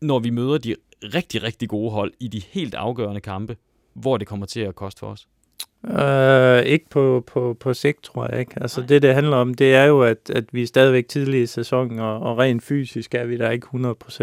[0.01, 3.55] når vi møder de rigtig, rigtig gode hold i de helt afgørende kampe,
[3.93, 5.27] hvor det kommer til at koste for os?
[5.83, 8.53] Uh, ikke på, på, på sigt, tror jeg ikke.
[8.61, 8.87] Altså Nej.
[8.87, 11.99] det, det handler om, det er jo, at, at vi er stadigvæk tidlige i sæsonen,
[11.99, 13.67] og, og rent fysisk er vi der ikke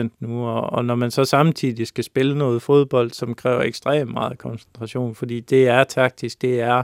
[0.00, 0.46] 100% nu.
[0.46, 5.14] Og, og når man så samtidig skal spille noget fodbold, som kræver ekstremt meget koncentration,
[5.14, 6.82] fordi det er taktisk, det er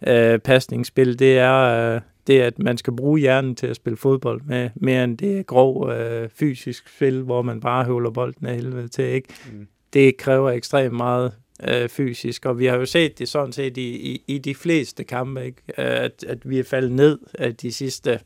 [0.00, 4.40] uh, pasningsspil, det er, uh, det, at man skal bruge hjernen til at spille fodbold
[4.44, 8.88] med, mere end det grov øh, fysisk spil, hvor man bare høvler bolden af helvede
[8.88, 9.28] til, ikke?
[9.52, 9.66] Mm.
[9.92, 11.32] Det kræver ekstremt meget
[11.68, 15.04] øh, fysisk, og vi har jo set det sådan set i, i, i de fleste
[15.04, 15.62] kampe, ikke?
[15.76, 18.20] At, at vi er faldet ned af de sidste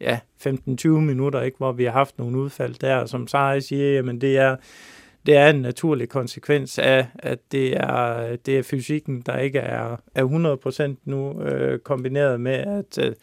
[0.00, 1.56] ja, 15-20 minutter, ikke?
[1.56, 4.56] hvor vi har haft nogle udfald der, som Sarah siger, jamen det er
[5.26, 9.96] det er en naturlig konsekvens af, at det er, det er fysikken, der ikke er,
[10.14, 13.14] er 100% nu, øh, kombineret med, at, øh,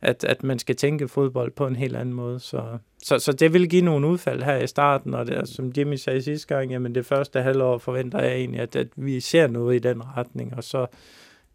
[0.00, 2.40] at, at man skal tænke fodbold på en helt anden måde.
[2.40, 5.96] Så, så, så det vil give nogle udfald her i starten, og det, som Jimmy
[5.96, 9.76] sagde sidste gang, jamen det første halvår forventer jeg egentlig, at, at vi ser noget
[9.76, 10.86] i den retning, og så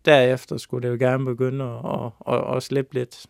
[0.05, 3.25] derefter skulle det jo gerne begynde at, at, at, at slippe lidt.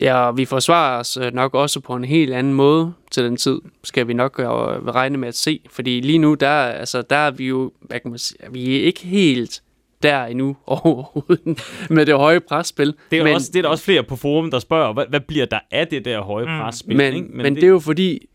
[0.00, 3.58] Ja, vi forsvarer os øh, nok også på en helt anden måde til den tid,
[3.84, 5.60] skal vi nok øh, regne med at se.
[5.70, 8.84] Fordi lige nu, der, altså, der er vi jo, hvad kan man sige, vi er
[8.84, 9.62] ikke helt
[10.02, 12.94] der endnu overhovedet med det høje presspil.
[13.10, 15.20] Det er, men, også, det er der også flere på forum, der spørger, hvad, hvad
[15.20, 16.60] bliver der af det der høje mm.
[16.60, 16.96] presspil?
[16.96, 17.28] Men, ikke?
[17.28, 18.28] men, men det, det er jo fordi,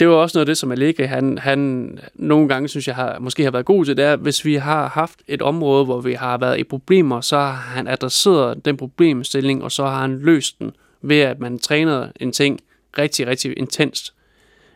[0.00, 3.18] det var også noget af det, som Allegri, han, han nogle gange, synes jeg, har,
[3.18, 6.12] måske har været god til, det er, hvis vi har haft et område, hvor vi
[6.12, 10.58] har været i problemer, så har han adresseret den problemstilling, og så har han løst
[10.58, 10.72] den
[11.02, 12.60] ved, at man træner en ting
[12.98, 14.14] rigtig, rigtig intenst.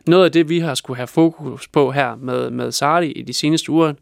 [0.07, 3.33] Noget af det, vi har skulle have fokus på her med, med Sardi i de
[3.33, 3.93] seneste uger,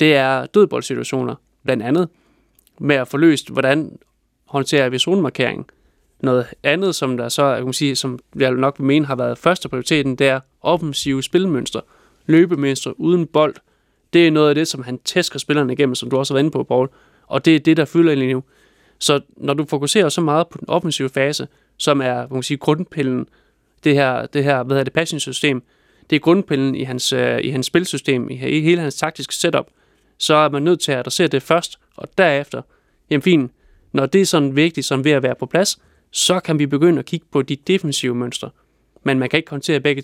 [0.00, 1.34] det er dødboldsituationer,
[1.64, 2.08] blandt andet,
[2.78, 3.98] med at få løst, hvordan
[4.44, 5.64] håndterer vi zonemarkeringen?
[6.24, 9.38] Noget andet, som der så, jeg kan sige, som jeg nok vil mene har været
[9.38, 11.80] første prioriteten, det er offensive spilmønstre.
[12.26, 13.54] Løbemønstre uden bold,
[14.12, 16.44] det er noget af det, som han tæsker spillerne igennem, som du også har været
[16.44, 16.88] inde på, Paul.
[17.26, 18.42] Og det er det, der fylder lige nu.
[18.98, 22.58] Så når du fokuserer så meget på den offensive fase, som er man kan sige,
[22.58, 23.26] grundpillen,
[23.84, 25.62] det her, det her hvad hedder det, passing-system,
[26.10, 29.66] det er grundpillen i hans, øh, i hans spilsystem, i, i hele hans taktiske setup,
[30.18, 32.62] så er man nødt til at adressere det først, og derefter,
[33.10, 33.52] jamen fint,
[33.92, 35.78] når det er sådan vigtigt som ved at være på plads,
[36.14, 38.50] så kan vi begynde at kigge på de defensive mønstre.
[39.02, 40.02] Men man kan ikke håndtere begge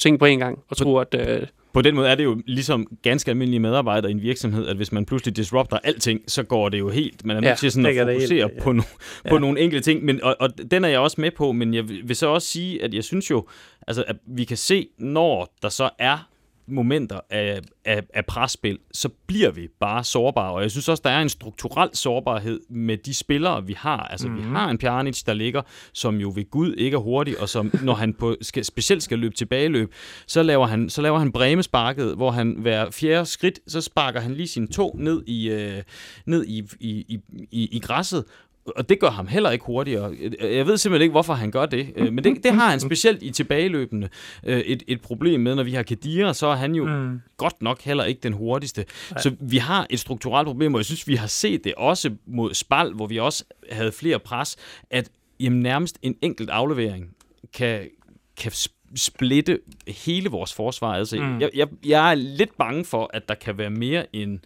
[0.00, 1.40] ting på en gang og tro, at...
[1.42, 4.76] Uh, på den måde er det jo ligesom ganske almindelige medarbejdere i en virksomhed, at
[4.76, 7.24] hvis man pludselig disrupter alting, så går det jo helt.
[7.24, 8.62] Man er nødt ja, til sådan at fokusere helt, ja.
[8.62, 8.82] på, no,
[9.28, 9.38] på ja.
[9.38, 12.16] nogle enkelte ting, men, og, og den er jeg også med på, men jeg vil
[12.16, 13.46] så også sige, at jeg synes jo,
[13.86, 16.28] altså, at vi kan se, når der så er
[16.66, 20.52] momenter af, af, af presspil, så bliver vi bare sårbare.
[20.52, 23.98] Og jeg synes også, der er en strukturel sårbarhed med de spillere, vi har.
[23.98, 24.42] Altså, mm-hmm.
[24.42, 24.56] vi mhm.
[24.56, 25.62] har en Pjanic, der ligger,
[25.92, 29.18] som jo ved Gud ikke er hurtig, og som, når han på, skal, specielt skal
[29.18, 29.92] løbe tilbageløb,
[30.26, 34.34] så laver han, så laver han bremesparket, hvor han hver fjerde skridt, så sparker han
[34.34, 35.82] lige sin tog ned i, øh,
[36.26, 37.18] ned i, i,
[37.50, 38.24] i, i græsset,
[38.66, 40.14] og det gør ham heller ikke hurtigere.
[40.40, 41.92] Jeg ved simpelthen ikke, hvorfor han gør det.
[41.96, 44.08] Øh, men det, det har han specielt i tilbageløbende
[44.44, 45.54] øh, et, et problem med.
[45.54, 47.20] Når vi har Kadira, så er han jo mm.
[47.36, 48.84] godt nok heller ikke den hurtigste.
[49.10, 49.20] Nej.
[49.20, 52.54] Så vi har et strukturelt problem, og jeg synes, vi har set det også mod
[52.54, 54.56] Spal, hvor vi også havde flere pres,
[54.90, 55.10] at
[55.40, 57.10] jamen, nærmest en enkelt aflevering
[57.54, 57.88] kan,
[58.36, 58.52] kan
[58.96, 60.92] splitte hele vores forsvar.
[60.92, 61.40] Altså, mm.
[61.40, 64.38] jeg, jeg, jeg er lidt bange for, at der kan være mere end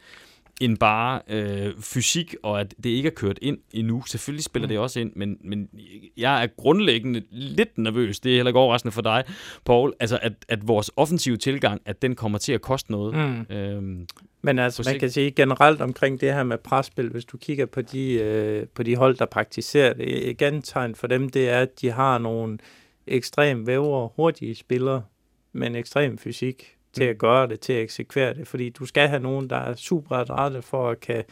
[0.61, 4.03] end bare øh, fysik, og at det ikke er kørt ind endnu.
[4.07, 4.69] Selvfølgelig spiller mm.
[4.69, 5.69] det også ind, men, men
[6.17, 8.21] jeg er grundlæggende lidt nervøs.
[8.21, 9.25] Det er heller ikke overraskende for dig,
[9.65, 9.93] Paul.
[10.01, 13.15] Altså, at, at vores offensive tilgang, at den kommer til at koste noget.
[13.15, 13.57] Mm.
[13.57, 14.07] Øhm,
[14.43, 17.83] men altså, man kan sige generelt omkring det her med presspil, hvis du kigger på
[17.83, 21.81] de, øh, på de hold, der praktiserer det, igen tegn for dem, det er, at
[21.81, 22.59] de har nogle
[23.07, 25.03] ekstrem vævre, hurtige spillere,
[25.53, 29.09] med en ekstrem fysik til at gøre det, til at eksekvere det, fordi du skal
[29.09, 31.25] have nogen, der er super adrette for at kan,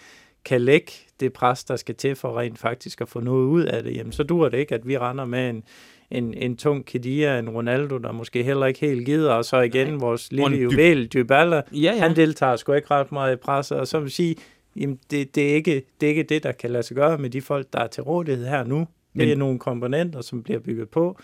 [0.44, 3.82] kan lægge det pres, der skal til for rent faktisk at få noget ud af
[3.82, 3.96] det.
[3.96, 5.62] Jamen, så dur det ikke, at vi render med en,
[6.10, 9.86] en, en tung Kedia, en Ronaldo, der måske heller ikke helt gider, og så igen
[9.88, 9.96] Nej.
[9.96, 11.98] vores lille juvel, Dybala, ja, ja.
[11.98, 14.36] han deltager sgu ikke ret meget i presset, og så vil sige,
[14.76, 17.30] jamen det, det, er ikke, det er ikke det, der kan lade sig gøre med
[17.30, 18.88] de folk, der er til rådighed her nu.
[19.12, 19.26] Men...
[19.26, 21.18] Det er nogle komponenter, som bliver bygget på,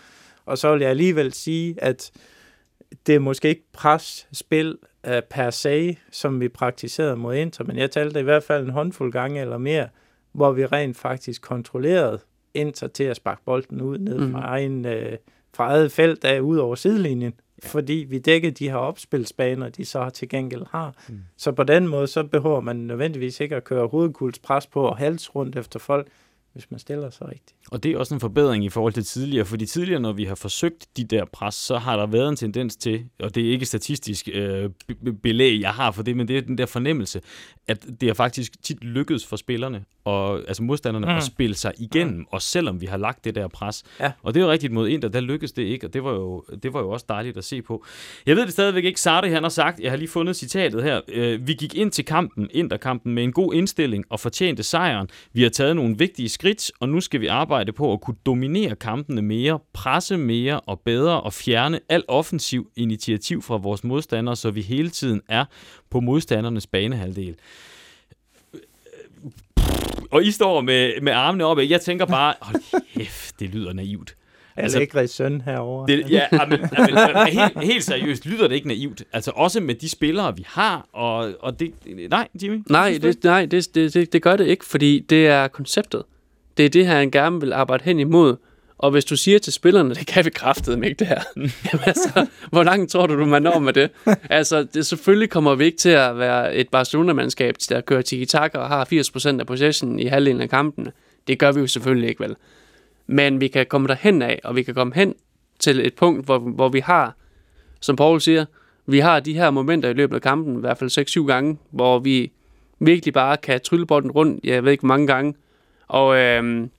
[0.45, 2.11] og så vil jeg alligevel sige, at
[3.07, 7.91] det er måske ikke presspil uh, per se, som vi praktiserede mod Inter, men jeg
[7.91, 9.87] talte i hvert fald en håndfuld gange eller mere,
[10.31, 12.19] hvor vi rent faktisk kontrollerede
[12.53, 14.31] Inter til at sparke bolden ud ned mm.
[14.31, 14.91] fra, egen, uh,
[15.53, 17.33] fra eget felt af ud over sidelinjen,
[17.63, 17.67] ja.
[17.67, 20.95] fordi vi dækkede de her opspilsbaner, de så til gengæld har.
[21.09, 21.19] Mm.
[21.37, 25.35] Så på den måde, så behøver man nødvendigvis ikke at køre hovedkuldspres på og hals
[25.35, 26.07] rundt efter folk,
[26.53, 27.55] hvis man stiller sig rigtigt.
[27.71, 30.35] Og det er også en forbedring i forhold til tidligere, fordi tidligere, når vi har
[30.35, 33.65] forsøgt de der pres, så har der været en tendens til, og det er ikke
[33.65, 34.69] statistisk øh,
[35.23, 37.21] belæg, jeg har for det, men det er den der fornemmelse,
[37.67, 41.11] at det er faktisk tit lykkedes for spillerne, og, altså modstanderne, mm.
[41.11, 42.25] at spille sig igennem, mm.
[42.31, 43.83] også selvom vi har lagt det der pres.
[43.99, 44.11] Ja.
[44.23, 46.43] Og det er jo rigtigt mod Inter, der lykkedes det ikke, og det var, jo,
[46.63, 47.85] det var jo også dejligt at se på.
[48.25, 51.01] Jeg ved det stadigvæk ikke, Sartre han har sagt, jeg har lige fundet citatet her,
[51.07, 55.07] øh, vi gik ind til kampen, Inter-kampen, med en god indstilling og fortjente sejren.
[55.33, 58.75] Vi har taget nogle vigtige skridt, og nu skal vi arbejde på at kunne dominere
[58.75, 64.51] kampene mere, presse mere og bedre og fjerne al offensiv initiativ fra vores modstandere, så
[64.51, 65.45] vi hele tiden er
[65.89, 67.35] på modstandernes banehalvdel.
[70.13, 71.67] Og I står med, med armene oppe.
[71.69, 74.15] Jeg tænker bare, hold kæft, det lyder naivt.
[74.55, 75.87] Altså, ikke søn herovre.
[75.87, 79.03] Det, ja, men, men, helt, helt seriøst, lyder det ikke naivt?
[79.13, 81.73] Altså også med de spillere, vi har, og, og det...
[82.09, 82.63] Nej, Jimmy?
[82.69, 86.03] Nej, det, nej det, det, det gør det ikke, fordi det er konceptet.
[86.57, 88.35] Det er det her, han gerne vil arbejde hen imod.
[88.83, 91.21] Og hvis du siger til spillerne, det kan vi kraftede ikke det her.
[91.37, 93.89] Jamen altså, hvor langt tror du, du man når med det?
[94.29, 98.67] Altså, det, selvfølgelig kommer vi ikke til at være et Barcelona-mandskab, der kører tiki-taka og
[98.67, 100.91] har 80% af possession i halvdelen af kampene.
[101.27, 102.35] Det gør vi jo selvfølgelig ikke, vel?
[103.07, 105.15] Men vi kan komme derhen af, og vi kan komme hen
[105.59, 107.15] til et punkt, hvor, hvor vi har,
[107.79, 108.45] som Paul siger,
[108.85, 111.99] vi har de her momenter i løbet af kampen, i hvert fald 6-7 gange, hvor
[111.99, 112.31] vi
[112.79, 115.33] virkelig bare kan trylle bolden rundt, jeg ved ikke hvor mange gange,
[115.87, 116.69] og, øhm,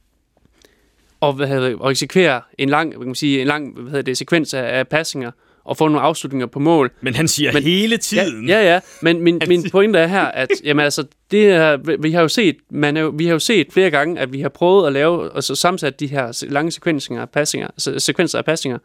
[1.27, 4.03] og, hvad hedder, og eksekvere en lang, hvad kan man sige, en lang hvad hedder
[4.03, 5.31] det, sekvens af, af passinger,
[5.65, 6.91] og få nogle afslutninger på mål.
[7.01, 8.49] Men han siger men, hele tiden.
[8.49, 8.81] Ja, ja, ja.
[9.03, 12.57] men min, min pointe er her, at jamen, altså, det er, vi har jo set,
[12.71, 15.55] man er, vi har jo set flere gange, at vi har prøvet at lave, altså
[15.55, 18.79] sammensat de her lange sekvenser af passinger, altså, sekvenser af passinger,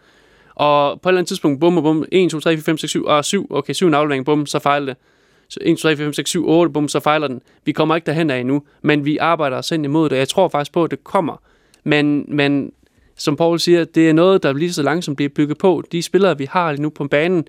[0.55, 3.05] og på et eller andet tidspunkt, bum, bum, 1, 2, 3, 4, 5, 6, 7,
[3.05, 4.95] og 7, okay, 7 en aflevering, bum, så fejler det.
[5.49, 7.41] Så 1, 2, 3, 4, 5, 6, 7, 8, bum, så fejler den.
[7.65, 10.17] Vi kommer ikke derhen af endnu, men vi arbejder os ind imod det.
[10.17, 11.41] Jeg tror faktisk på, at det kommer.
[11.83, 12.71] Men, men
[13.15, 15.83] som Paul siger, det er noget, der lige så langsomt bliver bygget på.
[15.91, 17.47] De spillere, vi har lige nu på banen,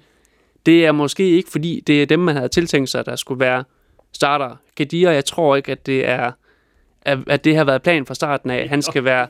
[0.66, 3.65] det er måske ikke, fordi det er dem, man havde tiltænkt sig, der skulle være
[4.12, 4.57] starter.
[4.77, 6.31] Kadir, jeg tror ikke, at det er
[7.05, 9.27] at det har været plan fra starten af, at han skal være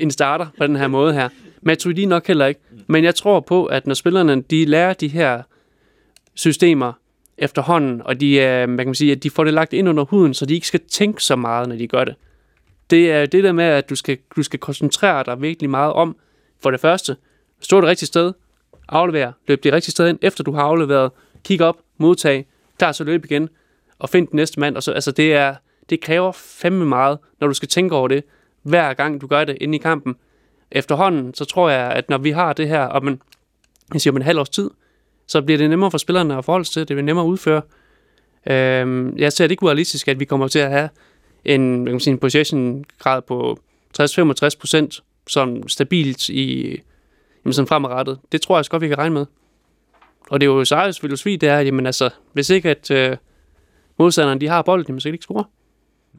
[0.00, 1.28] en starter på den her måde her.
[1.62, 2.60] Matuidi nok heller ikke.
[2.86, 5.42] Men jeg tror på, at når spillerne de lærer de her
[6.34, 6.92] systemer
[7.38, 10.34] efterhånden, og de, øh, man kan sige, at de får det lagt ind under huden,
[10.34, 12.14] så de ikke skal tænke så meget, når de gør det.
[12.92, 16.16] Det er det der med, at du skal, du skal koncentrere dig virkelig meget om,
[16.60, 17.16] for det første,
[17.60, 18.32] stå det rigtige sted,
[18.88, 21.10] aflevere, løb det rigtige sted ind, efter du har afleveret,
[21.44, 22.46] kig op, modtag,
[22.78, 23.48] klar så løb igen,
[23.98, 24.76] og find den næste mand.
[24.76, 25.54] Og så, altså det, er,
[25.90, 28.24] det kræver fandme meget, når du skal tænke over det,
[28.62, 30.16] hver gang du gør det inde i kampen.
[30.70, 33.22] Efterhånden, så tror jeg, at når vi har det her om en,
[33.92, 34.70] jeg siger, om en halv års tid,
[35.26, 37.62] så bliver det nemmere for spillerne at forholde sig til, det bliver nemmere at udføre.
[38.46, 40.88] Øhm, jeg ser det ikke urealistisk, at vi kommer til at have
[41.44, 43.58] en, man kan sige, en possession-grad på
[44.00, 46.76] 60-65 procent, som stabilt i,
[47.44, 48.18] jamen sådan fremadrettet.
[48.32, 49.26] Det tror jeg også godt, vi kan regne med.
[50.30, 53.16] Og det er jo Sejers filosofi, det er, at jamen, altså, hvis ikke at øh,
[53.98, 55.44] modstanderen de har bolden, så kan de ikke score.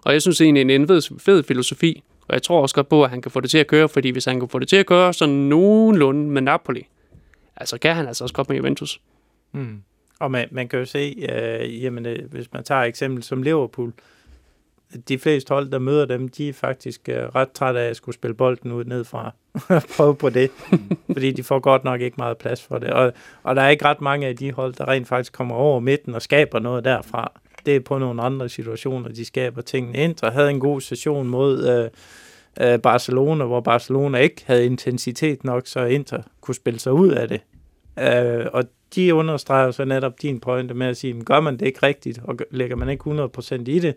[0.05, 3.03] Og jeg synes egentlig, en, en fed, fed filosofi, og jeg tror også godt på,
[3.03, 4.75] at han kan få det til at køre, fordi hvis han kan få det til
[4.75, 6.87] at køre sådan nogenlunde med Napoli,
[7.55, 9.01] altså kan han altså også godt med Juventus.
[9.51, 9.81] Mm.
[10.19, 13.93] Og man, man kan jo se, øh, jamen, øh, hvis man tager eksempel som Liverpool,
[15.07, 18.15] de fleste hold, der møder dem, de er faktisk øh, ret trætte af at skulle
[18.15, 19.33] spille bolden ud nedfra.
[19.97, 20.51] Prøve på det,
[21.13, 22.89] fordi de får godt nok ikke meget plads for det.
[22.89, 23.13] Og,
[23.43, 26.15] og der er ikke ret mange af de hold, der rent faktisk kommer over midten
[26.15, 27.31] og skaber noget derfra.
[27.65, 29.97] Det er på nogle andre situationer, de skaber tingene.
[29.97, 31.89] Inter havde en god session mod øh,
[32.67, 37.27] øh, Barcelona, hvor Barcelona ikke havde intensitet nok, så Inter kunne spille sig ud af
[37.27, 37.41] det.
[37.99, 38.63] Øh, og
[38.95, 42.37] de understreger så netop din pointe med at sige, gør man det ikke rigtigt, og
[42.51, 43.95] lægger man ikke 100% i det,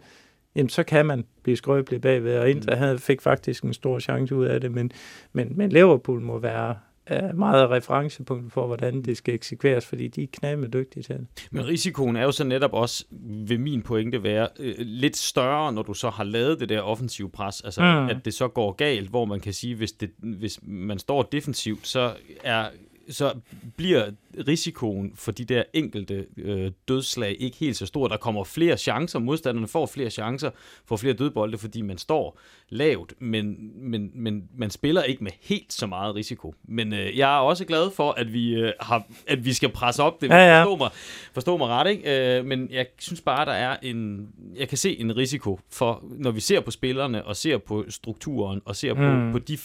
[0.57, 2.79] jamen så kan man blive skrøbelig bagved, og Inter mm.
[2.79, 4.91] havde, fik faktisk en stor chance ud af det, men,
[5.33, 6.77] men, men Liverpool må være
[7.11, 11.27] uh, meget referencepunkt for, hvordan det skal eksekveres, fordi de er knæmme dygtige til det.
[11.51, 13.05] Men risikoen er jo så netop også,
[13.49, 17.31] ved min pointe være, øh, lidt større, når du så har lavet det der offensive
[17.31, 18.09] pres, altså mm.
[18.09, 21.87] at det så går galt, hvor man kan sige, hvis, det, hvis man står defensivt,
[21.87, 22.13] så
[22.45, 22.65] er
[23.11, 23.35] så
[23.77, 24.11] bliver
[24.49, 28.09] risikoen for de der enkelte øh, dødslag ikke helt så stor.
[28.09, 30.51] Der kommer flere chancer, modstanderne får flere chancer,
[30.87, 32.39] får flere dødbolde, fordi man står
[32.69, 36.55] lavt, men, men, men man spiller ikke med helt så meget risiko.
[36.65, 40.03] Men øh, jeg er også glad for, at vi, øh, har, at vi skal presse
[40.03, 40.29] op det.
[40.29, 40.63] Ja, ja.
[40.63, 40.91] Forstå, mig,
[41.33, 42.39] forstå mig ret, ikke?
[42.39, 44.29] Øh, men jeg synes bare, der er en...
[44.57, 48.61] Jeg kan se en risiko for, når vi ser på spillerne, og ser på strukturen,
[48.65, 49.33] og ser på, mm.
[49.33, 49.59] på de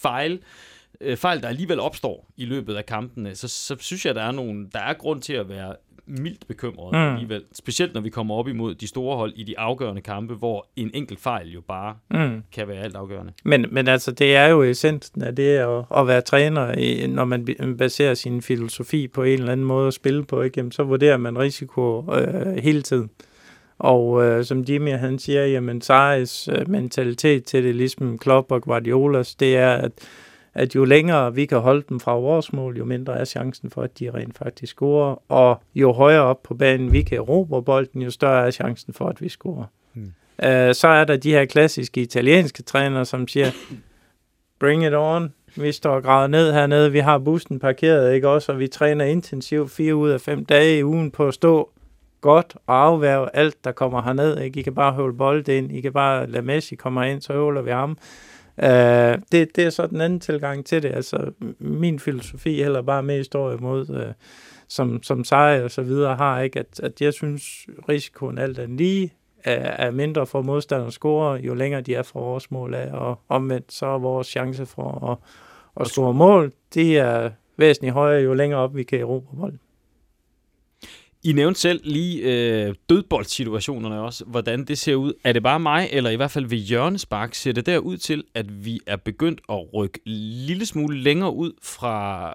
[0.00, 0.40] fejl,
[1.00, 4.32] øh, fejl, der alligevel opstår i løbet af kampene, så, så synes jeg, der er,
[4.32, 5.74] nogle, der er grund til at være
[6.08, 6.98] mildt bekymret mm.
[6.98, 7.44] alligevel.
[7.52, 10.90] Specielt når vi kommer op imod de store hold i de afgørende kampe, hvor en
[10.94, 12.42] enkelt fejl jo bare mm.
[12.52, 13.32] kan være alt afgørende.
[13.44, 17.46] Men, men altså, det er jo essensen af det at, at være træner, når man
[17.78, 20.58] baserer sin filosofi på en eller anden måde at spille på, ikke?
[20.58, 23.10] Jamen, så vurderer man risiko øh, hele tiden.
[23.78, 28.62] Og øh, som Jimmy han siger, jamen Sarris øh, mentalitet til det, ligesom Klopp og
[28.62, 29.92] Guardiolas, det er, at
[30.54, 33.82] at jo længere vi kan holde dem fra vores mål, jo mindre er chancen for,
[33.82, 35.22] at de rent faktisk scorer.
[35.28, 39.08] Og jo højere op på banen vi kan erobre bolden, jo større er chancen for,
[39.08, 39.64] at vi scorer.
[39.92, 40.12] Hmm.
[40.42, 43.50] Uh, så er der de her klassiske italienske trænere, som siger,
[44.58, 48.58] bring it on, vi står gravet ned hernede, vi har bussen parkeret, ikke også, og
[48.58, 51.70] vi træner intensivt fire ud af fem dage i ugen på at stå
[52.20, 54.40] godt og afværge alt, der kommer herned.
[54.40, 54.60] Ikke?
[54.60, 57.62] I kan bare høvle bold ind, I kan bare lade Messi komme ind, så høvler
[57.62, 57.98] vi ham.
[58.62, 60.94] Uh, det, det er så den anden tilgang til det.
[60.94, 64.12] Altså, min filosofi heller bare med historie mod, uh,
[64.68, 66.58] som, som sejr og så videre har, ikke?
[66.58, 69.12] At, at jeg synes, risikoen alt er lige
[69.44, 73.20] er, er mindre for modstanderne score, jo længere de er fra vores mål af, og
[73.28, 75.18] omvendt så er vores chance for at,
[75.80, 79.60] at score mål, det er væsentligt højere, jo længere op vi kan erobre bolden.
[81.24, 85.12] I nævnte selv lige øh, dødboldsituationerne også, hvordan det ser ud.
[85.24, 88.24] Er det bare mig, eller i hvert fald ved hjørnespark, ser det der ud til,
[88.34, 92.30] at vi er begyndt at rykke lille smule længere ud fra,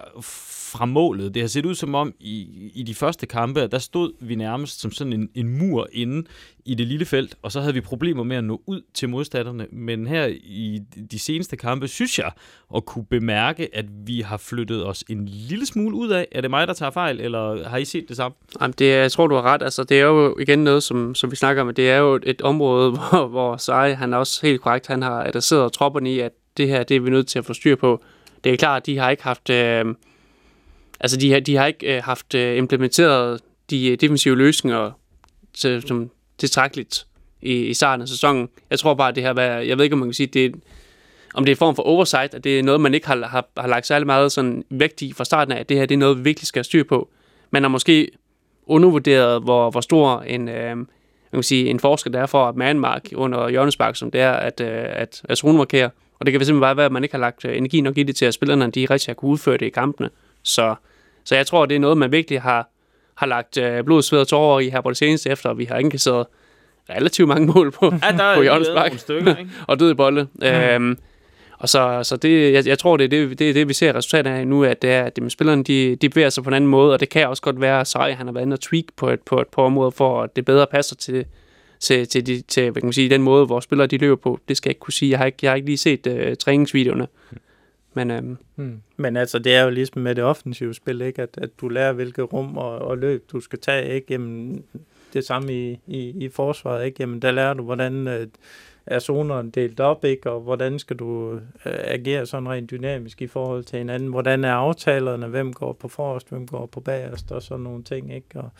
[0.74, 1.34] fra målet.
[1.34, 4.80] Det har set ud som om i, i de første kampe, der stod vi nærmest
[4.80, 6.26] som sådan en, en mur inde
[6.64, 9.66] i det lille felt, og så havde vi problemer med at nå ud til modstanderne.
[9.72, 10.80] Men her i
[11.10, 12.30] de seneste kampe, synes jeg
[12.76, 16.28] at kunne bemærke, at vi har flyttet os en lille smule ud af.
[16.32, 18.36] Er det mig, der tager fejl, eller har I set det samme?
[18.78, 19.62] Det, jeg tror, du har ret.
[19.62, 22.42] Altså, det er jo igen noget, som, som vi snakker om, det er jo et
[22.42, 26.32] område, hvor, hvor Sai, han er også helt korrekt, han har adresseret tropperne i, at
[26.56, 28.02] det her, det er vi nødt til at få styr på.
[28.44, 29.50] Det er klart, at de har ikke haft...
[29.50, 29.84] Øh,
[31.00, 33.40] altså, de har, de har ikke øh, haft øh, implementeret
[33.70, 34.90] de øh, defensive løsninger,
[35.54, 37.06] til, som tilstrækkeligt
[37.42, 38.48] i, i starten af sæsonen.
[38.70, 40.50] Jeg tror bare, at det her, jeg ved ikke, om man kan sige, det er
[41.34, 43.48] om det er en form for oversight, at det er noget, man ikke har, har,
[43.58, 45.98] har lagt særlig meget sådan vægt i fra starten af, at det her det er
[45.98, 47.10] noget, vi virkelig skal have styr på.
[47.50, 48.08] Man har måske
[48.66, 50.86] undervurderet, hvor, hvor stor en, øh, man
[51.32, 54.60] kan sige, en forskel der er for at Manmark under hjørnespark, som det er at,
[54.60, 55.90] øh, at, at markere.
[56.20, 58.02] Og det kan simpelthen bare være, at man ikke har lagt øh, energi nok i
[58.02, 60.10] det til, at spillerne de rigtig har kunne udføre det i kampene.
[60.42, 60.74] Så,
[61.24, 62.68] så jeg tror, det er noget, man virkelig har,
[63.14, 65.78] har lagt øh, blod, sved og tårer i her på det seneste, efter vi har
[65.78, 66.26] indkasseret
[66.90, 69.50] relativt mange mål på, Ja, der er på Jørgens nogle stykker, ikke?
[69.68, 70.28] og død i bolle.
[70.34, 70.46] Mm.
[70.46, 70.98] Øhm,
[71.58, 73.94] og så, så det, jeg, jeg tror, det er det, det, er det, vi ser
[73.94, 76.70] resultatet af nu, at det er, at spillerne de, de bevæger sig på en anden
[76.70, 78.84] måde, og det kan også godt være, at Sej, han har været inde og tweak
[78.96, 81.24] på et, på et par områder, for at det bedre passer til,
[81.80, 84.38] til, til, de, til hvad kan man sige, den måde, hvor spillere de løber på.
[84.48, 85.10] Det skal jeg ikke kunne sige.
[85.10, 87.06] Jeg har ikke, jeg har ikke lige set uh, træningsvideoerne.
[87.94, 88.80] Men, øhm, Hmm.
[88.96, 91.22] Men altså, det er jo ligesom med det offensive spil, ikke?
[91.22, 94.06] At, at du lærer, hvilke rum og, og løb du skal tage, ikke?
[94.10, 94.64] Jamen,
[95.12, 96.96] det samme i, i, i forsvaret, ikke?
[97.00, 98.26] Jamen, der lærer du, hvordan øh,
[98.86, 100.30] er zonerne delt op, ikke?
[100.30, 104.08] Og hvordan skal du øh, agere sådan rent dynamisk i forhold til hinanden?
[104.08, 105.26] Hvordan er aftalerne?
[105.26, 106.28] Hvem går på forrest?
[106.28, 107.32] Hvem går på bagerst?
[107.32, 108.40] Og sådan nogle ting, ikke?
[108.40, 108.50] Og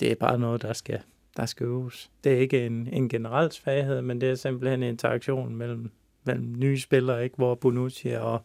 [0.00, 1.00] det er bare noget, der skal,
[1.36, 2.10] der skal øves.
[2.24, 5.90] Det er ikke en, en generel svaghed, men det er simpelthen en interaktion mellem,
[6.24, 7.36] mellem nye spillere, ikke?
[7.36, 8.40] Hvor Bonucci og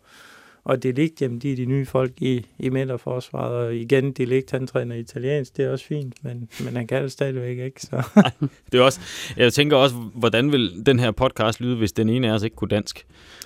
[0.70, 4.68] og Delict, jamen de er de nye folk i, i midterforsvaret, og igen, Delict, han
[4.68, 8.04] træner italiensk, det er også fint, men, men han kan det stadigvæk ikke, så...
[8.72, 9.00] Det er også,
[9.38, 12.56] jeg tænker også, hvordan vil den her podcast lyde, hvis den ene af os ikke
[12.56, 13.06] kunne dansk?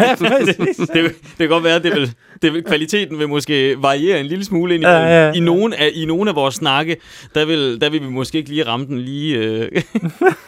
[0.00, 0.76] ja, præcis.
[0.94, 2.12] det, det kan godt være, at det vil,
[2.42, 5.32] det vil, kvaliteten vil måske variere en lille smule ind i, Ja, ja, ja.
[5.32, 6.96] i, nogle af, i nogle af vores snakke.
[7.34, 9.38] Der vil, der vil vi måske ikke lige ramme den lige...
[9.38, 9.68] Øh.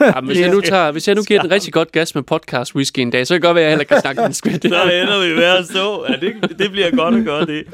[0.01, 2.75] ja, hvis, jeg nu tager, hvis jeg nu giver den rigtig godt gas med podcast
[2.75, 4.63] whisky en dag, så kan det godt være, at jeg heller kan snakke skvidt.
[4.63, 5.67] Så ender vi med at
[6.09, 7.65] Ja, det, det bliver godt at gøre det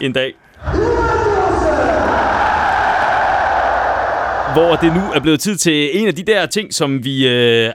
[0.00, 0.34] en dag.
[4.52, 7.70] Hvor det nu er blevet tid til en af de der ting, som vi øh,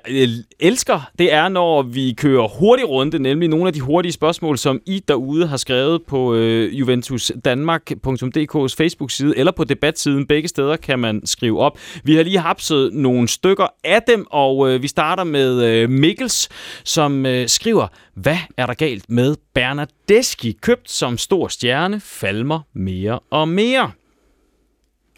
[0.60, 1.10] elsker.
[1.20, 5.04] Det er, når vi kører hurtig runde, nemlig nogle af de hurtige spørgsmål, som I
[5.08, 10.28] derude har skrevet på øh, juventusdanmark.dk's Facebook-side eller på debatsiden.
[10.28, 11.78] Begge steder kan man skrive op.
[12.04, 16.50] Vi har lige hapset nogle stykker af dem, og øh, vi starter med øh, Mikkels,
[16.84, 23.20] som øh, skriver, hvad er der galt med Bernardeschi, købt som stor stjerne, falmer mere
[23.32, 23.92] og mere?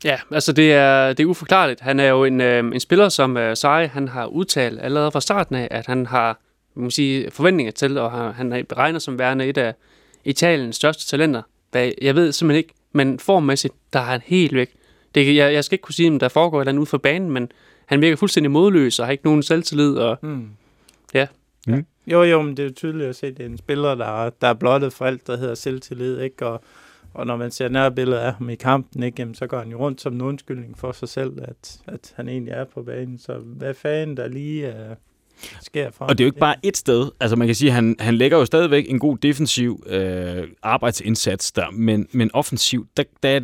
[0.03, 1.81] Ja, altså det er, det er uforklarligt.
[1.81, 5.21] Han er jo en, øh, en spiller, som øh, Sarri, han har udtalt allerede fra
[5.21, 6.39] starten af, at han har
[6.75, 9.73] man sige, forventninger til, og han, han er beregnet som værende et af
[10.25, 11.41] Italiens største talenter.
[11.71, 14.69] Hvad, jeg ved simpelthen ikke, men formmæssigt, der er han helt væk.
[15.15, 16.97] Det, jeg, jeg skal ikke kunne sige, om der foregår et eller andet ude for
[16.97, 17.51] banen, men
[17.85, 19.95] han virker fuldstændig modløs og har ikke nogen selvtillid.
[19.97, 20.47] Og, Mm.
[21.13, 21.27] Ja.
[21.67, 21.85] Mm.
[22.07, 24.25] Jo, jo, men det er jo tydeligt at se, at det er en spiller, der,
[24.25, 26.45] er- der er blottet for alt, der hedder selvtillid, ikke?
[26.47, 26.63] Og,
[27.13, 29.15] og når man ser nærbilledet af ham i kampen, ikke?
[29.19, 32.29] Jamen, så går han jo rundt som en undskyldning for sig selv, at, at han
[32.29, 33.17] egentlig er på banen.
[33.17, 34.95] Så hvad fanden der lige uh,
[35.61, 37.11] sker for Og det er jo ikke bare et sted.
[37.19, 41.71] Altså man kan sige, han, han lægger jo stadigvæk en god defensiv øh, arbejdsindsats der,
[41.71, 43.41] men, men offensiv, der, der er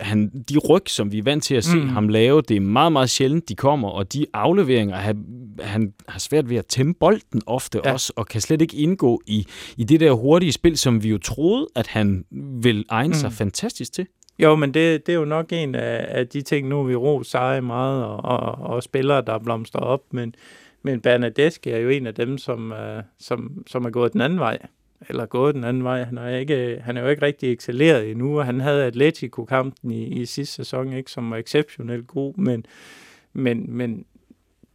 [0.00, 1.88] han, de ryg, som vi er vant til at se mm.
[1.88, 5.24] Ham lave, det er meget, meget sjældent, de kommer, og de afleveringer, han,
[5.60, 7.92] han har svært ved at tæmme bolden ofte ja.
[7.92, 9.46] Også, og kan slet ikke indgå i,
[9.76, 12.24] i det der hurtige spil, som vi jo troede, at han
[12.62, 13.36] vil egne sig Mm.
[13.36, 14.06] fantastisk til.
[14.38, 17.22] Jo, men det, det er jo nok en af, af de ting, nu vi ro
[17.22, 18.40] seje meget, og, og,
[18.70, 20.34] og spillere, der blomstrer op, men,
[20.82, 24.38] men Bernadeschi er jo en af dem, som, øh, som, som er gået den anden
[24.38, 24.58] vej,
[25.08, 26.04] eller gået den anden vej.
[26.04, 30.04] Han er, ikke, han er jo ikke rigtig excelleret endnu, og han havde Atletico-kampen i,
[30.04, 32.66] i sidste sæson, ikke, som var exceptionelt god, men,
[33.32, 34.04] men, men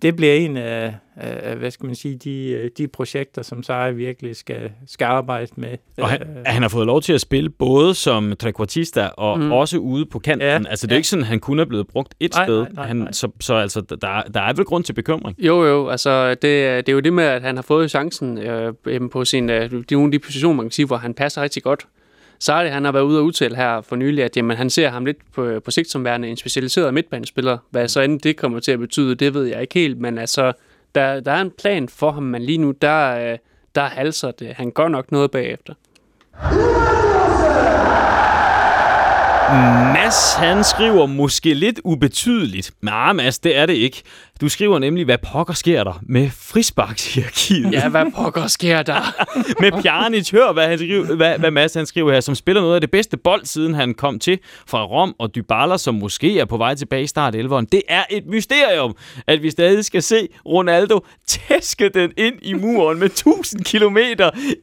[0.02, 4.36] det bliver en af, af, hvad skal man sige, de, de projekter, som Sarri virkelig
[4.36, 5.78] skal, skal arbejde med.
[5.98, 9.52] Og han, han har fået lov til at spille både som trequartista og mm.
[9.52, 10.48] Også ude på kanten.
[10.48, 10.98] Ja, altså det er ja.
[10.98, 12.60] ikke sådan, at han kun er blevet brugt et Nej, sted.
[12.62, 13.12] nej, nej, han, nej.
[13.12, 15.36] Så, så altså, der, der er vel grund til bekymring.
[15.46, 18.38] Jo, jo, altså det, er- det er jo det med, at han har fået chancen
[18.38, 18.74] øh,
[19.12, 21.64] på sin, øh, de, nogle af de positioner, man kan sige, hvor han passer rigtig
[21.64, 21.88] godt.
[22.40, 25.06] Sarri, han har været ude og udtale her for nylig, at jamen, han ser ham
[25.06, 27.58] lidt på, på sigt som værende en specialiseret midtbanespiller.
[27.70, 30.54] Hvad så end det kommer til at betyde, det ved jeg ikke helt, men altså,
[30.96, 33.38] der, der er en plan for ham, men lige nu, der, øh,
[33.76, 34.48] der halser det.
[34.48, 35.74] Han går nok noget bagefter.
[39.50, 42.72] Mads, han skriver måske lidt ubetydeligt.
[42.82, 44.04] Nej, Mads, det er det ikke.
[44.42, 47.74] Du skriver nemlig, hvad pokker sker der med frisparkshierarkiet.
[47.74, 49.26] Ja, hvad pokker sker der?
[49.62, 50.30] med Pjanic.
[50.30, 52.92] Hør, hvad, han skriver, hvad, hvad Mads han skriver her, som spiller noget af det
[52.92, 56.76] bedste bold, siden han kom til fra Rom, og Dybala, som måske er på vej
[56.76, 57.66] tilbage i start 11'eren.
[57.72, 58.96] Det er et mysterium,
[59.28, 63.98] at vi stadig skal se Ronaldo tæske den ind i muren med 1000 km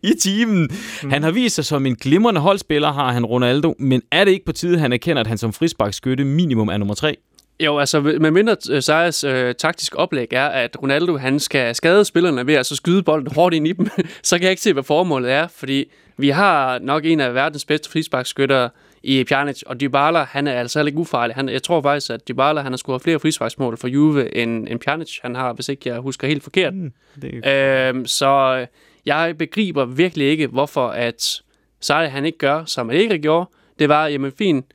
[0.02, 0.70] i timen.
[1.02, 1.10] Mm.
[1.10, 4.44] Han har vist sig som en glimrende holdspiller, har han Ronaldo, men er det ikke
[4.44, 7.16] på tide, han erkender, at han som frisparkskytte minimum er nummer 3?
[7.60, 12.46] Jo, altså med mindre Sejers øh, taktisk oplæg er, at Ronaldo han skal skade spillerne
[12.46, 13.88] ved at så skyde bolden hårdt ind i dem,
[14.22, 15.84] så kan jeg ikke se, hvad formålet er, fordi
[16.16, 18.70] vi har nok en af verdens bedste frisparkskyttere
[19.02, 21.36] i Pjanic, og Dybala, han er altså heller ikke ufarlig.
[21.36, 24.80] Han, jeg tror faktisk, at Dybala, han har scoret flere frisparksmål for Juve, end, end
[24.80, 26.74] Pjanic, han har, hvis ikke jeg husker helt forkert.
[26.74, 26.92] Mm,
[27.22, 27.88] det er...
[27.88, 28.66] øhm, så
[29.06, 31.42] jeg begriber virkelig ikke, hvorfor at
[31.80, 33.50] Sarri, han ikke gør, som han ikke gjorde.
[33.78, 34.66] Det var, jamen fint,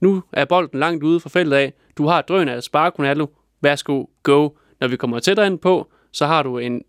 [0.00, 1.72] nu er bolden langt ude fra feltet af.
[1.98, 3.26] Du har drøn af Spark Ronaldo.
[3.60, 4.48] Værsgo, go.
[4.80, 6.82] Når vi kommer tættere ind på, så har du en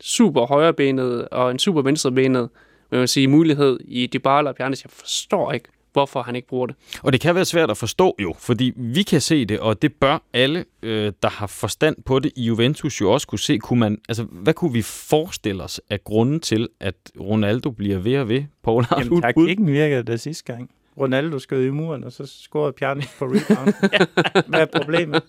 [0.00, 2.48] super højrebenet og en super venstrebenet
[2.92, 4.84] vil man sige, mulighed i Dybala og Pjanic.
[4.84, 6.76] Jeg forstår ikke, hvorfor han ikke bruger det.
[7.02, 9.92] Og det kan være svært at forstå jo, fordi vi kan se det, og det
[9.94, 13.58] bør alle, øh, der har forstand på det i Juventus jo også kunne se.
[13.58, 18.18] Kunne man, altså, hvad kunne vi forestille os af grunden til, at Ronaldo bliver ved
[18.18, 18.44] og ved?
[18.64, 20.70] Paul, har Jamen, taktikken virkede det sidste gang.
[21.00, 23.74] Ronaldo skød i muren, og så scorede Pjanic på rebound.
[24.50, 25.22] Hvad er problemet?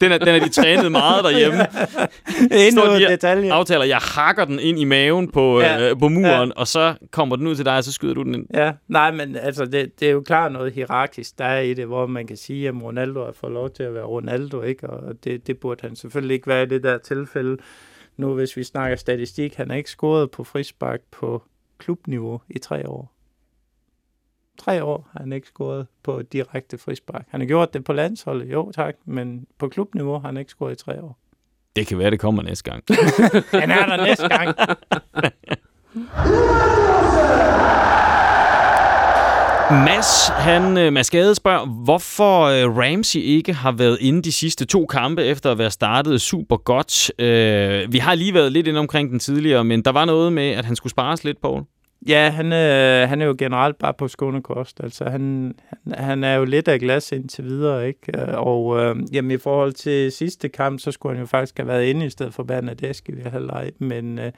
[0.00, 1.66] Den er, den er de trænet meget derhjemme.
[2.66, 3.54] Endnu de detaljer.
[3.54, 5.90] Aftaler, jeg hakker den ind i maven på, ja.
[5.90, 6.60] øh, på muren, ja.
[6.60, 8.46] og så kommer den ud til dig, og så skyder du den ind.
[8.54, 11.86] Ja, nej, men altså, det, det er jo klart noget hierarkisk, der er i det,
[11.86, 14.90] hvor man kan sige, at Ronaldo har fået lov til at være Ronaldo, ikke?
[14.90, 17.56] og det, det burde han selvfølgelig ikke være i det der tilfælde.
[18.16, 21.42] Nu, hvis vi snakker statistik, han har ikke scoret på frispark på
[21.78, 23.17] klubniveau i tre år.
[24.58, 27.26] Tre år har han ikke scoret på direkte frispark.
[27.28, 30.72] Han har gjort det på landsholdet, jo tak, men på klubniveau har han ikke scoret
[30.72, 31.18] i tre år.
[31.76, 32.84] Det kan være, det kommer næste gang.
[33.62, 34.56] han er der næste gang.
[39.70, 44.64] Mads, han, øh, Mads Gade spørger, hvorfor øh, Ramsey ikke har været inde de sidste
[44.64, 47.20] to kampe efter at være startet super godt.
[47.20, 50.50] Øh, vi har lige været lidt inde omkring den tidligere, men der var noget med,
[50.50, 51.64] at han skulle spares lidt, Paul.
[52.06, 54.80] Ja, han, øh, han er jo generelt bare på skånekost.
[54.82, 58.20] Altså, han, han, han er jo lidt af glas indtil videre, ikke?
[58.20, 61.68] Øh, og øh, jamen, i forhold til sidste kamp, så skulle han jo faktisk have
[61.68, 63.70] været inde i stedet for Bernadeschi ved halvleg.
[63.78, 64.32] Men øh,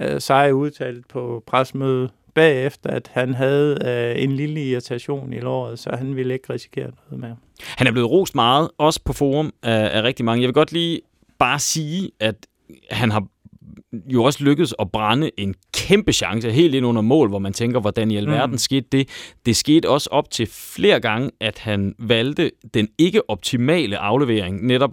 [0.00, 5.38] øh, så er udtalt på presmødet bagefter, at han havde øh, en lille irritation i
[5.40, 7.36] låret, så han ville ikke risikere noget mere.
[7.76, 10.42] Han er blevet rost meget, også på forum af, af rigtig mange.
[10.42, 11.00] Jeg vil godt lige
[11.38, 12.34] bare sige, at
[12.90, 13.26] han har
[13.92, 17.80] jo også lykkedes at brænde en kæmpe chance helt ind under mål, hvor man tænker,
[17.80, 18.58] hvordan i alverden mm.
[18.58, 19.08] skete det.
[19.46, 24.66] Det skete også op til flere gange, at han valgte den ikke optimale aflevering.
[24.66, 24.90] Netop,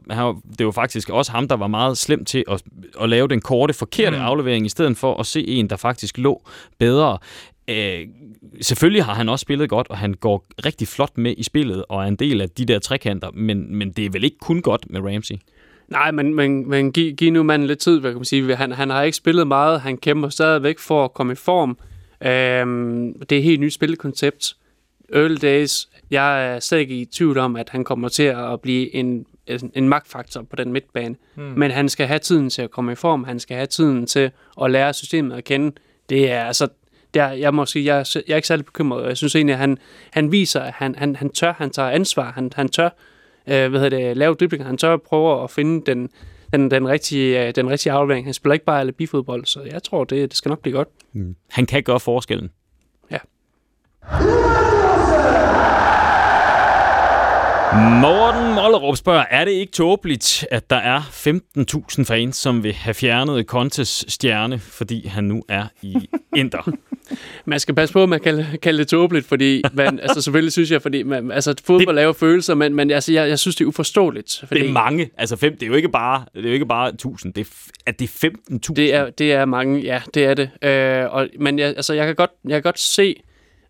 [0.59, 2.63] det var faktisk også ham, der var meget slem til at,
[3.01, 4.23] at lave den korte, forkerte mm.
[4.23, 6.47] aflevering, i stedet for at se en, der faktisk lå
[6.79, 7.17] bedre.
[7.67, 8.07] Øh,
[8.61, 12.03] selvfølgelig har han også spillet godt, og han går rigtig flot med i spillet, og
[12.03, 14.85] er en del af de der trekanter, men, men det er vel ikke kun godt
[14.89, 15.35] med Ramsey?
[15.87, 18.55] Nej, men, men, men giv, giv nu manden lidt tid, hvad kan man sige.
[18.55, 19.81] Han, han har ikke spillet meget.
[19.81, 21.77] Han kæmper stadigvæk for at komme i form.
[22.21, 24.55] Øhm, det er et helt nyt spillekoncept.
[25.13, 25.89] Early days.
[26.11, 29.71] Jeg er slet ikke i tvivl om, at han kommer til at blive en, en,
[29.75, 31.15] en magtfaktor på den midtbane.
[31.35, 31.45] Hmm.
[31.45, 33.23] Men han skal have tiden til at komme i form.
[33.23, 34.31] Han skal have tiden til
[34.61, 35.71] at lære systemet at kende.
[36.09, 36.67] Det er altså
[37.13, 39.07] der, jeg må sige, jeg, jeg er ikke særlig bekymret.
[39.07, 39.77] Jeg synes egentlig, at han,
[40.11, 42.89] han viser, at han, han, han tør, han tager ansvar, han, han tør
[43.47, 44.67] øh, hvad hedder det, lave driblinger.
[44.67, 46.09] Han tør at prøve at finde den,
[46.53, 48.25] den, den, rigtige, øh, den rigtige aflevering.
[48.27, 50.87] Han spiller ikke bare bifodbold, så jeg tror, det, det skal nok blive godt.
[51.13, 51.35] Mm.
[51.51, 52.51] Han kan gøre forskellen.
[53.11, 53.17] Ja.
[57.75, 62.93] Morten Mollerup spørger, er det ikke tåbeligt, at der er 15.000 fans, som vil have
[62.93, 65.95] fjernet Contes stjerne, fordi han nu er i
[66.35, 66.71] Inter?
[67.45, 70.71] man skal passe på, at man kan kalde det tåbeligt, fordi man, altså selvfølgelig synes
[70.71, 73.67] jeg, fordi man, altså fodbold laver følelser, men, men altså, jeg, jeg synes, det er
[73.67, 74.43] uforståeligt.
[74.47, 75.09] Fordi, det er mange.
[75.17, 77.69] Altså fem, det er jo ikke bare, det er jo ikke bare 1000, det er,
[77.85, 78.57] at det er 15.000.
[78.75, 80.49] Det er, det er mange, ja, det er det.
[80.61, 83.15] Øh, og, men jeg, altså, jeg, kan godt, jeg kan godt se,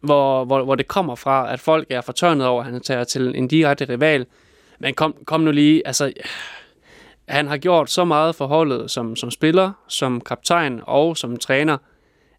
[0.06, 3.34] hvor, hvor, hvor det kommer fra, at folk er fortørnet over, at han tager til
[3.36, 4.26] en direkte rival.
[4.80, 6.14] Men kom, kom nu lige, altså,
[7.28, 11.78] han har gjort så meget for holdet som, som spiller, som kaptajn og som træner,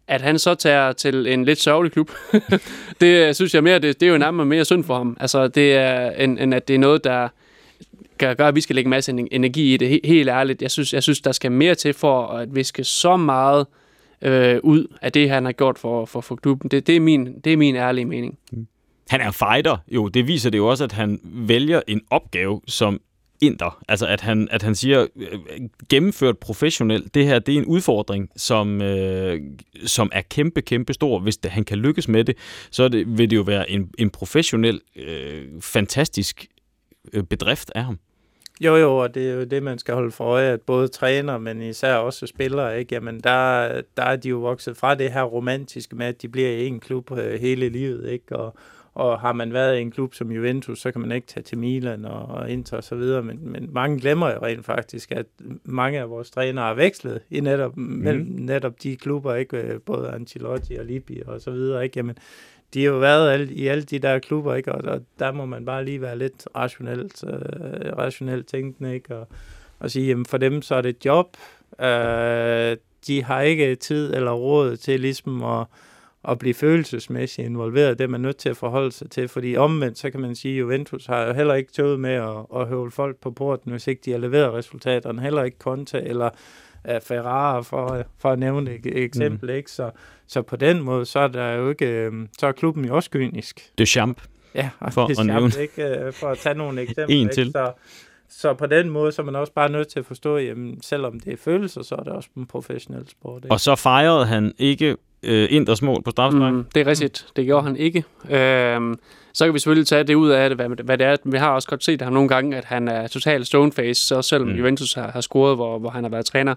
[0.07, 2.11] at han så tager til en lidt sørgelig klub,
[3.01, 5.17] det øh, synes jeg mere, det, det er jo nærmere mere synd for ham.
[5.19, 7.27] Altså, det er, end, end at det er noget, der
[8.19, 9.99] kan gøre, at vi skal lægge en masse energi i det.
[10.03, 13.65] Helt ærligt, jeg synes, jeg synes der skal mere til for at viske så meget
[13.69, 13.86] øh,
[14.21, 16.71] øh, ud af det, han har gjort for, for, for klubben.
[16.71, 18.37] Det, det, er min, det er min ærlige mening.
[18.51, 18.67] Mm.
[19.09, 20.07] Han er fighter, jo.
[20.07, 23.01] Det viser det jo også, at han vælger en opgave, som
[23.41, 23.83] inder.
[23.87, 25.39] Altså at han, at han siger, øh,
[25.89, 29.41] gennemført professionelt, det her det er en udfordring, som, øh,
[29.85, 31.19] som er kæmpe, kæmpe stor.
[31.19, 32.37] Hvis det, han kan lykkes med det,
[32.71, 36.47] så det, vil det jo være en, en professionel, øh, fantastisk
[37.13, 37.99] øh, bedrift af ham.
[38.61, 41.37] Jo, jo, og det er jo det, man skal holde for øje, at både træner,
[41.37, 42.95] men især også spillere, ikke?
[42.95, 46.49] Jamen, der, der er de jo vokset fra det her romantiske med, at de bliver
[46.49, 48.35] i en klub øh, hele livet, ikke?
[48.35, 48.55] Og,
[48.93, 51.57] og har man været i en klub som Juventus, så kan man ikke tage til
[51.57, 55.25] Milan og, og Inter og så videre, men, men mange glemmer jo rent faktisk, at
[55.63, 57.83] mange af vores trænere har vekslet i netop, mm.
[57.83, 59.79] mellem netop de klubber, ikke?
[59.85, 61.97] både Ancelotti og Lippi og så videre, ikke?
[61.97, 62.15] Jamen,
[62.73, 64.71] de har jo været alle, i alle de der klubber, ikke?
[64.71, 69.15] Og, og der må man bare lige være lidt rationelt, øh, rationelt tænkende, ikke?
[69.15, 69.27] Og,
[69.79, 71.37] og sige, jamen for dem så er det et job.
[71.81, 72.77] Øh,
[73.07, 75.65] de har ikke tid eller råd til ligesom at,
[76.27, 77.99] at blive følelsesmæssigt involveret.
[77.99, 80.53] Det er man nødt til at forholde sig til, fordi omvendt, så kan man sige,
[80.53, 83.87] at Juventus har jo heller ikke tøvet med at, at høvle folk på porten, hvis
[83.87, 85.21] ikke de har leveret resultaterne.
[85.21, 86.29] Heller ikke Conte eller
[86.87, 89.49] uh, Ferrara, for, for at nævne et eksempel.
[89.49, 89.55] Mm.
[89.55, 89.71] Ikke?
[89.71, 89.91] Så,
[90.27, 93.09] så på den måde, så er der jo ikke, øhm, så er klubben jo også
[93.09, 93.71] kynisk.
[93.77, 94.21] Det er champ.
[94.55, 95.83] Ja, for det er champ, ikke?
[95.83, 97.05] Øh, for at tage nogle eksempler.
[97.07, 97.47] en til.
[97.47, 97.51] Ikke?
[97.51, 97.71] Så,
[98.29, 101.19] så på den måde, så er man også bare nødt til at forstå, at selvom
[101.19, 103.43] det er følelser, så er det også en professionel sport.
[103.43, 103.53] Ikke?
[103.53, 106.53] Og så fejrede han ikke øh, Inders mål på straffespark.
[106.53, 107.27] Mm, det er rigtigt.
[107.35, 108.03] Det gjorde han ikke.
[108.29, 108.99] Øhm,
[109.33, 111.15] så kan vi selvfølgelig tage det ud af det, hvad, hvad det er.
[111.25, 114.49] Vi har også godt set ham nogle gange, at han er totalt stoneface, så selvom
[114.49, 114.55] mm.
[114.55, 116.55] Juventus har, har scoret, hvor, hvor han har været træner.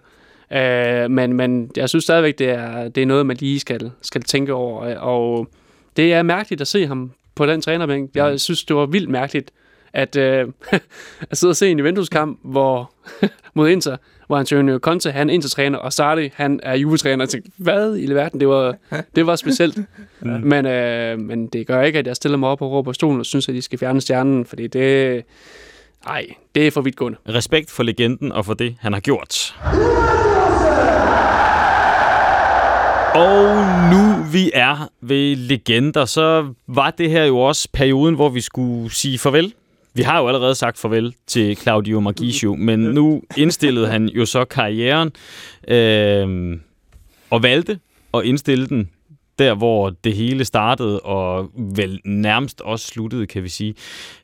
[0.53, 4.23] Øh, men, men jeg synes stadigvæk, det er, det er noget, man lige skal, skal
[4.23, 4.97] tænke over.
[4.99, 5.49] Og
[5.97, 8.11] det er mærkeligt at se ham på den trænerbænk.
[8.15, 8.39] Jeg mm.
[8.39, 9.51] synes, det var vildt mærkeligt,
[9.93, 10.47] at, øh,
[11.31, 12.93] at sidde og se en Juventus-kamp, hvor
[13.55, 13.97] mod Inter,
[14.27, 17.25] hvor Antonio Conte, han er Inter-træner, og Sarri, han er Juve-træner.
[17.25, 18.41] Jeg tænkte, hvad i verden?
[18.41, 18.77] Det var,
[19.17, 19.79] det var specielt.
[20.25, 20.39] ja.
[20.39, 23.21] men, øh, men det gør ikke, at jeg stiller mig op og råber på stolen
[23.21, 25.25] og synes, at de skal fjerne stjernen, fordi det...
[26.07, 27.19] Ej, det er for vidt gående.
[27.29, 29.57] Respekt for legenden og for det, han har gjort.
[33.15, 33.57] Og
[33.91, 38.91] nu vi er ved legender, så var det her jo også perioden, hvor vi skulle
[38.95, 39.55] sige farvel
[39.95, 44.45] vi har jo allerede sagt farvel til Claudio Margisio, men nu indstillede han jo så
[44.45, 45.13] karrieren
[45.69, 46.59] øh,
[47.31, 47.79] og valgte
[48.15, 48.91] at indstille den
[49.41, 53.75] der, hvor det hele startede og vel nærmest også sluttede, kan vi sige.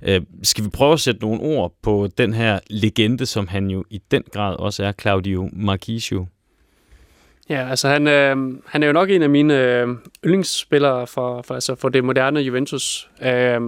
[0.02, 3.84] Øh, skal vi prøve at sætte nogle ord på den her legende, som han jo
[3.90, 6.26] i den grad også er, Claudio Marchisio?
[7.48, 8.36] Ja, altså han, øh,
[8.66, 9.88] han er jo nok en af mine øh,
[10.24, 13.08] yndlingsspillere for, for, altså for det moderne Juventus.
[13.22, 13.60] Øh,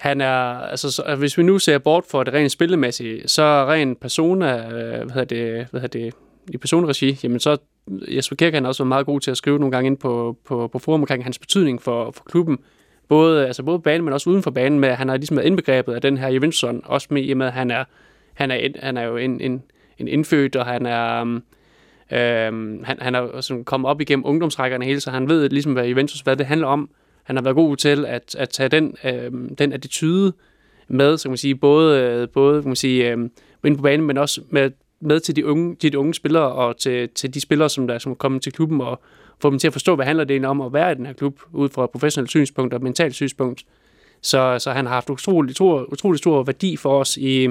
[0.00, 4.00] han er, altså, så, hvis vi nu ser bort for det rent spillemæssige, så rent
[4.00, 6.14] persona, øh, hvad hedder det, hvad hedder det,
[6.50, 7.56] i personregi, jamen så
[8.08, 10.68] Jesper Kirk han også været meget god til at skrive nogle gange ind på, på,
[10.68, 12.58] på forum omkring hans betydning for, for klubben.
[13.08, 15.46] Både, altså både banen, men også uden for banen, med at han har ligesom været
[15.46, 17.84] indbegrebet af den her Juventusson, også med i med, at han er,
[18.34, 19.62] han er, han er jo en, en,
[19.98, 21.42] en indfødt, og han er, um,
[22.12, 25.86] øhm, han, han er sådan kommet op igennem ungdomsrækkerne hele, så han ved ligesom, hvad
[25.86, 26.90] Juventus, hvad det handler om,
[27.30, 30.32] han har været god til at, at tage den, øh, den attitude
[30.88, 33.18] med, så kan man sige, både, øh, både kan man sige, øh,
[33.64, 34.70] ind på banen, men også med,
[35.00, 37.98] med til de unge, de, de unge spillere og til, til de spillere, som der
[37.98, 39.00] som er kommet til klubben, og
[39.38, 41.40] få dem til at forstå, hvad handler det om at være i den her klub,
[41.52, 43.64] ud fra et professionelt synspunkt og mentalt synspunkt.
[44.22, 47.48] Så, så han har haft utrolig, utrolig, utrolig stor værdi for os i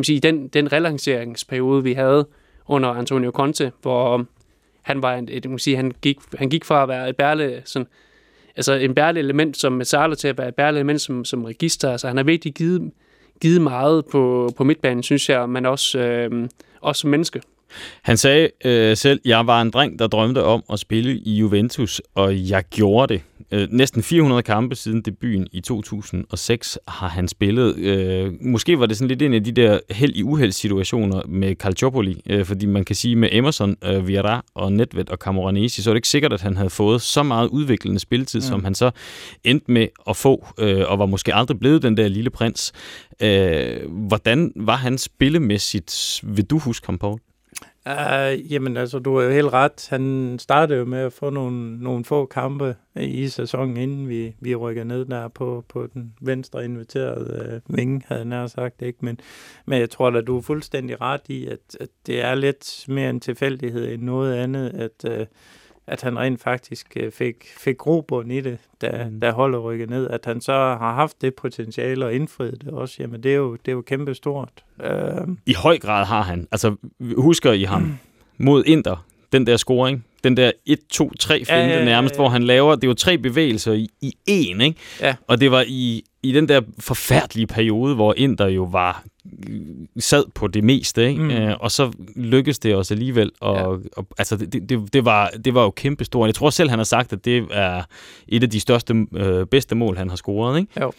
[0.00, 2.26] man sige, den, den relanceringsperiode, vi havde
[2.66, 4.26] under Antonio Conte, hvor
[4.82, 7.62] han var en, et, man sige, han gik, han gik fra at være et bærle,
[7.64, 7.88] sådan,
[8.56, 11.92] altså en bærende element som Mezzala til at være et bærende element som, som register.
[11.92, 12.90] Altså han har virkelig givet,
[13.40, 16.48] givet meget på, på midtbanen, synes jeg, men også, øh,
[16.80, 17.42] også som menneske.
[18.02, 22.02] Han sagde øh, selv, jeg var en dreng, der drømte om at spille i Juventus,
[22.14, 23.22] og jeg gjorde det.
[23.52, 27.76] Øh, næsten 400 kampe siden debuten i 2006 har han spillet.
[27.76, 31.54] Øh, måske var det sådan lidt en af de der held i uheld situationer med
[31.54, 35.90] Calciopoli, øh, fordi man kan sige med Emerson, øh, Vieira og Nedved og Camoranesi, så
[35.90, 38.46] er det ikke sikkert, at han havde fået så meget udviklende spilletid, mm.
[38.46, 38.90] som han så
[39.44, 42.72] endte med at få, øh, og var måske aldrig blevet den der lille prins.
[43.22, 46.20] Øh, hvordan var han spillemæssigt?
[46.22, 47.18] Vil du huske ham, Paul?
[47.86, 49.86] Uh, jamen altså, du har jo helt ret.
[49.90, 54.54] Han startede jo med at få nogle, nogle få kampe i sæsonen, inden vi, vi
[54.54, 58.82] rykker ned der på, på den venstre inviterede uh, øh, vinge, havde jeg nær sagt.
[58.82, 58.98] Ikke?
[59.02, 59.20] Men,
[59.66, 63.10] men jeg tror da, du er fuldstændig ret i, at, at det er lidt mere
[63.10, 65.26] en tilfældighed end noget andet, at, uh,
[65.90, 69.20] at han rent faktisk øh, fik, fik grobund i det, da, mm.
[69.20, 70.10] da holdet rykkede ned.
[70.10, 73.52] At han så har haft det potentiale og indfriet det også, jamen det er jo,
[73.52, 74.64] det er jo kæmpe stort.
[74.78, 75.36] Uh...
[75.46, 76.48] I høj grad har han.
[76.52, 76.76] Altså,
[77.16, 77.98] husker I ham mm.
[78.38, 80.04] mod Inter, den der scoring?
[80.24, 83.18] Den der 1-2-3 finte ja, ja, ja, nærmest, hvor han laver, det er jo tre
[83.18, 84.74] bevægelser i, i én, ikke?
[85.00, 85.14] Ja.
[85.26, 89.04] Og det var i, i den der forfærdelige periode, hvor Inter jo var
[89.98, 91.22] sad på det meste, ikke?
[91.22, 91.30] Mm.
[91.30, 93.32] Øh, og så lykkedes det også alligevel.
[93.40, 93.88] Og, ja.
[93.96, 96.26] og, altså, det, det, det, var, det var jo kæmpe stort.
[96.26, 97.82] Jeg tror selv, han har sagt, at det er
[98.28, 100.60] et af de største, øh, bedste mål, han har scoret.
[100.60, 100.80] Ikke?
[100.80, 100.92] Jo,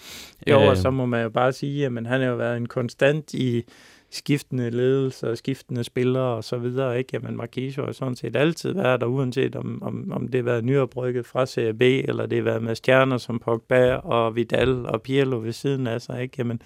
[0.47, 0.67] jo øh.
[0.67, 3.63] og så må man jo bare sige, at han har jo været en konstant i
[4.11, 7.09] skiftende ledelse og skiftende spillere og så videre, ikke?
[7.13, 10.65] Jamen, Marquisio har sådan set altid været der, uanset om, om, om det har været
[10.65, 15.01] nyoprykket fra Serie B, eller det har været med stjerner som Pogba og Vidal og
[15.01, 16.35] Pirlo ved siden af sig, ikke?
[16.37, 16.61] Jamen,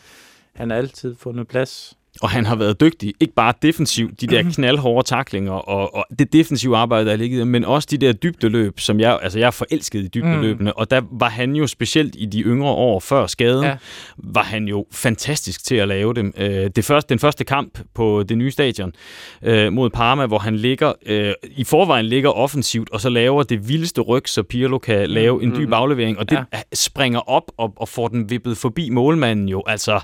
[0.53, 4.44] han har altid fundet plads og han har været dygtig, ikke bare defensivt, de der
[4.44, 4.52] mhm.
[4.52, 8.80] knaldhårde taklinger og, og det defensive arbejde, der er ligget men også de der dybdeløb,
[8.80, 10.78] som jeg, altså jeg er forelsket i dybdeløbene, mm.
[10.78, 13.76] og der var han jo specielt i de yngre år før skaden, ja.
[14.18, 16.34] var han jo fantastisk til at lave dem.
[16.38, 18.94] Øh, det første, den første kamp på det nye stadion
[19.42, 23.70] øh, mod Parma, hvor han ligger, øh, i forvejen ligger offensivt, og så laver det
[23.70, 25.44] vildeste ryg, så Pirlo kan lave mm.
[25.44, 26.62] en dyb aflevering, og det ja.
[26.74, 30.00] springer op og, og får den vippet forbi målmanden jo, altså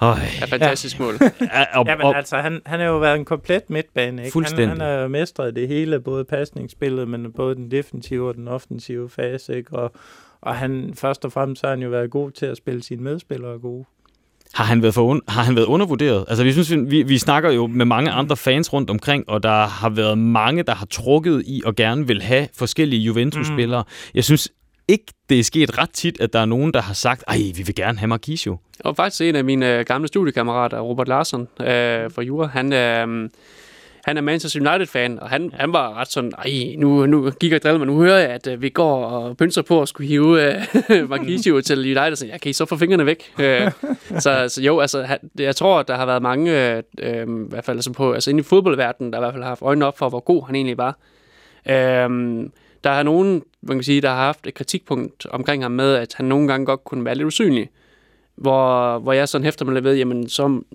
[0.00, 1.04] Oh, ja, fantastisk ja.
[1.04, 1.14] mål.
[1.86, 4.22] ja, men altså, han, han har jo været en komplet midtbane.
[4.22, 4.32] Ikke?
[4.32, 4.68] Fuldstændig.
[4.68, 9.10] Han, han har mestret det hele, både pasningsspillet, men både den defensive og den offensive
[9.10, 9.56] fase.
[9.56, 9.72] Ikke?
[9.72, 9.92] Og,
[10.40, 13.58] og han, først og fremmest har han jo været god til at spille sine medspillere
[13.58, 13.84] gode.
[14.54, 16.24] Har han, været for un- har han været undervurderet?
[16.28, 19.66] Altså, vi, synes, vi, vi snakker jo med mange andre fans rundt omkring, og der
[19.66, 23.82] har været mange, der har trukket i og gerne vil have forskellige Juventus-spillere.
[23.82, 24.10] Mm.
[24.14, 24.48] Jeg synes
[24.88, 27.62] ikke, det er sket ret tit, at der er nogen, der har sagt, ej, vi
[27.62, 28.56] vil gerne have Marquisio.
[28.80, 31.66] Og faktisk en af mine øh, gamle studiekammerater, Robert Larsen øh,
[32.10, 33.30] fra Jura, han, øh,
[34.04, 37.62] han er Manchester United-fan, og han, han var ret sådan, ej, nu, nu gik jeg
[37.62, 40.56] drille, men nu hører jeg, at øh, vi går og pynser på at skulle hive
[40.90, 43.32] øh, Marquisio til United, så jeg kan I så få fingrene væk?
[43.40, 43.70] Øh,
[44.18, 47.48] så, så jo, altså, han, jeg tror, at der har været mange, øh, øh, i
[47.48, 49.86] hvert fald altså på, altså inde i fodboldverdenen, der i hvert fald har haft øjnene
[49.86, 50.98] op for, hvor god han egentlig var.
[51.68, 52.48] Øh,
[52.84, 56.14] der er nogen, man kan sige, der har haft et kritikpunkt omkring ham med, at
[56.14, 57.70] han nogle gange godt kunne være lidt usynlig.
[58.34, 60.66] Hvor, hvor jeg sådan hæfter mig lidt ved, jamen, som,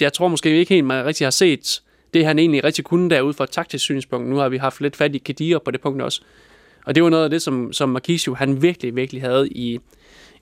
[0.00, 1.82] jeg tror måske ikke helt, man rigtig har set
[2.14, 4.28] det, han egentlig rigtig kunne derude fra et taktisk synspunkt.
[4.28, 6.20] Nu har vi haft lidt fat i Kadir på det punkt også.
[6.86, 9.78] Og det var noget af det, som, som Marquisio, han virkelig, virkelig havde i,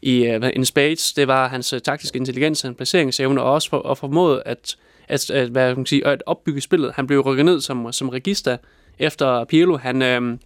[0.03, 1.13] i uh, en spades.
[1.13, 4.77] Det var hans uh, taktiske intelligens, hans placeringsevne, og også for, og formået at,
[5.09, 6.93] at, at, hvad kan man sige, at opbygge spillet.
[6.95, 8.57] Han blev rykket ned som, som register
[8.99, 9.77] efter Pirlo.
[9.77, 10.39] Han, øh,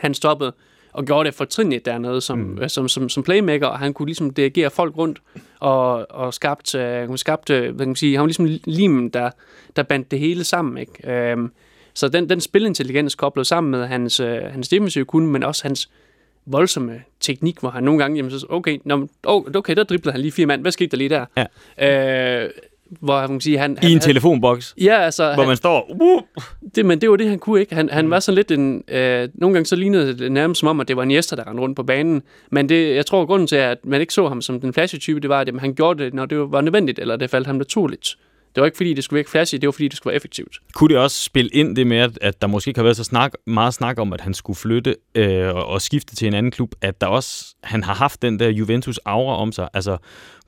[0.00, 0.52] han stoppede
[0.94, 2.58] og gjorde det fortrinligt dernede som, mm.
[2.58, 5.22] Øh, som, som, som playmaker, og han kunne ligesom dirigere folk rundt
[5.60, 9.30] og, og skabt, uh, skabt hvad kan man sige, han var ligesom limen, der,
[9.76, 10.78] der bandt det hele sammen.
[10.78, 11.32] Ikke?
[11.32, 11.52] Um,
[11.94, 15.90] så den, den spilintelligens koblet sammen med hans, uh, hans defensive kunde, men også hans
[16.46, 19.08] voldsomme teknik, hvor han nogle gange, jamen, så, okay, nå,
[19.54, 21.26] okay, der driblede han lige fire mand, hvad skete der lige der?
[21.78, 22.44] Ja.
[22.44, 22.50] Uh,
[23.00, 23.72] hvor man kan sige, han...
[23.72, 24.74] I han, en telefonboks?
[24.80, 25.24] Ja, altså...
[25.24, 25.96] Hvor han, man står...
[26.00, 26.22] Uh.
[26.74, 27.74] Det, men det var det, han kunne ikke.
[27.74, 28.10] Han, han mm.
[28.10, 28.82] var sådan lidt en...
[28.88, 31.48] Øh, nogle gange så lignede det nærmest som om, at det var en jester, der
[31.48, 32.22] rendte rundt på banen.
[32.50, 35.28] Men det, jeg tror, grunden til, at man ikke så ham som den flashy-type, det
[35.28, 38.16] var, at jamen, han gjorde det, når det var nødvendigt, eller det faldt ham naturligt.
[38.54, 40.58] Det var ikke fordi, det skulle virke flashy, det var fordi, det skulle være effektivt.
[40.74, 43.04] Kunne det også spille ind det med, at, at der måske ikke har været så
[43.04, 46.74] snak, meget snak om, at han skulle flytte øh, og skifte til en anden klub,
[46.80, 49.96] at der også, han har haft den der Juventus-aura om sig, altså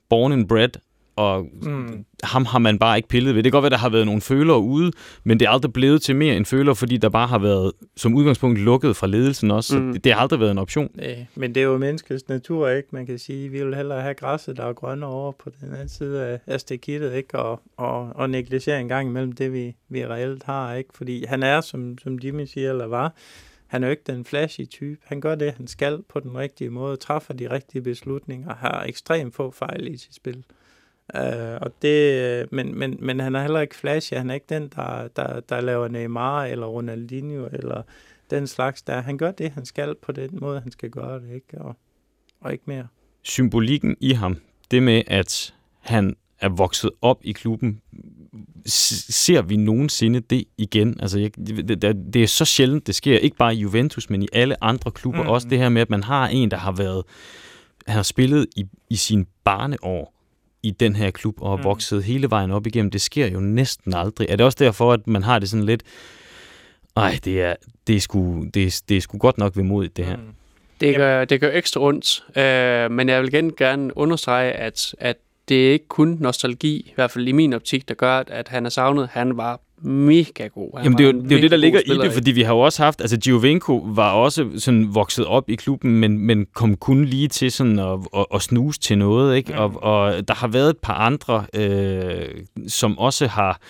[0.08, 0.68] born and bred,
[1.16, 2.04] og mm.
[2.22, 3.42] ham har man bare ikke pillet ved.
[3.42, 4.92] Det kan godt være, der har været nogle følere ude,
[5.24, 8.14] men det er aldrig blevet til mere end føler, fordi der bare har været som
[8.14, 9.78] udgangspunkt lukket fra ledelsen også.
[9.78, 9.92] Mm.
[9.92, 10.90] Det, det har aldrig været en option.
[10.98, 12.88] Ja, men det er jo menneskets natur, ikke?
[12.92, 15.88] Man kan sige, vi vil hellere have græsset, der er grønne over på den anden
[15.88, 17.38] side af, af stikittet, ikke?
[17.38, 20.90] Og, og, og negligere en gang imellem det, vi, vi reelt har, ikke?
[20.94, 23.14] Fordi han er, som, som Jimmy siger, eller var,
[23.66, 25.00] han er jo ikke den flashy type.
[25.04, 29.34] Han gør det, han skal på den rigtige måde, træffer de rigtige beslutninger, har ekstremt
[29.34, 30.44] få fejl i sit spil.
[31.14, 34.14] Uh, og det, men, men, men han er heller ikke flashy.
[34.14, 37.82] Han er ikke den, der, der, der laver Neymar eller Ronaldinho eller
[38.30, 39.00] den slags der.
[39.00, 41.58] Han gør det, han skal på den måde, han skal gøre det, ikke?
[41.58, 41.76] Og,
[42.40, 42.86] og ikke mere.
[43.22, 44.36] Symbolikken i ham,
[44.70, 47.80] det med, at han er vokset op i klubben,
[48.66, 51.00] ser vi nogensinde det igen?
[51.00, 51.82] Altså, jeg, det,
[52.14, 53.18] det, er så sjældent, det sker.
[53.18, 55.22] Ikke bare i Juventus, men i alle andre klubber.
[55.22, 55.28] Mm.
[55.28, 57.04] Også det her med, at man har en, der har været...
[57.86, 60.15] Han har spillet i, i sin barneår
[60.62, 61.64] i den her klub og har mm.
[61.64, 62.90] vokset hele vejen op igennem.
[62.90, 64.26] Det sker jo næsten aldrig.
[64.30, 65.82] Er det også derfor, at man har det sådan lidt,
[66.96, 67.54] nej, det er,
[67.86, 70.16] det er, sgu, det er, det er sgu godt nok ved mod det her.
[70.16, 70.22] Mm.
[70.80, 75.16] Det gør, det gør ekstra ondt, øh, men jeg vil igen gerne understrege, at, at
[75.48, 78.66] det er ikke kun nostalgi, i hvert fald i min optik, der gør, at han
[78.66, 79.08] er savnet.
[79.12, 80.70] Han var mega god.
[80.76, 82.42] Han Jamen, det er jo det, er jo det der ligger i det, fordi vi
[82.42, 86.46] har jo også haft, altså Giovinco var også sådan vokset op i klubben, men, men
[86.54, 89.52] kom kun lige til sådan at, at, at snuse til noget, ikke?
[89.52, 89.58] Mm.
[89.58, 92.28] Og, og der har været et par andre, øh,
[92.68, 93.60] som også har,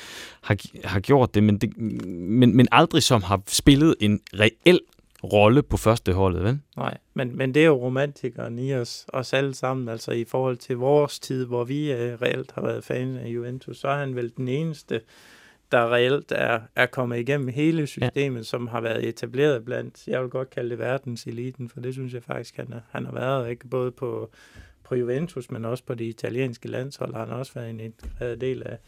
[0.42, 4.80] har, har gjort det men, det, men, men aldrig som har spillet en reel
[5.24, 6.58] rolle på første holdet, vel?
[6.76, 10.56] Nej, men, men det er jo romantikeren i os, os alle sammen, altså i forhold
[10.56, 14.16] til vores tid, hvor vi uh, reelt har været fans af Juventus, så er han
[14.16, 15.00] vel den eneste,
[15.72, 18.44] der reelt er, er kommet igennem hele systemet, ja.
[18.44, 22.22] som har været etableret blandt, jeg vil godt kalde det verdenseliten, for det synes jeg
[22.22, 24.30] faktisk, han, er, han har været, ikke både på,
[24.84, 28.62] på Juventus, men også på det italienske landshold, har han også været en integreret del
[28.66, 28.78] af,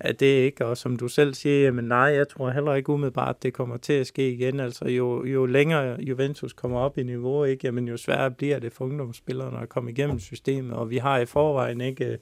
[0.00, 0.66] at det, ikke?
[0.66, 3.76] Og som du selv siger, jamen nej, jeg tror heller ikke umiddelbart, at det kommer
[3.76, 4.60] til at ske igen.
[4.60, 7.66] Altså jo, jo længere Juventus kommer op i niveau, ikke?
[7.66, 11.26] Jamen jo sværere bliver det for ungdomsspillerne at komme igennem systemet, og vi har i
[11.26, 12.18] forvejen ikke øh,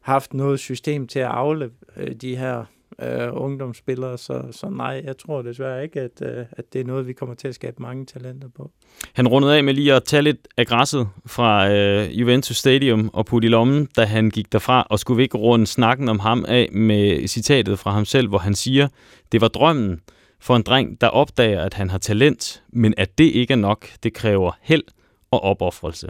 [0.00, 2.64] haft noget system til at afle øh, de her
[3.02, 7.06] øh, ungdomsspillere, så, så nej, jeg tror desværre ikke, at, øh, at det er noget,
[7.06, 8.70] vi kommer til at skabe mange talenter på.
[9.12, 13.26] Han rundede af med lige at tage lidt af græsset fra øh, Juventus Stadium og
[13.26, 16.44] putte i lommen, da han gik derfra, og skulle vi ikke runde snakken om ham
[16.48, 18.88] af med citatet fra ham selv, hvor han siger,
[19.32, 20.00] det var drømmen
[20.40, 23.88] for en dreng, der opdager, at han har talent, men at det ikke er nok,
[24.02, 24.84] det kræver held
[25.30, 26.08] og opoffrelse.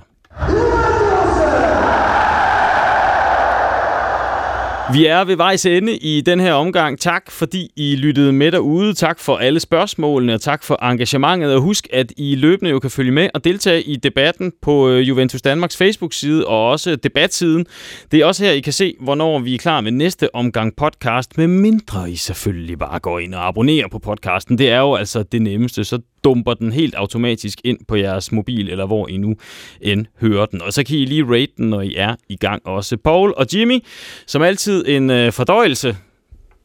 [4.93, 6.99] Vi er ved vejs ende i den her omgang.
[6.99, 8.95] Tak fordi I lyttede med derude.
[8.95, 11.55] Tak for alle spørgsmålene og tak for engagementet.
[11.55, 15.09] Og husk, at I løbende jo kan følge med og deltage i debatten på øh,
[15.09, 17.67] Juventus Danmarks Facebook-side og også debatsiden.
[18.13, 21.39] Det er også her, I kan se, hvornår vi er klar med næste omgang podcast,
[21.39, 24.59] med mindre I selvfølgelig bare går ind og abonnerer på podcasten.
[24.59, 28.71] Det er jo altså det nemmeste, så dumper den helt automatisk ind på jeres mobil,
[28.71, 29.37] eller hvor I nu
[29.81, 30.63] end hører den.
[30.63, 32.97] Og så kan I lige rate den, når I er i gang også.
[32.97, 33.81] Paul og Jimmy,
[34.27, 35.97] som altid en øh, fordøjelse,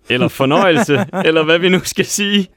[0.10, 2.48] eller fornøjelse, eller hvad vi nu skal sige.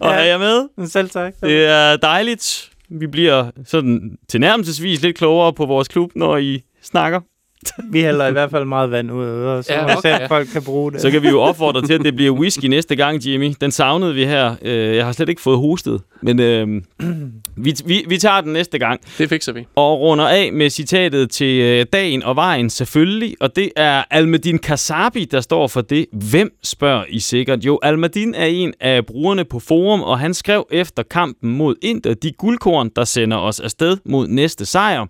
[0.00, 0.86] Og ja, er jeg med?
[0.88, 1.34] Selv tak.
[1.42, 2.70] Det er dejligt.
[2.90, 7.20] Vi bliver sådan tilnærmelsesvis lidt klogere på vores klub, når I snakker.
[7.92, 10.20] Vi hælder i hvert fald meget vand ud af øret, så ja, okay.
[10.20, 11.00] at folk kan bruge det.
[11.00, 13.54] Så kan vi jo opfordre til, at det bliver whisky næste gang, Jimmy.
[13.60, 14.54] Den savnede vi her.
[14.62, 16.82] Øh, jeg har slet ikke fået hostet, men øh,
[17.64, 19.00] vi, vi, vi tager den næste gang.
[19.18, 19.66] Det fikser vi.
[19.76, 24.58] Og runder af med citatet til øh, dagen og vejen selvfølgelig, og det er Almadin
[24.58, 26.06] Kasabi, der står for det.
[26.12, 27.64] Hvem spørger I sikkert?
[27.64, 32.14] Jo, Almadin er en af brugerne på forum, og han skrev efter kampen mod Inter
[32.14, 35.06] de guldkorn, der sender os afsted mod næste sejr.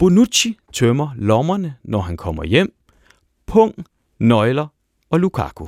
[0.00, 2.72] Bonucci tømmer lommerne, når han kommer hjem.
[3.46, 3.74] Pung,
[4.18, 4.66] nøgler
[5.10, 5.66] og Lukaku.